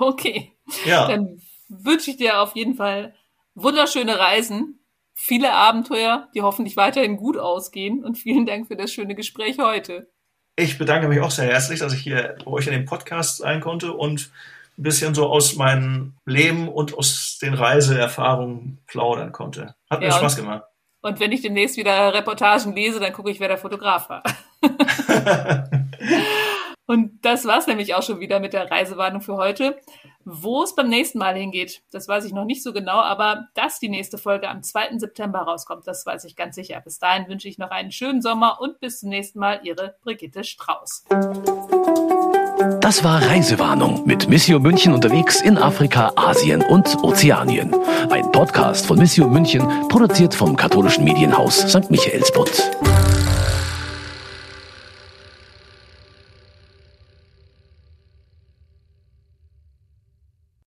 Okay. 0.00 0.52
Ja. 0.84 1.08
Dann 1.08 1.40
wünsche 1.68 2.10
ich 2.10 2.16
dir 2.16 2.40
auf 2.40 2.56
jeden 2.56 2.74
Fall 2.74 3.14
wunderschöne 3.54 4.18
Reisen, 4.18 4.80
viele 5.12 5.52
Abenteuer, 5.52 6.28
die 6.34 6.42
hoffentlich 6.42 6.76
weiterhin 6.76 7.16
gut 7.16 7.38
ausgehen 7.38 8.04
und 8.04 8.16
vielen 8.18 8.46
Dank 8.46 8.66
für 8.66 8.76
das 8.76 8.92
schöne 8.92 9.14
Gespräch 9.14 9.58
heute. 9.58 10.10
Ich 10.56 10.78
bedanke 10.78 11.08
mich 11.08 11.20
auch 11.20 11.32
sehr 11.32 11.46
herzlich, 11.46 11.80
dass 11.80 11.92
ich 11.92 12.00
hier 12.00 12.36
bei 12.44 12.50
euch 12.50 12.66
in 12.66 12.72
den 12.72 12.84
Podcast 12.84 13.38
sein 13.38 13.60
konnte 13.60 13.92
und 13.92 14.30
ein 14.78 14.82
bisschen 14.82 15.14
so 15.14 15.26
aus 15.26 15.56
meinem 15.56 16.14
Leben 16.26 16.68
und 16.68 16.96
aus 16.96 17.38
den 17.42 17.54
Reiseerfahrungen 17.54 18.78
plaudern 18.86 19.32
konnte. 19.32 19.74
Hat 19.90 20.00
ja, 20.00 20.08
mir 20.08 20.12
Spaß 20.12 20.36
gemacht. 20.36 20.62
Und 21.00 21.20
wenn 21.20 21.32
ich 21.32 21.42
demnächst 21.42 21.76
wieder 21.76 22.14
Reportagen 22.14 22.72
lese, 22.72 23.00
dann 23.00 23.12
gucke 23.12 23.30
ich, 23.30 23.40
wer 23.40 23.48
der 23.48 23.58
Fotograf 23.58 24.08
war. 24.08 24.22
und 26.86 27.24
das 27.24 27.44
war's 27.44 27.66
nämlich 27.66 27.94
auch 27.94 28.02
schon 28.02 28.20
wieder 28.20 28.40
mit 28.40 28.52
der 28.52 28.70
Reisewarnung 28.70 29.20
für 29.20 29.36
heute. 29.36 29.76
Wo 30.26 30.62
es 30.62 30.74
beim 30.74 30.88
nächsten 30.88 31.18
Mal 31.18 31.36
hingeht, 31.36 31.82
das 31.90 32.08
weiß 32.08 32.24
ich 32.24 32.32
noch 32.32 32.46
nicht 32.46 32.62
so 32.62 32.72
genau, 32.72 32.96
aber 32.96 33.48
dass 33.54 33.78
die 33.78 33.90
nächste 33.90 34.16
Folge 34.16 34.48
am 34.48 34.62
2. 34.62 34.98
September 34.98 35.40
rauskommt, 35.40 35.86
das 35.86 36.06
weiß 36.06 36.24
ich 36.24 36.34
ganz 36.34 36.54
sicher. 36.54 36.80
Bis 36.80 36.98
dahin 36.98 37.28
wünsche 37.28 37.46
ich 37.46 37.58
noch 37.58 37.70
einen 37.70 37.92
schönen 37.92 38.22
Sommer 38.22 38.58
und 38.60 38.80
bis 38.80 39.00
zum 39.00 39.10
nächsten 39.10 39.38
Mal, 39.38 39.60
Ihre 39.64 39.96
Brigitte 40.02 40.42
Strauß. 40.42 41.04
Das 42.80 43.04
war 43.04 43.20
Reisewarnung 43.20 44.06
mit 44.06 44.28
Missio 44.28 44.58
München 44.58 44.94
unterwegs 44.94 45.42
in 45.42 45.58
Afrika, 45.58 46.12
Asien 46.16 46.62
und 46.62 47.02
Ozeanien. 47.04 47.74
Ein 48.08 48.32
Podcast 48.32 48.86
von 48.86 48.98
Missio 48.98 49.28
München, 49.28 49.88
produziert 49.88 50.34
vom 50.34 50.56
katholischen 50.56 51.04
Medienhaus 51.04 51.58
St. 51.58 51.90
Michaelsbund. 51.90 52.70